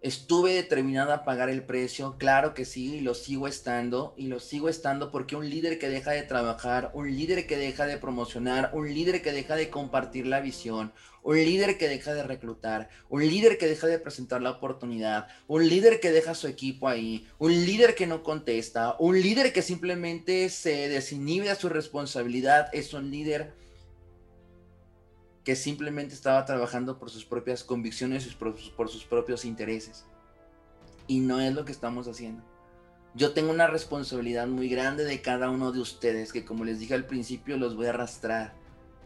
Estuve 0.00 0.52
determinada 0.52 1.12
a 1.14 1.24
pagar 1.24 1.48
el 1.48 1.64
precio, 1.64 2.18
claro 2.18 2.54
que 2.54 2.64
sí, 2.64 2.94
y 2.94 3.00
lo 3.00 3.14
sigo 3.14 3.48
estando, 3.48 4.14
y 4.16 4.28
lo 4.28 4.38
sigo 4.38 4.68
estando 4.68 5.10
porque 5.10 5.34
un 5.34 5.50
líder 5.50 5.80
que 5.80 5.88
deja 5.88 6.12
de 6.12 6.22
trabajar, 6.22 6.92
un 6.94 7.16
líder 7.16 7.48
que 7.48 7.56
deja 7.56 7.84
de 7.84 7.96
promocionar, 7.96 8.70
un 8.74 8.94
líder 8.94 9.22
que 9.22 9.32
deja 9.32 9.56
de 9.56 9.70
compartir 9.70 10.28
la 10.28 10.38
visión, 10.38 10.92
un 11.24 11.34
líder 11.34 11.78
que 11.78 11.88
deja 11.88 12.14
de 12.14 12.22
reclutar, 12.22 12.90
un 13.08 13.26
líder 13.26 13.58
que 13.58 13.66
deja 13.66 13.88
de 13.88 13.98
presentar 13.98 14.40
la 14.40 14.52
oportunidad, 14.52 15.26
un 15.48 15.68
líder 15.68 15.98
que 15.98 16.12
deja 16.12 16.36
su 16.36 16.46
equipo 16.46 16.86
ahí, 16.86 17.26
un 17.40 17.50
líder 17.50 17.96
que 17.96 18.06
no 18.06 18.22
contesta, 18.22 18.94
un 19.00 19.20
líder 19.20 19.52
que 19.52 19.62
simplemente 19.62 20.48
se 20.48 20.88
desinhibe 20.88 21.50
a 21.50 21.56
su 21.56 21.68
responsabilidad, 21.68 22.68
es 22.72 22.94
un 22.94 23.10
líder 23.10 23.52
que 25.48 25.56
simplemente 25.56 26.14
estaba 26.14 26.44
trabajando 26.44 26.98
por 26.98 27.08
sus 27.08 27.24
propias 27.24 27.64
convicciones 27.64 28.26
y 28.26 28.34
por, 28.34 28.90
sus 28.90 29.06
propios 29.06 29.46
intereses. 29.46 30.04
Y 31.06 31.20
no 31.20 31.40
es 31.40 31.54
lo 31.54 31.64
que 31.64 31.72
estamos 31.72 32.06
haciendo. 32.06 32.44
Yo 33.14 33.32
tengo 33.32 33.50
una 33.50 33.66
responsabilidad 33.66 34.46
muy 34.46 34.68
grande 34.68 35.06
de 35.06 35.22
cada 35.22 35.48
uno 35.48 35.72
de 35.72 35.80
ustedes, 35.80 36.34
que 36.34 36.44
como 36.44 36.66
les 36.66 36.80
dije 36.80 36.92
al 36.92 37.06
principio, 37.06 37.56
los 37.56 37.76
voy 37.76 37.86
a 37.86 37.94
arrastrar. 37.94 38.52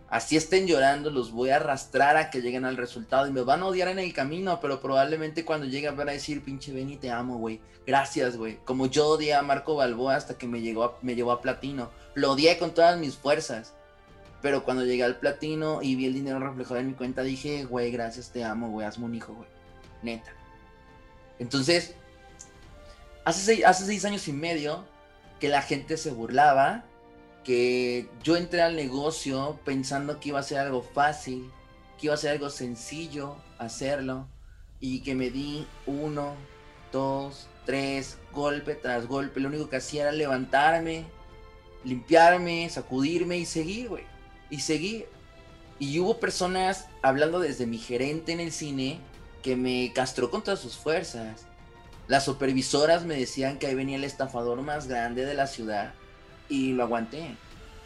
Así 0.08 0.36
estén 0.36 0.66
llorando, 0.66 1.10
los 1.10 1.30
voy 1.30 1.50
a 1.50 1.56
arrastrar 1.58 2.16
a 2.16 2.28
que 2.28 2.42
lleguen 2.42 2.64
al 2.64 2.76
resultado 2.76 3.28
y 3.28 3.32
me 3.32 3.42
van 3.42 3.60
a 3.60 3.66
odiar 3.66 3.86
en 3.86 4.00
el 4.00 4.12
camino, 4.12 4.58
pero 4.60 4.80
probablemente 4.80 5.44
cuando 5.44 5.66
lleguen 5.66 5.96
van 5.96 6.08
a 6.08 6.12
decir, 6.12 6.42
pinche 6.42 6.72
Benny, 6.72 6.96
te 6.96 7.12
amo, 7.12 7.38
güey. 7.38 7.60
Gracias, 7.86 8.36
güey. 8.36 8.58
Como 8.64 8.86
yo 8.86 9.06
odié 9.06 9.34
a 9.34 9.42
Marco 9.42 9.76
Balboa 9.76 10.16
hasta 10.16 10.36
que 10.36 10.48
me, 10.48 10.60
llegó 10.60 10.98
me 11.02 11.14
llevó 11.14 11.30
a 11.30 11.40
platino. 11.40 11.92
Lo 12.14 12.32
odié 12.32 12.58
con 12.58 12.74
todas 12.74 12.98
mis 12.98 13.14
fuerzas. 13.14 13.74
Pero 14.42 14.64
cuando 14.64 14.84
llegué 14.84 15.04
al 15.04 15.20
platino 15.20 15.82
y 15.82 15.94
vi 15.94 16.06
el 16.06 16.14
dinero 16.14 16.40
reflejado 16.40 16.80
en 16.80 16.88
mi 16.88 16.94
cuenta, 16.94 17.22
dije, 17.22 17.64
güey, 17.64 17.92
gracias, 17.92 18.30
te 18.30 18.42
amo, 18.42 18.70
güey, 18.70 18.86
hazme 18.86 19.04
un 19.04 19.14
hijo, 19.14 19.32
güey. 19.32 19.48
Neta. 20.02 20.32
Entonces, 21.38 21.94
hace 23.24 23.40
seis, 23.40 23.64
hace 23.64 23.86
seis 23.86 24.04
años 24.04 24.26
y 24.26 24.32
medio 24.32 24.84
que 25.38 25.48
la 25.48 25.62
gente 25.62 25.96
se 25.96 26.10
burlaba, 26.10 26.84
que 27.44 28.08
yo 28.24 28.36
entré 28.36 28.62
al 28.62 28.74
negocio 28.74 29.60
pensando 29.64 30.18
que 30.18 30.30
iba 30.30 30.40
a 30.40 30.44
ser 30.44 30.58
algo 30.58 30.82
fácil, 30.82 31.48
que 31.98 32.08
iba 32.08 32.14
a 32.14 32.18
ser 32.18 32.32
algo 32.32 32.50
sencillo 32.50 33.36
hacerlo, 33.58 34.26
y 34.80 35.02
que 35.02 35.14
me 35.14 35.30
di 35.30 35.68
uno, 35.86 36.34
dos, 36.90 37.46
tres, 37.64 38.18
golpe 38.32 38.74
tras 38.74 39.06
golpe. 39.06 39.38
Lo 39.38 39.48
único 39.48 39.68
que 39.68 39.76
hacía 39.76 40.02
era 40.02 40.12
levantarme, 40.12 41.04
limpiarme, 41.84 42.68
sacudirme 42.70 43.38
y 43.38 43.46
seguir, 43.46 43.88
güey 43.88 44.11
y 44.52 44.60
seguí. 44.60 45.06
Y 45.80 45.98
hubo 45.98 46.20
personas 46.20 46.86
hablando 47.00 47.40
desde 47.40 47.66
mi 47.66 47.78
gerente 47.78 48.32
en 48.32 48.38
el 48.38 48.52
cine 48.52 49.00
que 49.42 49.56
me 49.56 49.90
castró 49.94 50.30
con 50.30 50.44
todas 50.44 50.60
sus 50.60 50.76
fuerzas. 50.76 51.46
Las 52.06 52.26
supervisoras 52.26 53.04
me 53.04 53.16
decían 53.16 53.58
que 53.58 53.66
ahí 53.66 53.74
venía 53.74 53.96
el 53.96 54.04
estafador 54.04 54.60
más 54.60 54.86
grande 54.86 55.24
de 55.24 55.34
la 55.34 55.46
ciudad 55.46 55.94
y 56.48 56.74
lo 56.74 56.84
aguanté. 56.84 57.34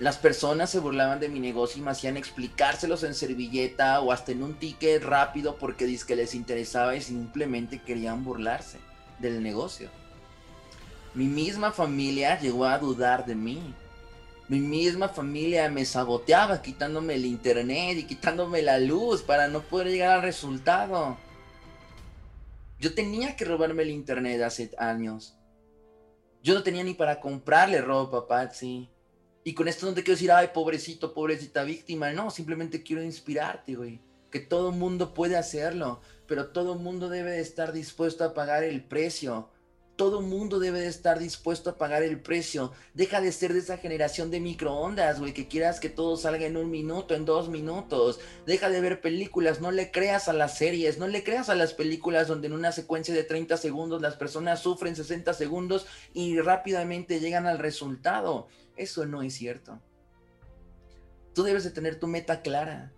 Las 0.00 0.18
personas 0.18 0.68
se 0.68 0.81
burlaban 0.81 1.20
de 1.20 1.29
mi 1.29 1.38
negocio 1.38 1.81
y 1.81 1.85
me 1.85 1.92
hacían 1.92 2.16
explicárselos 2.16 3.05
en 3.05 3.14
servilleta 3.14 4.00
o 4.00 4.11
hasta 4.12 4.33
en 4.33 4.42
un 4.42 4.55
ticket 4.59 5.02
rápido 5.05 5.57
porque 5.57 5.98
que 6.07 6.16
les 6.16 6.35
interesaba 6.35 6.96
y 6.96 7.00
simplemente 7.00 7.81
querían 7.81 8.24
burlarse 8.24 8.79
del 9.20 9.42
negocio. 9.42 9.88
Mi 11.14 11.26
misma 11.26 11.70
familia 11.70 12.38
llegó 12.40 12.66
a 12.66 12.79
dudar 12.79 13.24
de 13.24 13.37
mí 13.37 13.74
mi 14.49 14.61
misma 14.61 15.09
familia 15.09 15.69
me 15.69 15.85
saboteaba 15.85 16.63
quitándome 16.63 17.15
el 17.15 17.27
internet 17.27 17.99
y 17.99 18.05
quitándome 18.05 18.63
la 18.63 18.79
luz 18.79 19.23
para 19.23 19.49
no 19.49 19.63
poder 19.63 19.88
llegar 19.88 20.13
al 20.13 20.23
resultado. 20.23 21.17
Yo 22.79 22.94
tenía 22.94 23.35
que 23.35 23.44
robarme 23.44 23.83
el 23.83 23.90
internet 23.90 24.40
hace 24.42 24.71
años. 24.79 25.37
Yo 26.42 26.55
no 26.55 26.63
tenía 26.63 26.85
ni 26.85 26.94
para 26.94 27.19
comprarle 27.19 27.81
ropa, 27.81 28.29
Patsy. 28.29 28.88
Y 29.42 29.55
con 29.55 29.67
esto 29.67 29.87
no 29.87 29.94
te 29.94 30.03
quiero 30.03 30.17
decir, 30.17 30.31
ay, 30.31 30.51
pobrecito, 30.55 31.13
pobrecita 31.13 31.65
víctima. 31.65 32.13
No, 32.13 32.31
simplemente 32.31 32.85
quiero 32.85 33.03
inspirarte, 33.03 33.75
güey. 33.75 34.01
Que 34.31 34.38
todo 34.38 34.71
mundo 34.71 35.13
puede 35.13 35.37
hacerlo, 35.37 36.01
pero 36.29 36.49
todo 36.49 36.77
mundo 36.77 37.09
debe 37.09 37.40
estar 37.40 37.73
dispuesto 37.73 38.23
a 38.23 38.35
pagar 38.35 38.63
el 38.63 38.85
precio 38.85 39.49
Todo 39.97 40.21
mundo 40.21 40.59
debe 40.59 40.81
de 40.81 40.88
estar 40.88 41.19
dispuesto 41.19 41.71
a 41.71 41.79
pagar 41.79 42.03
el 42.03 42.21
precio. 42.21 42.73
Deja 42.92 43.23
de 43.23 43.33
ser 43.33 43.55
de 43.55 43.61
esa 43.61 43.79
generación 43.79 44.31
de 44.31 44.40
microondas, 44.40 45.19
güey, 45.19 45.33
que 45.33 45.49
quieras 45.49 45.81
que 45.81 45.88
todo 45.88 46.19
salga 46.19 46.44
en 46.44 46.59
un 46.59 46.71
minuto, 46.71 47.15
en 47.15 47.25
dos 47.25 47.49
minutos. 47.49 48.21
Deja 48.44 48.69
de 48.69 48.83
ver 48.83 49.01
películas, 49.01 49.63
no 49.63 49.71
le 49.71 49.90
creas 49.90 50.29
a 50.29 50.35
las 50.35 50.59
series, 50.59 50.99
no 50.99 51.09
le 51.09 51.25
creas 51.25 51.49
a 51.49 51.55
las 51.55 51.73
películas 51.73 52.29
donde 52.29 52.49
en 52.49 52.53
una 52.53 52.73
secuencia 52.73 53.15
de 53.15 53.25
30 53.25 53.57
segundos 53.57 54.03
las 54.03 54.17
personas 54.17 54.61
sufren 54.61 54.94
60 54.94 55.33
segundos 55.33 55.87
y 56.13 56.38
rápidamente 56.40 57.19
llegan 57.19 57.47
al 57.47 57.59
resultado. 57.59 58.49
Eso 58.77 59.07
no 59.07 59.23
es 59.23 59.33
cierto. 59.35 59.81
Tú 61.35 61.42
debes 61.42 61.65
de 61.65 61.71
tener 61.71 61.99
tu 61.99 62.07
meta 62.07 62.42
clara. 62.42 62.92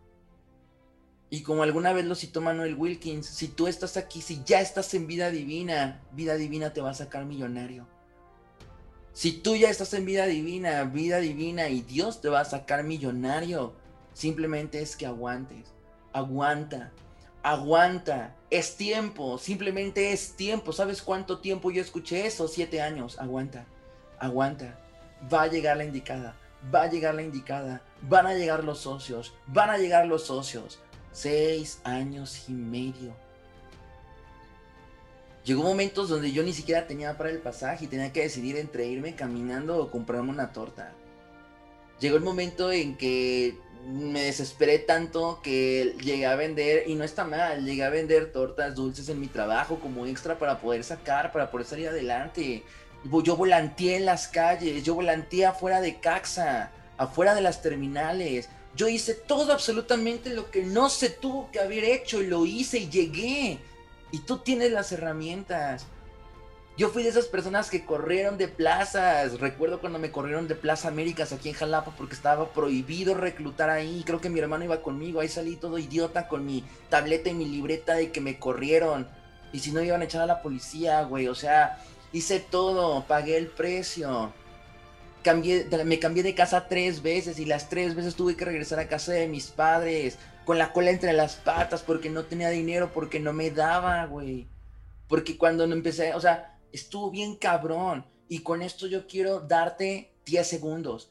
Y 1.31 1.43
como 1.43 1.63
alguna 1.63 1.93
vez 1.93 2.07
lo 2.07 2.15
citó 2.15 2.41
Manuel 2.41 2.75
Wilkins, 2.75 3.27
si 3.27 3.49
tú 3.49 3.67
estás 3.67 3.97
aquí, 3.99 4.23
si 4.23 4.43
ya 4.45 4.61
estás 4.61 4.95
en 4.95 5.07
vida 5.07 5.31
divina, 5.31 6.01
vida 6.13 6.37
divina 6.37 6.73
te 6.73 6.81
va 6.81 6.91
a 6.91 6.95
sacar 6.95 7.27
millonario. 7.27 7.87
Si 9.13 9.33
tú 9.33 9.55
ya 9.55 9.69
estás 9.69 9.93
en 9.95 10.07
vida 10.07 10.27
divina, 10.27 10.85
vida 10.85 11.19
divina 11.19 11.69
y 11.69 11.83
Dios 11.83 12.23
te 12.23 12.31
va 12.31 12.41
a 12.41 12.45
sacar 12.47 12.85
millonario, 12.85 13.75
simplemente 14.15 14.81
es 14.81 14.97
que 14.97 15.05
aguantes. 15.05 15.75
Aguanta, 16.15 16.93
aguanta. 17.43 18.35
Es 18.51 18.77
tiempo, 18.77 19.37
simplemente 19.37 20.13
es 20.13 20.35
tiempo. 20.35 20.73
¿Sabes 20.73 21.03
cuánto 21.03 21.41
tiempo 21.41 21.71
yo 21.71 21.83
escuché 21.83 22.27
eso? 22.27 22.49
Siete 22.49 22.81
años. 22.81 23.19
Aguanta, 23.19 23.67
aguanta. 24.19 24.79
Va 25.31 25.43
a 25.43 25.49
llegar 25.49 25.77
la 25.77 25.85
indicada, 25.85 26.37
va 26.75 26.85
a 26.85 26.91
llegar 26.91 27.15
la 27.15 27.23
indicada. 27.23 27.83
Van 28.01 28.27
a 28.27 28.35
llegar 28.35 28.65
los 28.65 28.79
socios, 28.79 29.35
van 29.49 29.71
a 29.71 29.77
llegar 29.77 30.07
los 30.07 30.25
socios 30.25 30.79
seis 31.13 31.81
años 31.85 32.45
y 32.49 32.53
medio. 32.53 33.15
Llegó 35.45 35.63
momentos 35.63 36.09
donde 36.09 36.31
yo 36.33 36.43
ni 36.43 36.53
siquiera 36.53 36.87
tenía 36.87 37.17
para 37.17 37.31
el 37.31 37.39
pasaje 37.39 37.87
y 37.87 37.89
tenía 37.89 38.13
que 38.13 38.23
decidir 38.23 38.57
entre 38.57 38.87
irme 38.87 39.15
caminando 39.15 39.83
o 39.83 39.91
comprarme 39.91 40.31
una 40.31 40.53
torta. 40.53 40.93
Llegó 42.01 42.17
el 42.17 42.23
momento 42.23 42.71
en 42.71 42.97
que 42.97 43.57
me 43.87 44.23
desesperé 44.23 44.79
tanto 44.79 45.41
que 45.43 45.97
llegué 46.03 46.27
a 46.27 46.37
vender, 46.37 46.85
y 46.87 46.95
no 46.95 47.05
está 47.05 47.25
mal, 47.25 47.65
llegué 47.65 47.85
a 47.85 47.91
vender 47.91 48.33
tortas 48.33 48.75
dulces 48.75 49.09
en 49.09 49.21
mi 49.21 49.27
trabajo 49.27 49.81
como 49.81 50.05
extra 50.05 50.39
para 50.39 50.61
poder 50.61 50.85
sacar, 50.85 51.33
para 51.33 51.51
poder 51.51 51.67
salir 51.67 51.89
adelante. 51.89 52.63
Yo 53.25 53.37
volanteé 53.37 53.97
en 53.97 54.05
las 54.05 54.29
calles, 54.29 54.85
yo 54.85 54.95
volanteé 54.95 55.47
afuera 55.47 55.81
de 55.81 55.99
Caxa, 56.01 56.73
afuera 56.99 57.35
de 57.35 57.41
las 57.41 57.63
terminales, 57.63 58.51
yo 58.79 58.89
hice 58.89 59.15
todo 59.15 59.53
absolutamente 59.53 60.31
lo 60.31 60.53
que 60.53 60.63
no 60.63 60.89
se 60.89 61.11
tuvo 61.11 61.51
que 61.51 61.59
haber 61.59 61.83
hecho 61.83 62.23
y 62.23 62.29
lo 62.29 62.47
hice 62.47 62.79
y 62.79 62.89
llegué. 62.89 63.59
Y 64.13 64.21
tú 64.21 64.39
tienes 64.39 64.71
las 64.71 64.93
herramientas. 64.93 65.85
Yo 66.77 66.89
fui 66.91 67.03
de 67.03 67.09
esas 67.09 67.27
personas 67.27 67.71
que 67.71 67.85
corrieron 67.85 68.39
de 68.39 68.47
plazas. 68.47 69.41
Recuerdo 69.41 69.81
cuando 69.81 69.99
me 69.99 70.13
corrieron 70.13 70.47
de 70.47 70.55
Plaza 70.55 70.89
Américas 70.89 71.33
aquí 71.33 71.49
en 71.49 71.57
Jalapa 71.57 71.93
porque 71.97 72.15
estaba 72.15 72.53
prohibido 72.53 73.15
reclutar 73.15 73.69
ahí. 73.69 74.05
Creo 74.07 74.21
que 74.21 74.31
mi 74.31 74.39
hermano 74.39 74.65
iba 74.65 74.81
conmigo. 74.81 75.19
Ahí 75.19 75.29
salí 75.29 75.57
todo 75.57 75.77
idiota 75.79 76.29
con 76.29 76.47
mi 76.47 76.63
tableta 76.89 77.31
y 77.31 77.35
mi 77.35 77.47
libreta 77.47 77.95
de 77.95 78.13
que 78.13 78.21
me 78.21 78.39
corrieron. 78.39 79.09
Y 79.53 79.59
si 79.59 79.73
no 79.73 79.83
iban 79.83 80.03
a 80.03 80.05
echar 80.05 80.23
a 80.23 80.27
la 80.27 80.41
policía, 80.41 81.03
güey. 81.03 81.27
O 81.27 81.35
sea, 81.35 81.83
hice 82.13 82.39
todo. 82.39 83.05
Pagué 83.09 83.39
el 83.39 83.49
precio 83.49 84.33
me 85.35 85.99
cambié 85.99 86.23
de 86.23 86.35
casa 86.35 86.69
tres 86.69 87.03
veces 87.03 87.39
y 87.39 87.45
las 87.45 87.69
tres 87.69 87.95
veces 87.95 88.15
tuve 88.15 88.37
que 88.37 88.45
regresar 88.45 88.79
a 88.79 88.89
casa 88.89 89.13
de 89.13 89.29
mis 89.29 89.49
padres 89.49 90.19
con 90.45 90.59
la 90.59 90.73
cola 90.73 90.91
entre 90.91 91.13
las 91.13 91.37
patas 91.37 91.83
porque 91.83 92.09
no 92.09 92.25
tenía 92.25 92.49
dinero, 92.49 92.91
porque 92.93 93.21
no 93.21 93.33
me 93.33 93.51
daba, 93.51 94.07
güey. 94.07 94.49
Porque 95.07 95.37
cuando 95.37 95.67
no 95.67 95.75
empecé, 95.75 96.15
o 96.15 96.21
sea, 96.21 96.59
estuvo 96.73 97.11
bien 97.11 97.37
cabrón. 97.37 98.07
Y 98.29 98.41
con 98.41 98.63
esto 98.63 98.87
yo 98.87 99.07
quiero 99.07 99.41
darte 99.41 100.15
10 100.25 100.47
segundos. 100.47 101.11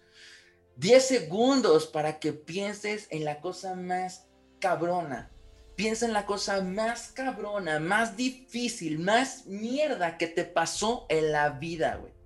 10 0.77 1.05
segundos 1.05 1.87
para 1.87 2.19
que 2.19 2.33
pienses 2.33 3.07
en 3.09 3.25
la 3.25 3.41
cosa 3.41 3.75
más 3.75 4.27
cabrona. 4.59 5.31
Piensa 5.75 6.07
en 6.07 6.13
la 6.13 6.25
cosa 6.25 6.61
más 6.61 7.09
cabrona, 7.09 7.79
más 7.79 8.17
difícil, 8.17 8.97
más 8.99 9.45
mierda 9.45 10.17
que 10.17 10.27
te 10.27 10.43
pasó 10.43 11.05
en 11.09 11.31
la 11.31 11.49
vida, 11.49 11.97
güey. 11.97 12.16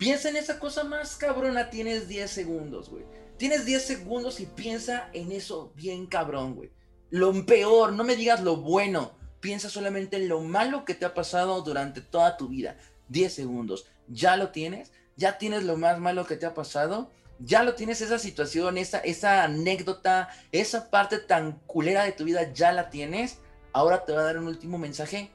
Piensa 0.00 0.30
en 0.30 0.36
esa 0.36 0.58
cosa 0.58 0.82
más 0.82 1.14
cabrona, 1.16 1.68
tienes 1.68 2.08
10 2.08 2.30
segundos, 2.30 2.88
güey. 2.88 3.04
Tienes 3.36 3.66
10 3.66 3.84
segundos 3.84 4.40
y 4.40 4.46
piensa 4.46 5.10
en 5.12 5.30
eso 5.30 5.74
bien 5.74 6.06
cabrón, 6.06 6.54
güey. 6.54 6.70
Lo 7.10 7.44
peor, 7.44 7.92
no 7.92 8.02
me 8.02 8.16
digas 8.16 8.40
lo 8.40 8.56
bueno. 8.56 9.12
Piensa 9.40 9.68
solamente 9.68 10.16
en 10.16 10.30
lo 10.30 10.40
malo 10.40 10.86
que 10.86 10.94
te 10.94 11.04
ha 11.04 11.12
pasado 11.12 11.60
durante 11.60 12.00
toda 12.00 12.38
tu 12.38 12.48
vida. 12.48 12.78
10 13.08 13.30
segundos. 13.30 13.88
¿Ya 14.08 14.38
lo 14.38 14.48
tienes? 14.52 14.90
¿Ya 15.16 15.36
tienes 15.36 15.64
lo 15.64 15.76
más 15.76 15.98
malo 15.98 16.24
que 16.24 16.36
te 16.36 16.46
ha 16.46 16.54
pasado? 16.54 17.10
¿Ya 17.38 17.62
lo 17.62 17.74
tienes 17.74 18.00
esa 18.00 18.18
situación, 18.18 18.78
esa, 18.78 19.44
anécdota, 19.44 20.30
esa 20.50 20.88
parte 20.88 21.18
tan 21.18 21.60
culera 21.66 22.04
de 22.04 22.12
tu 22.12 22.24
vida? 22.24 22.50
¿Ya 22.54 22.72
la 22.72 22.88
tienes? 22.88 23.36
Ahora 23.74 24.06
te 24.06 24.12
voy 24.12 24.22
a 24.22 24.24
dar 24.24 24.38
un 24.38 24.46
último 24.46 24.78
mensaje 24.78 25.30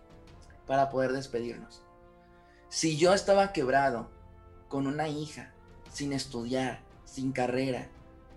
para 0.65 0.89
poder 0.89 1.11
despedirnos. 1.11 1.83
Si 2.69 2.97
yo 2.97 3.13
estaba 3.13 3.53
quebrado, 3.53 4.14
con 4.67 4.87
una 4.87 5.07
hija, 5.07 5.51
sin 5.91 6.13
estudiar, 6.13 6.81
sin 7.05 7.31
carrera, 7.31 7.87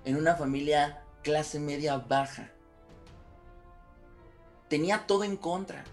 en 0.04 0.16
una 0.16 0.36
familia 0.36 1.02
clase 1.22 1.58
media 1.58 1.98
baja. 1.98 2.50
Tenía 4.68 5.06
todo 5.06 5.24
en 5.24 5.36
contra. 5.36 5.84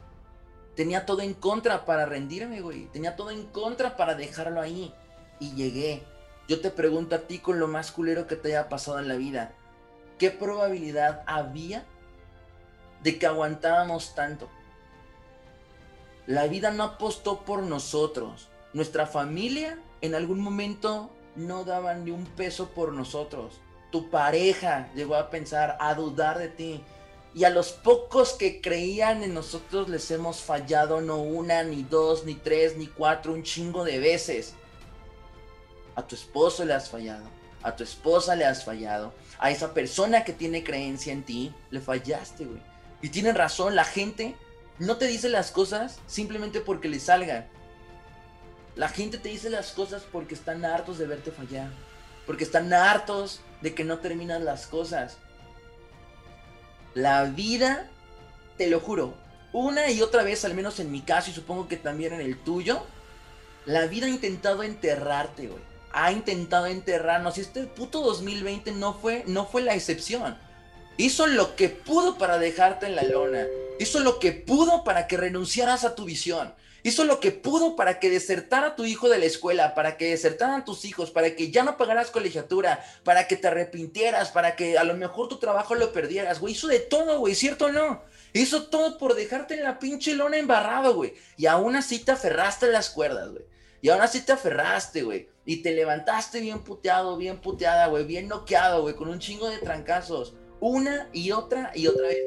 Tenía 0.75 1.05
todo 1.05 1.21
en 1.21 1.33
contra 1.33 1.85
para 1.85 2.05
rendirme, 2.05 2.61
güey. 2.61 2.85
Tenía 2.87 3.15
todo 3.15 3.31
en 3.31 3.45
contra 3.45 3.95
para 3.95 4.15
dejarlo 4.15 4.61
ahí. 4.61 4.93
Y 5.39 5.53
llegué. 5.53 6.03
Yo 6.47 6.61
te 6.61 6.69
pregunto 6.69 7.15
a 7.15 7.19
ti 7.19 7.39
con 7.39 7.59
lo 7.59 7.67
más 7.67 7.91
culero 7.91 8.27
que 8.27 8.35
te 8.35 8.49
haya 8.49 8.69
pasado 8.69 8.99
en 8.99 9.07
la 9.07 9.15
vida. 9.15 9.53
¿Qué 10.19 10.31
probabilidad 10.31 11.23
había 11.25 11.85
de 13.03 13.17
que 13.17 13.25
aguantábamos 13.25 14.15
tanto? 14.15 14.49
La 16.27 16.47
vida 16.47 16.71
no 16.71 16.83
apostó 16.83 17.41
por 17.45 17.63
nosotros. 17.63 18.49
Nuestra 18.73 19.07
familia 19.07 19.79
en 20.01 20.15
algún 20.15 20.39
momento 20.39 21.09
no 21.35 21.63
daban 21.63 22.05
ni 22.05 22.11
un 22.11 22.25
peso 22.25 22.69
por 22.69 22.93
nosotros. 22.93 23.59
Tu 23.91 24.09
pareja 24.09 24.89
llegó 24.95 25.15
a 25.15 25.29
pensar, 25.29 25.77
a 25.79 25.93
dudar 25.93 26.37
de 26.39 26.49
ti. 26.49 26.83
Y 27.33 27.43
a 27.43 27.49
los 27.49 27.73
pocos 27.73 28.33
que 28.33 28.61
creían 28.61 29.21
en 29.21 29.33
nosotros 29.33 29.89
les 29.89 30.09
hemos 30.11 30.39
fallado 30.39 31.01
no 31.01 31.17
una, 31.17 31.63
ni 31.63 31.83
dos, 31.83 32.23
ni 32.23 32.35
tres, 32.35 32.77
ni 32.77 32.87
cuatro, 32.87 33.33
un 33.33 33.43
chingo 33.43 33.83
de 33.83 33.99
veces. 33.99 34.53
A 35.95 36.07
tu 36.07 36.15
esposo 36.15 36.63
le 36.63 36.73
has 36.73 36.89
fallado, 36.89 37.25
a 37.61 37.75
tu 37.75 37.83
esposa 37.83 38.35
le 38.35 38.45
has 38.45 38.63
fallado, 38.63 39.13
a 39.37 39.51
esa 39.51 39.73
persona 39.73 40.23
que 40.23 40.33
tiene 40.33 40.63
creencia 40.63 41.11
en 41.11 41.23
ti, 41.23 41.53
le 41.71 41.81
fallaste, 41.81 42.45
güey. 42.45 42.61
Y 43.01 43.09
tienen 43.09 43.35
razón, 43.35 43.75
la 43.75 43.83
gente 43.83 44.35
no 44.79 44.97
te 44.97 45.07
dice 45.07 45.29
las 45.29 45.51
cosas 45.51 45.99
simplemente 46.07 46.59
porque 46.59 46.87
le 46.87 46.99
salgan. 46.99 47.47
La 48.75 48.89
gente 48.89 49.17
te 49.17 49.29
dice 49.29 49.49
las 49.49 49.71
cosas 49.71 50.03
porque 50.11 50.35
están 50.35 50.65
hartos 50.65 50.97
de 50.97 51.07
verte 51.07 51.31
fallar. 51.31 51.69
Porque 52.25 52.43
están 52.43 52.73
hartos 52.73 53.39
de 53.61 53.73
que 53.73 53.85
no 53.85 53.99
terminan 53.99 54.43
las 54.43 54.67
cosas. 54.67 55.17
La 56.93 57.23
vida, 57.23 57.89
te 58.57 58.67
lo 58.67 58.79
juro, 58.79 59.13
una 59.53 59.89
y 59.89 60.01
otra 60.01 60.23
vez, 60.23 60.43
al 60.43 60.53
menos 60.53 60.79
en 60.79 60.91
mi 60.91 61.01
caso 61.01 61.31
y 61.31 61.33
supongo 61.33 61.67
que 61.67 61.77
también 61.77 62.13
en 62.13 62.21
el 62.21 62.37
tuyo, 62.37 62.83
la 63.65 63.85
vida 63.87 64.07
ha 64.07 64.09
intentado 64.09 64.63
enterrarte, 64.63 65.47
güey. 65.47 65.61
Ha 65.93 66.11
intentado 66.11 66.65
enterrarnos. 66.65 67.37
Y 67.37 67.41
este 67.41 67.63
puto 67.63 68.01
2020 68.01 68.73
no 68.73 68.93
fue, 68.95 69.23
no 69.27 69.45
fue 69.45 69.61
la 69.61 69.73
excepción. 69.73 70.37
Hizo 70.97 71.27
lo 71.27 71.55
que 71.55 71.69
pudo 71.69 72.17
para 72.17 72.37
dejarte 72.37 72.85
en 72.85 72.97
la 72.97 73.03
lona. 73.03 73.45
Hizo 73.79 74.01
lo 74.01 74.19
que 74.19 74.33
pudo 74.33 74.83
para 74.83 75.07
que 75.07 75.15
renunciaras 75.15 75.85
a 75.85 75.95
tu 75.95 76.03
visión 76.03 76.53
hizo 76.85 77.03
lo 77.03 77.19
que 77.19 77.31
pudo 77.31 77.75
para 77.75 77.99
que 77.99 78.11
desertara 78.11 78.75
tu 78.75 78.85
hijo 78.85 79.09
de 79.09 79.17
la 79.17 79.25
escuela, 79.25 79.73
para 79.73 79.97
que 79.97 80.11
desertaran 80.11 80.65
tus 80.65 80.85
hijos, 80.85 81.09
para 81.09 81.35
que 81.35 81.49
ya 81.49 81.63
no 81.63 81.77
pagaras 81.77 82.11
colegiatura, 82.11 82.85
para 83.03 83.27
que 83.27 83.35
te 83.35 83.47
arrepintieras, 83.47 84.29
para 84.29 84.55
que 84.55 84.77
a 84.77 84.83
lo 84.83 84.93
mejor 84.93 85.27
tu 85.27 85.39
trabajo 85.39 85.73
lo 85.73 85.91
perdieras, 85.91 86.39
güey. 86.39 86.53
Hizo 86.53 86.67
de 86.67 86.79
todo, 86.79 87.17
güey, 87.17 87.33
¿cierto 87.33 87.65
o 87.65 87.71
no? 87.71 88.03
Hizo 88.33 88.67
todo 88.67 88.99
por 88.99 89.15
dejarte 89.15 89.55
en 89.55 89.63
la 89.63 89.79
pinche 89.79 90.13
lona 90.13 90.37
embarrado, 90.37 90.93
güey. 90.93 91.15
Y 91.37 91.47
aún 91.47 91.75
así 91.75 91.97
te 91.97 92.11
aferraste 92.11 92.67
las 92.67 92.91
cuerdas, 92.91 93.31
güey. 93.31 93.45
Y 93.81 93.89
aún 93.89 94.03
así 94.03 94.21
te 94.21 94.33
aferraste, 94.33 95.01
güey. 95.01 95.27
Y 95.43 95.63
te 95.63 95.71
levantaste 95.71 96.39
bien 96.39 96.59
puteado, 96.59 97.17
bien 97.17 97.41
puteada, 97.41 97.87
güey. 97.87 98.05
Bien 98.05 98.27
noqueado, 98.27 98.83
güey. 98.83 98.93
Con 98.93 99.09
un 99.09 99.17
chingo 99.17 99.49
de 99.49 99.57
trancazos. 99.57 100.35
Una 100.59 101.09
y 101.13 101.31
otra 101.31 101.71
y 101.73 101.87
otra 101.87 102.07
vez. 102.07 102.17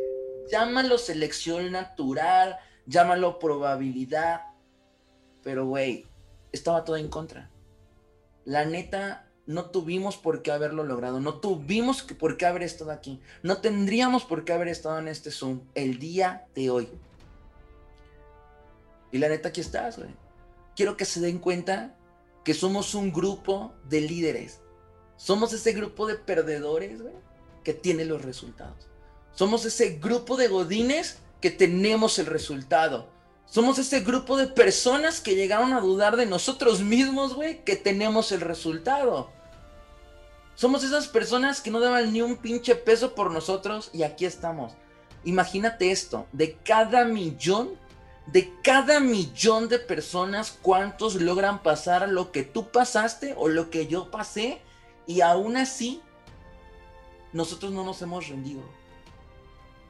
Llámalo 0.50 0.98
selección 0.98 1.70
natural, 1.70 2.58
llámalo 2.86 3.38
probabilidad, 3.38 4.40
pero 5.48 5.64
güey, 5.64 6.04
estaba 6.52 6.84
todo 6.84 6.98
en 6.98 7.08
contra. 7.08 7.48
La 8.44 8.66
neta, 8.66 9.30
no 9.46 9.70
tuvimos 9.70 10.18
por 10.18 10.42
qué 10.42 10.52
haberlo 10.52 10.84
logrado, 10.84 11.20
no 11.20 11.40
tuvimos 11.40 12.02
por 12.02 12.36
qué 12.36 12.44
haber 12.44 12.62
estado 12.62 12.90
aquí, 12.90 13.18
no 13.42 13.62
tendríamos 13.62 14.26
por 14.26 14.44
qué 14.44 14.52
haber 14.52 14.68
estado 14.68 14.98
en 14.98 15.08
este 15.08 15.30
Zoom 15.30 15.62
el 15.74 15.98
día 15.98 16.46
de 16.54 16.68
hoy. 16.68 16.90
Y 19.10 19.16
la 19.16 19.30
neta, 19.30 19.48
aquí 19.48 19.62
estás, 19.62 19.96
güey. 19.96 20.10
quiero 20.76 20.98
que 20.98 21.06
se 21.06 21.18
den 21.18 21.38
cuenta 21.38 21.96
que 22.44 22.52
somos 22.52 22.94
un 22.94 23.10
grupo 23.10 23.72
de 23.88 24.02
líderes. 24.02 24.60
Somos 25.16 25.54
ese 25.54 25.72
grupo 25.72 26.06
de 26.06 26.16
perdedores, 26.16 27.00
güey, 27.00 27.14
que 27.64 27.72
tiene 27.72 28.04
los 28.04 28.20
resultados. 28.20 28.86
Somos 29.32 29.64
ese 29.64 29.96
grupo 29.96 30.36
de 30.36 30.48
godines 30.48 31.20
que 31.40 31.50
tenemos 31.50 32.18
el 32.18 32.26
resultado. 32.26 33.16
Somos 33.50 33.78
ese 33.78 34.00
grupo 34.00 34.36
de 34.36 34.46
personas 34.46 35.20
que 35.20 35.34
llegaron 35.34 35.72
a 35.72 35.80
dudar 35.80 36.16
de 36.16 36.26
nosotros 36.26 36.82
mismos, 36.82 37.34
güey, 37.34 37.64
que 37.64 37.76
tenemos 37.76 38.30
el 38.30 38.42
resultado. 38.42 39.30
Somos 40.54 40.84
esas 40.84 41.08
personas 41.08 41.62
que 41.62 41.70
no 41.70 41.80
daban 41.80 42.12
ni 42.12 42.20
un 42.20 42.36
pinche 42.36 42.74
peso 42.74 43.14
por 43.14 43.30
nosotros 43.30 43.88
y 43.94 44.02
aquí 44.02 44.26
estamos. 44.26 44.74
Imagínate 45.24 45.90
esto, 45.90 46.26
de 46.32 46.56
cada 46.56 47.06
millón, 47.06 47.70
de 48.26 48.52
cada 48.62 49.00
millón 49.00 49.68
de 49.68 49.78
personas, 49.78 50.58
¿cuántos 50.60 51.14
logran 51.14 51.62
pasar 51.62 52.06
lo 52.08 52.32
que 52.32 52.42
tú 52.42 52.70
pasaste 52.70 53.34
o 53.38 53.48
lo 53.48 53.70
que 53.70 53.86
yo 53.86 54.10
pasé? 54.10 54.60
Y 55.06 55.22
aún 55.22 55.56
así, 55.56 56.02
nosotros 57.32 57.72
no 57.72 57.82
nos 57.82 58.02
hemos 58.02 58.28
rendido. 58.28 58.62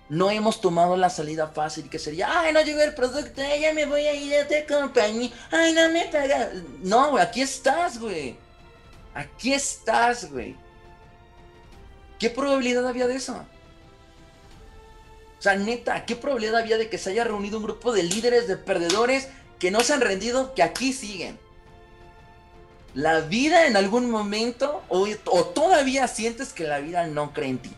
No 0.09 0.31
hemos 0.31 0.61
tomado 0.61 0.97
la 0.97 1.11
salida 1.11 1.49
fácil 1.49 1.91
que 1.91 1.99
sería, 1.99 2.41
ay, 2.41 2.53
no 2.53 2.63
llegó 2.63 2.81
el 2.81 2.95
producto, 2.95 3.43
ya 3.61 3.75
me 3.75 3.85
voy 3.85 4.07
a 4.07 4.15
ir 4.15 4.35
a 4.37 4.45
otra 4.45 4.67
compañía, 4.67 5.31
ay, 5.51 5.75
no 5.75 5.91
me 5.91 6.07
paga. 6.07 6.51
No, 6.83 7.11
güey, 7.11 7.23
aquí 7.23 7.43
estás, 7.43 7.99
güey. 7.99 8.37
Aquí 9.13 9.53
estás, 9.53 10.31
güey. 10.31 10.57
¿Qué 12.19 12.31
probabilidad 12.31 12.87
había 12.87 13.07
de 13.07 13.17
eso? 13.17 13.45
O 15.39 15.43
sea, 15.43 15.55
neta, 15.57 16.05
¿qué 16.07 16.17
probabilidad 16.17 16.57
había 16.57 16.79
de 16.79 16.89
que 16.89 16.99
se 16.99 17.11
haya 17.11 17.25
reunido 17.25 17.59
un 17.59 17.65
grupo 17.65 17.93
de 17.93 18.03
líderes, 18.03 18.49
de 18.49 18.57
perdedores, 18.57 19.29
que 19.59 19.71
no 19.71 19.81
se 19.81 19.93
han 19.93 20.01
rendido, 20.01 20.55
que 20.55 20.63
aquí 20.63 20.93
siguen? 20.93 21.39
La 22.95 23.21
vida 23.21 23.67
en 23.67 23.77
algún 23.77 24.11
momento, 24.11 24.83
o 24.89 25.45
todavía 25.45 26.09
sientes 26.09 26.53
que 26.53 26.65
la 26.65 26.79
vida 26.79 27.07
no 27.07 27.33
cree 27.35 27.51
en 27.51 27.59
ti. 27.59 27.71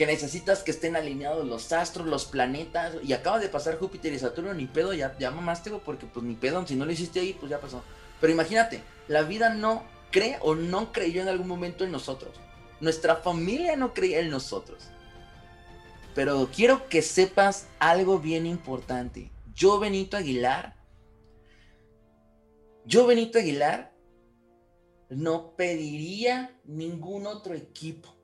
Que 0.00 0.06
necesitas 0.06 0.62
que 0.62 0.70
estén 0.70 0.96
alineados 0.96 1.46
los 1.46 1.74
astros, 1.74 2.06
los 2.06 2.24
planetas, 2.24 2.94
y 3.02 3.12
acaba 3.12 3.38
de 3.38 3.50
pasar 3.50 3.76
Júpiter 3.76 4.10
y 4.14 4.18
Saturno, 4.18 4.54
ni 4.54 4.64
pedo, 4.64 4.94
ya, 4.94 5.14
ya 5.18 5.30
mamaste, 5.30 5.70
porque 5.84 6.06
pues 6.06 6.24
ni 6.24 6.36
pedo, 6.36 6.66
si 6.66 6.74
no 6.74 6.86
lo 6.86 6.92
hiciste 6.92 7.20
ahí, 7.20 7.34
pues 7.34 7.50
ya 7.50 7.60
pasó. 7.60 7.84
Pero 8.18 8.32
imagínate, 8.32 8.82
la 9.08 9.24
vida 9.24 9.52
no 9.52 9.84
cree 10.10 10.38
o 10.40 10.54
no 10.54 10.90
creyó 10.90 11.20
en 11.20 11.28
algún 11.28 11.48
momento 11.48 11.84
en 11.84 11.92
nosotros. 11.92 12.34
Nuestra 12.80 13.16
familia 13.16 13.76
no 13.76 13.92
creía 13.92 14.20
en 14.20 14.30
nosotros. 14.30 14.88
Pero 16.14 16.48
quiero 16.50 16.88
que 16.88 17.02
sepas 17.02 17.66
algo 17.78 18.20
bien 18.20 18.46
importante. 18.46 19.30
Yo, 19.52 19.78
Benito 19.78 20.16
Aguilar, 20.16 20.76
yo, 22.86 23.06
Benito 23.06 23.38
Aguilar, 23.38 23.92
no 25.10 25.54
pediría 25.56 26.58
ningún 26.64 27.26
otro 27.26 27.52
equipo. 27.52 28.16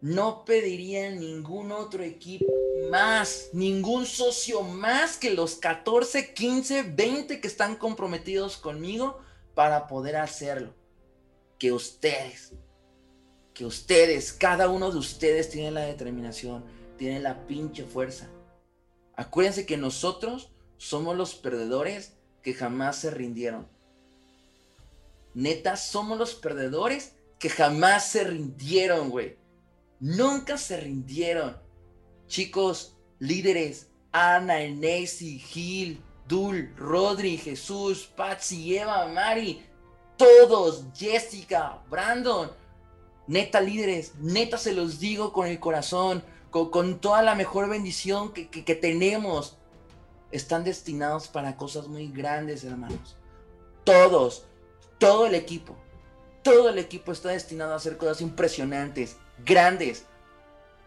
No 0.00 0.44
pediría 0.44 1.10
ningún 1.10 1.72
otro 1.72 2.04
equipo 2.04 2.46
más, 2.90 3.50
ningún 3.52 4.06
socio 4.06 4.62
más 4.62 5.16
que 5.16 5.34
los 5.34 5.56
14, 5.56 6.32
15, 6.34 6.82
20 6.82 7.40
que 7.40 7.48
están 7.48 7.76
comprometidos 7.76 8.56
conmigo 8.56 9.18
para 9.54 9.88
poder 9.88 10.16
hacerlo 10.16 10.72
que 11.58 11.72
ustedes, 11.72 12.52
que 13.52 13.66
ustedes, 13.66 14.32
cada 14.32 14.68
uno 14.68 14.92
de 14.92 14.98
ustedes 14.98 15.50
tiene 15.50 15.72
la 15.72 15.80
determinación, 15.80 16.64
tiene 16.96 17.18
la 17.20 17.46
pinche 17.46 17.84
fuerza. 17.84 18.28
Acuérdense 19.16 19.66
que 19.66 19.76
nosotros 19.76 20.52
somos 20.76 21.16
los 21.16 21.34
perdedores 21.34 22.12
que 22.42 22.54
jamás 22.54 23.00
se 23.00 23.10
rindieron. 23.10 23.66
Neta, 25.34 25.76
somos 25.76 26.18
los 26.18 26.34
perdedores 26.34 27.14
que 27.40 27.48
jamás 27.50 28.10
se 28.10 28.24
rindieron, 28.24 29.10
güey. 29.10 29.36
Nunca 30.00 30.56
se 30.58 30.78
rindieron. 30.78 31.56
Chicos, 32.26 32.96
líderes, 33.18 33.88
Ana, 34.12 34.62
Enesi, 34.62 35.38
Gil, 35.38 36.02
Dul, 36.26 36.74
Rodri, 36.76 37.38
Jesús, 37.38 38.06
Patsy, 38.16 38.76
Eva, 38.76 39.08
Mari, 39.08 39.64
todos, 40.16 40.84
Jessica, 40.94 41.82
Brandon, 41.88 42.50
neta 43.26 43.60
líderes, 43.60 44.14
neta 44.16 44.58
se 44.58 44.74
los 44.74 44.98
digo 45.00 45.32
con 45.32 45.46
el 45.46 45.58
corazón, 45.58 46.22
con, 46.50 47.00
toda 47.00 47.22
la 47.22 47.34
mejor 47.34 47.68
bendición 47.68 48.32
que, 48.32 48.48
que 48.50 48.74
tenemos, 48.74 49.56
están 50.30 50.64
destinados 50.64 51.28
para 51.28 51.56
cosas 51.56 51.88
muy 51.88 52.08
grandes, 52.08 52.64
hermanos. 52.64 53.16
Todos, 53.84 54.44
todo 54.98 55.26
el 55.26 55.34
equipo, 55.34 55.76
todo 56.42 56.68
el 56.68 56.78
equipo 56.78 57.12
está 57.12 57.30
destinado 57.30 57.72
a 57.72 57.76
hacer 57.76 57.96
cosas 57.96 58.20
impresionantes, 58.20 59.16
grandes. 59.44 60.06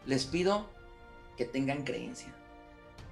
Les 0.05 0.25
pido 0.25 0.67
que 1.37 1.45
tengan 1.45 1.83
creencia. 1.83 2.33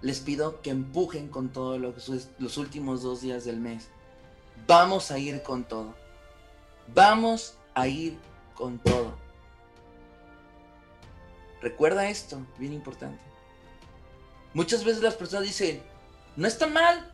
Les 0.02 0.20
pido 0.20 0.62
que 0.62 0.70
empujen 0.70 1.28
con 1.28 1.50
todo 1.50 1.78
los 1.78 2.58
últimos 2.58 3.02
dos 3.02 3.22
días 3.22 3.46
del 3.46 3.60
mes. 3.60 3.90
Vamos 4.68 5.12
a 5.12 5.20
ir 5.20 5.44
con 5.44 5.64
todo. 5.64 5.94
Vamos 6.94 7.56
a 7.74 7.88
ir 7.88 8.18
con 8.56 8.80
todo. 8.80 9.14
Recuerda 11.62 12.10
esto, 12.10 12.46
bien 12.58 12.74
importante. 12.74 13.22
Muchas 14.54 14.84
veces 14.84 15.04
las 15.04 15.16
personas 15.16 15.46
dicen, 15.46 15.82
no 16.36 16.48
está 16.48 16.68
mal. 16.68 17.14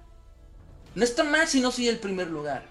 No 0.93 1.03
está 1.03 1.23
mal 1.23 1.47
si 1.47 1.59
no 1.59 1.71
soy 1.71 1.87
el 1.87 1.99
primer 1.99 2.29
lugar. 2.29 2.65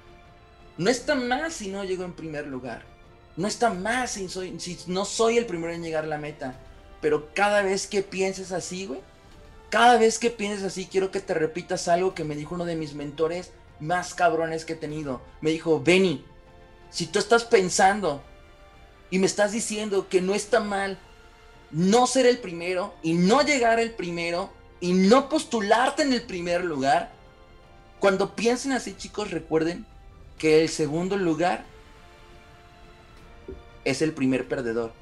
No 0.78 0.88
está 0.88 1.14
mal 1.14 1.52
si 1.52 1.68
no 1.68 1.84
llego 1.84 2.04
en 2.04 2.14
primer 2.14 2.46
lugar. 2.46 2.93
No 3.36 3.48
está 3.48 3.70
mal 3.70 4.08
si, 4.08 4.28
si 4.28 4.78
no 4.86 5.04
soy 5.04 5.38
el 5.38 5.46
primero 5.46 5.72
en 5.72 5.82
llegar 5.82 6.04
a 6.04 6.08
la 6.08 6.18
meta. 6.18 6.54
Pero 7.00 7.34
cada 7.34 7.62
vez 7.62 7.86
que 7.86 8.02
pienses 8.02 8.52
así, 8.52 8.86
güey, 8.86 9.00
cada 9.70 9.98
vez 9.98 10.18
que 10.18 10.30
pienses 10.30 10.64
así, 10.64 10.86
quiero 10.86 11.10
que 11.10 11.20
te 11.20 11.34
repitas 11.34 11.88
algo 11.88 12.14
que 12.14 12.24
me 12.24 12.36
dijo 12.36 12.54
uno 12.54 12.64
de 12.64 12.76
mis 12.76 12.94
mentores 12.94 13.50
más 13.80 14.14
cabrones 14.14 14.64
que 14.64 14.74
he 14.74 14.76
tenido. 14.76 15.20
Me 15.40 15.50
dijo, 15.50 15.82
Benny, 15.82 16.24
si 16.90 17.06
tú 17.06 17.18
estás 17.18 17.44
pensando 17.44 18.22
y 19.10 19.18
me 19.18 19.26
estás 19.26 19.52
diciendo 19.52 20.08
que 20.08 20.20
no 20.20 20.34
está 20.34 20.60
mal 20.60 20.98
no 21.72 22.06
ser 22.06 22.26
el 22.26 22.38
primero 22.38 22.94
y 23.02 23.14
no 23.14 23.42
llegar 23.42 23.80
el 23.80 23.90
primero 23.90 24.52
y 24.80 24.92
no 24.92 25.28
postularte 25.28 26.02
en 26.02 26.12
el 26.12 26.22
primer 26.22 26.64
lugar, 26.64 27.12
cuando 27.98 28.36
piensen 28.36 28.72
así 28.72 28.94
chicos 28.94 29.32
recuerden 29.32 29.86
que 30.38 30.62
el 30.62 30.68
segundo 30.68 31.16
lugar 31.16 31.64
es 33.84 34.02
el 34.02 34.12
primer 34.12 34.48
perdedor. 34.48 34.92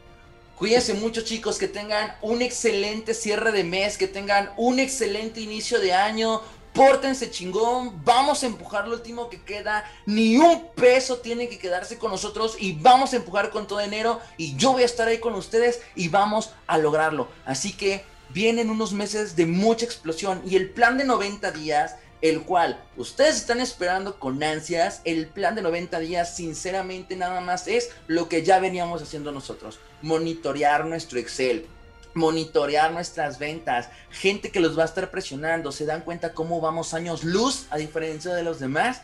Cuídense 0.57 0.95
mucho 0.95 1.23
chicos, 1.23 1.59
que 1.59 1.67
tengan 1.67 2.15
un 2.23 2.41
excelente 2.41 3.15
cierre 3.15 3.51
de 3.53 3.65
mes, 3.65 3.99
que 3.99 4.07
tengan 4.07 4.51
un 4.57 4.79
excelente 4.79 5.41
inicio 5.41 5.81
de 5.81 5.93
año, 5.93 6.41
pórtense 6.73 7.31
chingón, 7.31 8.05
vamos 8.05 8.43
a 8.43 8.47
empujar 8.47 8.89
lo 8.89 8.95
último 8.95 9.29
que 9.29 9.43
queda, 9.43 9.85
ni 10.07 10.37
un 10.37 10.69
peso 10.75 11.19
tiene 11.19 11.49
que 11.49 11.59
quedarse 11.59 11.99
con 11.99 12.11
nosotros 12.11 12.57
y 12.59 12.75
vamos 12.75 13.13
a 13.13 13.17
empujar 13.17 13.51
con 13.51 13.67
todo 13.67 13.81
enero 13.81 14.21
y 14.37 14.57
yo 14.57 14.73
voy 14.73 14.83
a 14.83 14.87
estar 14.87 15.09
ahí 15.09 15.19
con 15.19 15.35
ustedes 15.35 15.81
y 15.95 16.09
vamos 16.09 16.51
a 16.67 16.79
lograrlo. 16.79 17.29
Así 17.45 17.73
que 17.73 18.05
vienen 18.31 18.71
unos 18.71 18.93
meses 18.93 19.37
de 19.37 19.47
mucha 19.47 19.85
explosión 19.85 20.43
y 20.47 20.57
el 20.57 20.71
plan 20.71 20.97
de 20.97 21.05
90 21.05 21.51
días, 21.53 21.97
el 22.23 22.43
cual 22.43 22.83
ustedes 22.97 23.37
están 23.37 23.61
esperando 23.61 24.19
con 24.19 24.43
ansias, 24.43 25.03
el 25.05 25.27
plan 25.27 25.55
de 25.55 25.63
90 25.63 25.99
días 25.99 26.35
sinceramente 26.35 27.17
nada 27.17 27.41
más 27.41 27.69
es 27.69 27.91
lo 28.07 28.29
que 28.29 28.43
ya 28.43 28.59
veníamos 28.59 29.03
haciendo 29.03 29.33
nosotros, 29.33 29.79
monitorear 30.01 30.87
nuestro 30.87 31.19
Excel 31.19 31.67
monitorear 32.15 32.93
nuestras 32.93 33.39
ventas, 33.39 33.89
gente 34.11 34.51
que 34.51 34.61
los 34.61 34.79
va 34.79 34.83
a 34.83 34.87
estar 34.87 35.11
presionando, 35.11 35.73
se 35.73 35.87
dan 35.87 36.03
cuenta 36.03 36.35
cómo 36.35 36.61
vamos 36.61 36.95
años 36.95 37.25
luz 37.25 37.67
a 37.71 37.77
diferencia 37.77 38.35
de 38.35 38.43
los 38.43 38.61
demás. 38.61 39.03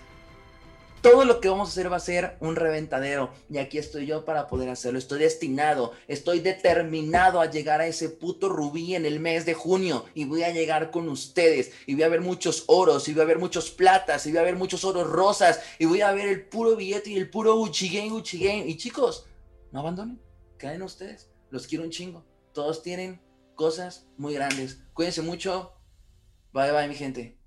Todo 1.00 1.24
lo 1.24 1.40
que 1.40 1.48
vamos 1.48 1.68
a 1.68 1.72
hacer 1.72 1.92
va 1.92 1.96
a 1.96 2.00
ser 2.00 2.36
un 2.40 2.56
reventadero 2.56 3.30
y 3.48 3.58
aquí 3.58 3.78
estoy 3.78 4.06
yo 4.06 4.24
para 4.24 4.48
poder 4.48 4.68
hacerlo. 4.68 4.98
Estoy 4.98 5.20
destinado, 5.20 5.92
estoy 6.08 6.40
determinado 6.40 7.40
a 7.40 7.48
llegar 7.48 7.80
a 7.80 7.86
ese 7.86 8.08
puto 8.08 8.48
rubí 8.48 8.96
en 8.96 9.06
el 9.06 9.20
mes 9.20 9.46
de 9.46 9.54
junio 9.54 10.04
y 10.14 10.24
voy 10.24 10.42
a 10.42 10.50
llegar 10.50 10.90
con 10.90 11.08
ustedes 11.08 11.70
y 11.86 11.94
voy 11.94 12.02
a 12.02 12.08
ver 12.08 12.20
muchos 12.20 12.64
oros 12.66 13.08
y 13.08 13.14
voy 13.14 13.22
a 13.22 13.26
ver 13.26 13.38
muchos 13.38 13.70
platas 13.70 14.26
y 14.26 14.30
voy 14.30 14.40
a 14.40 14.42
ver 14.42 14.56
muchos 14.56 14.84
oros 14.84 15.08
rosas 15.08 15.60
y 15.78 15.84
voy 15.84 16.00
a 16.00 16.10
ver 16.10 16.26
el 16.26 16.46
puro 16.46 16.74
billete 16.74 17.10
y 17.10 17.16
el 17.16 17.30
puro 17.30 17.64
Game, 17.64 18.22
Game. 18.32 18.66
Y 18.66 18.76
chicos, 18.76 19.24
no 19.70 19.80
abandonen, 19.80 20.20
caen 20.56 20.82
ustedes, 20.82 21.30
los 21.50 21.68
quiero 21.68 21.84
un 21.84 21.90
chingo. 21.90 22.24
Todos 22.52 22.82
tienen 22.82 23.20
cosas 23.54 24.08
muy 24.16 24.34
grandes. 24.34 24.80
Cuídense 24.94 25.22
mucho. 25.22 25.74
Bye 26.52 26.72
bye 26.72 26.88
mi 26.88 26.94
gente. 26.94 27.37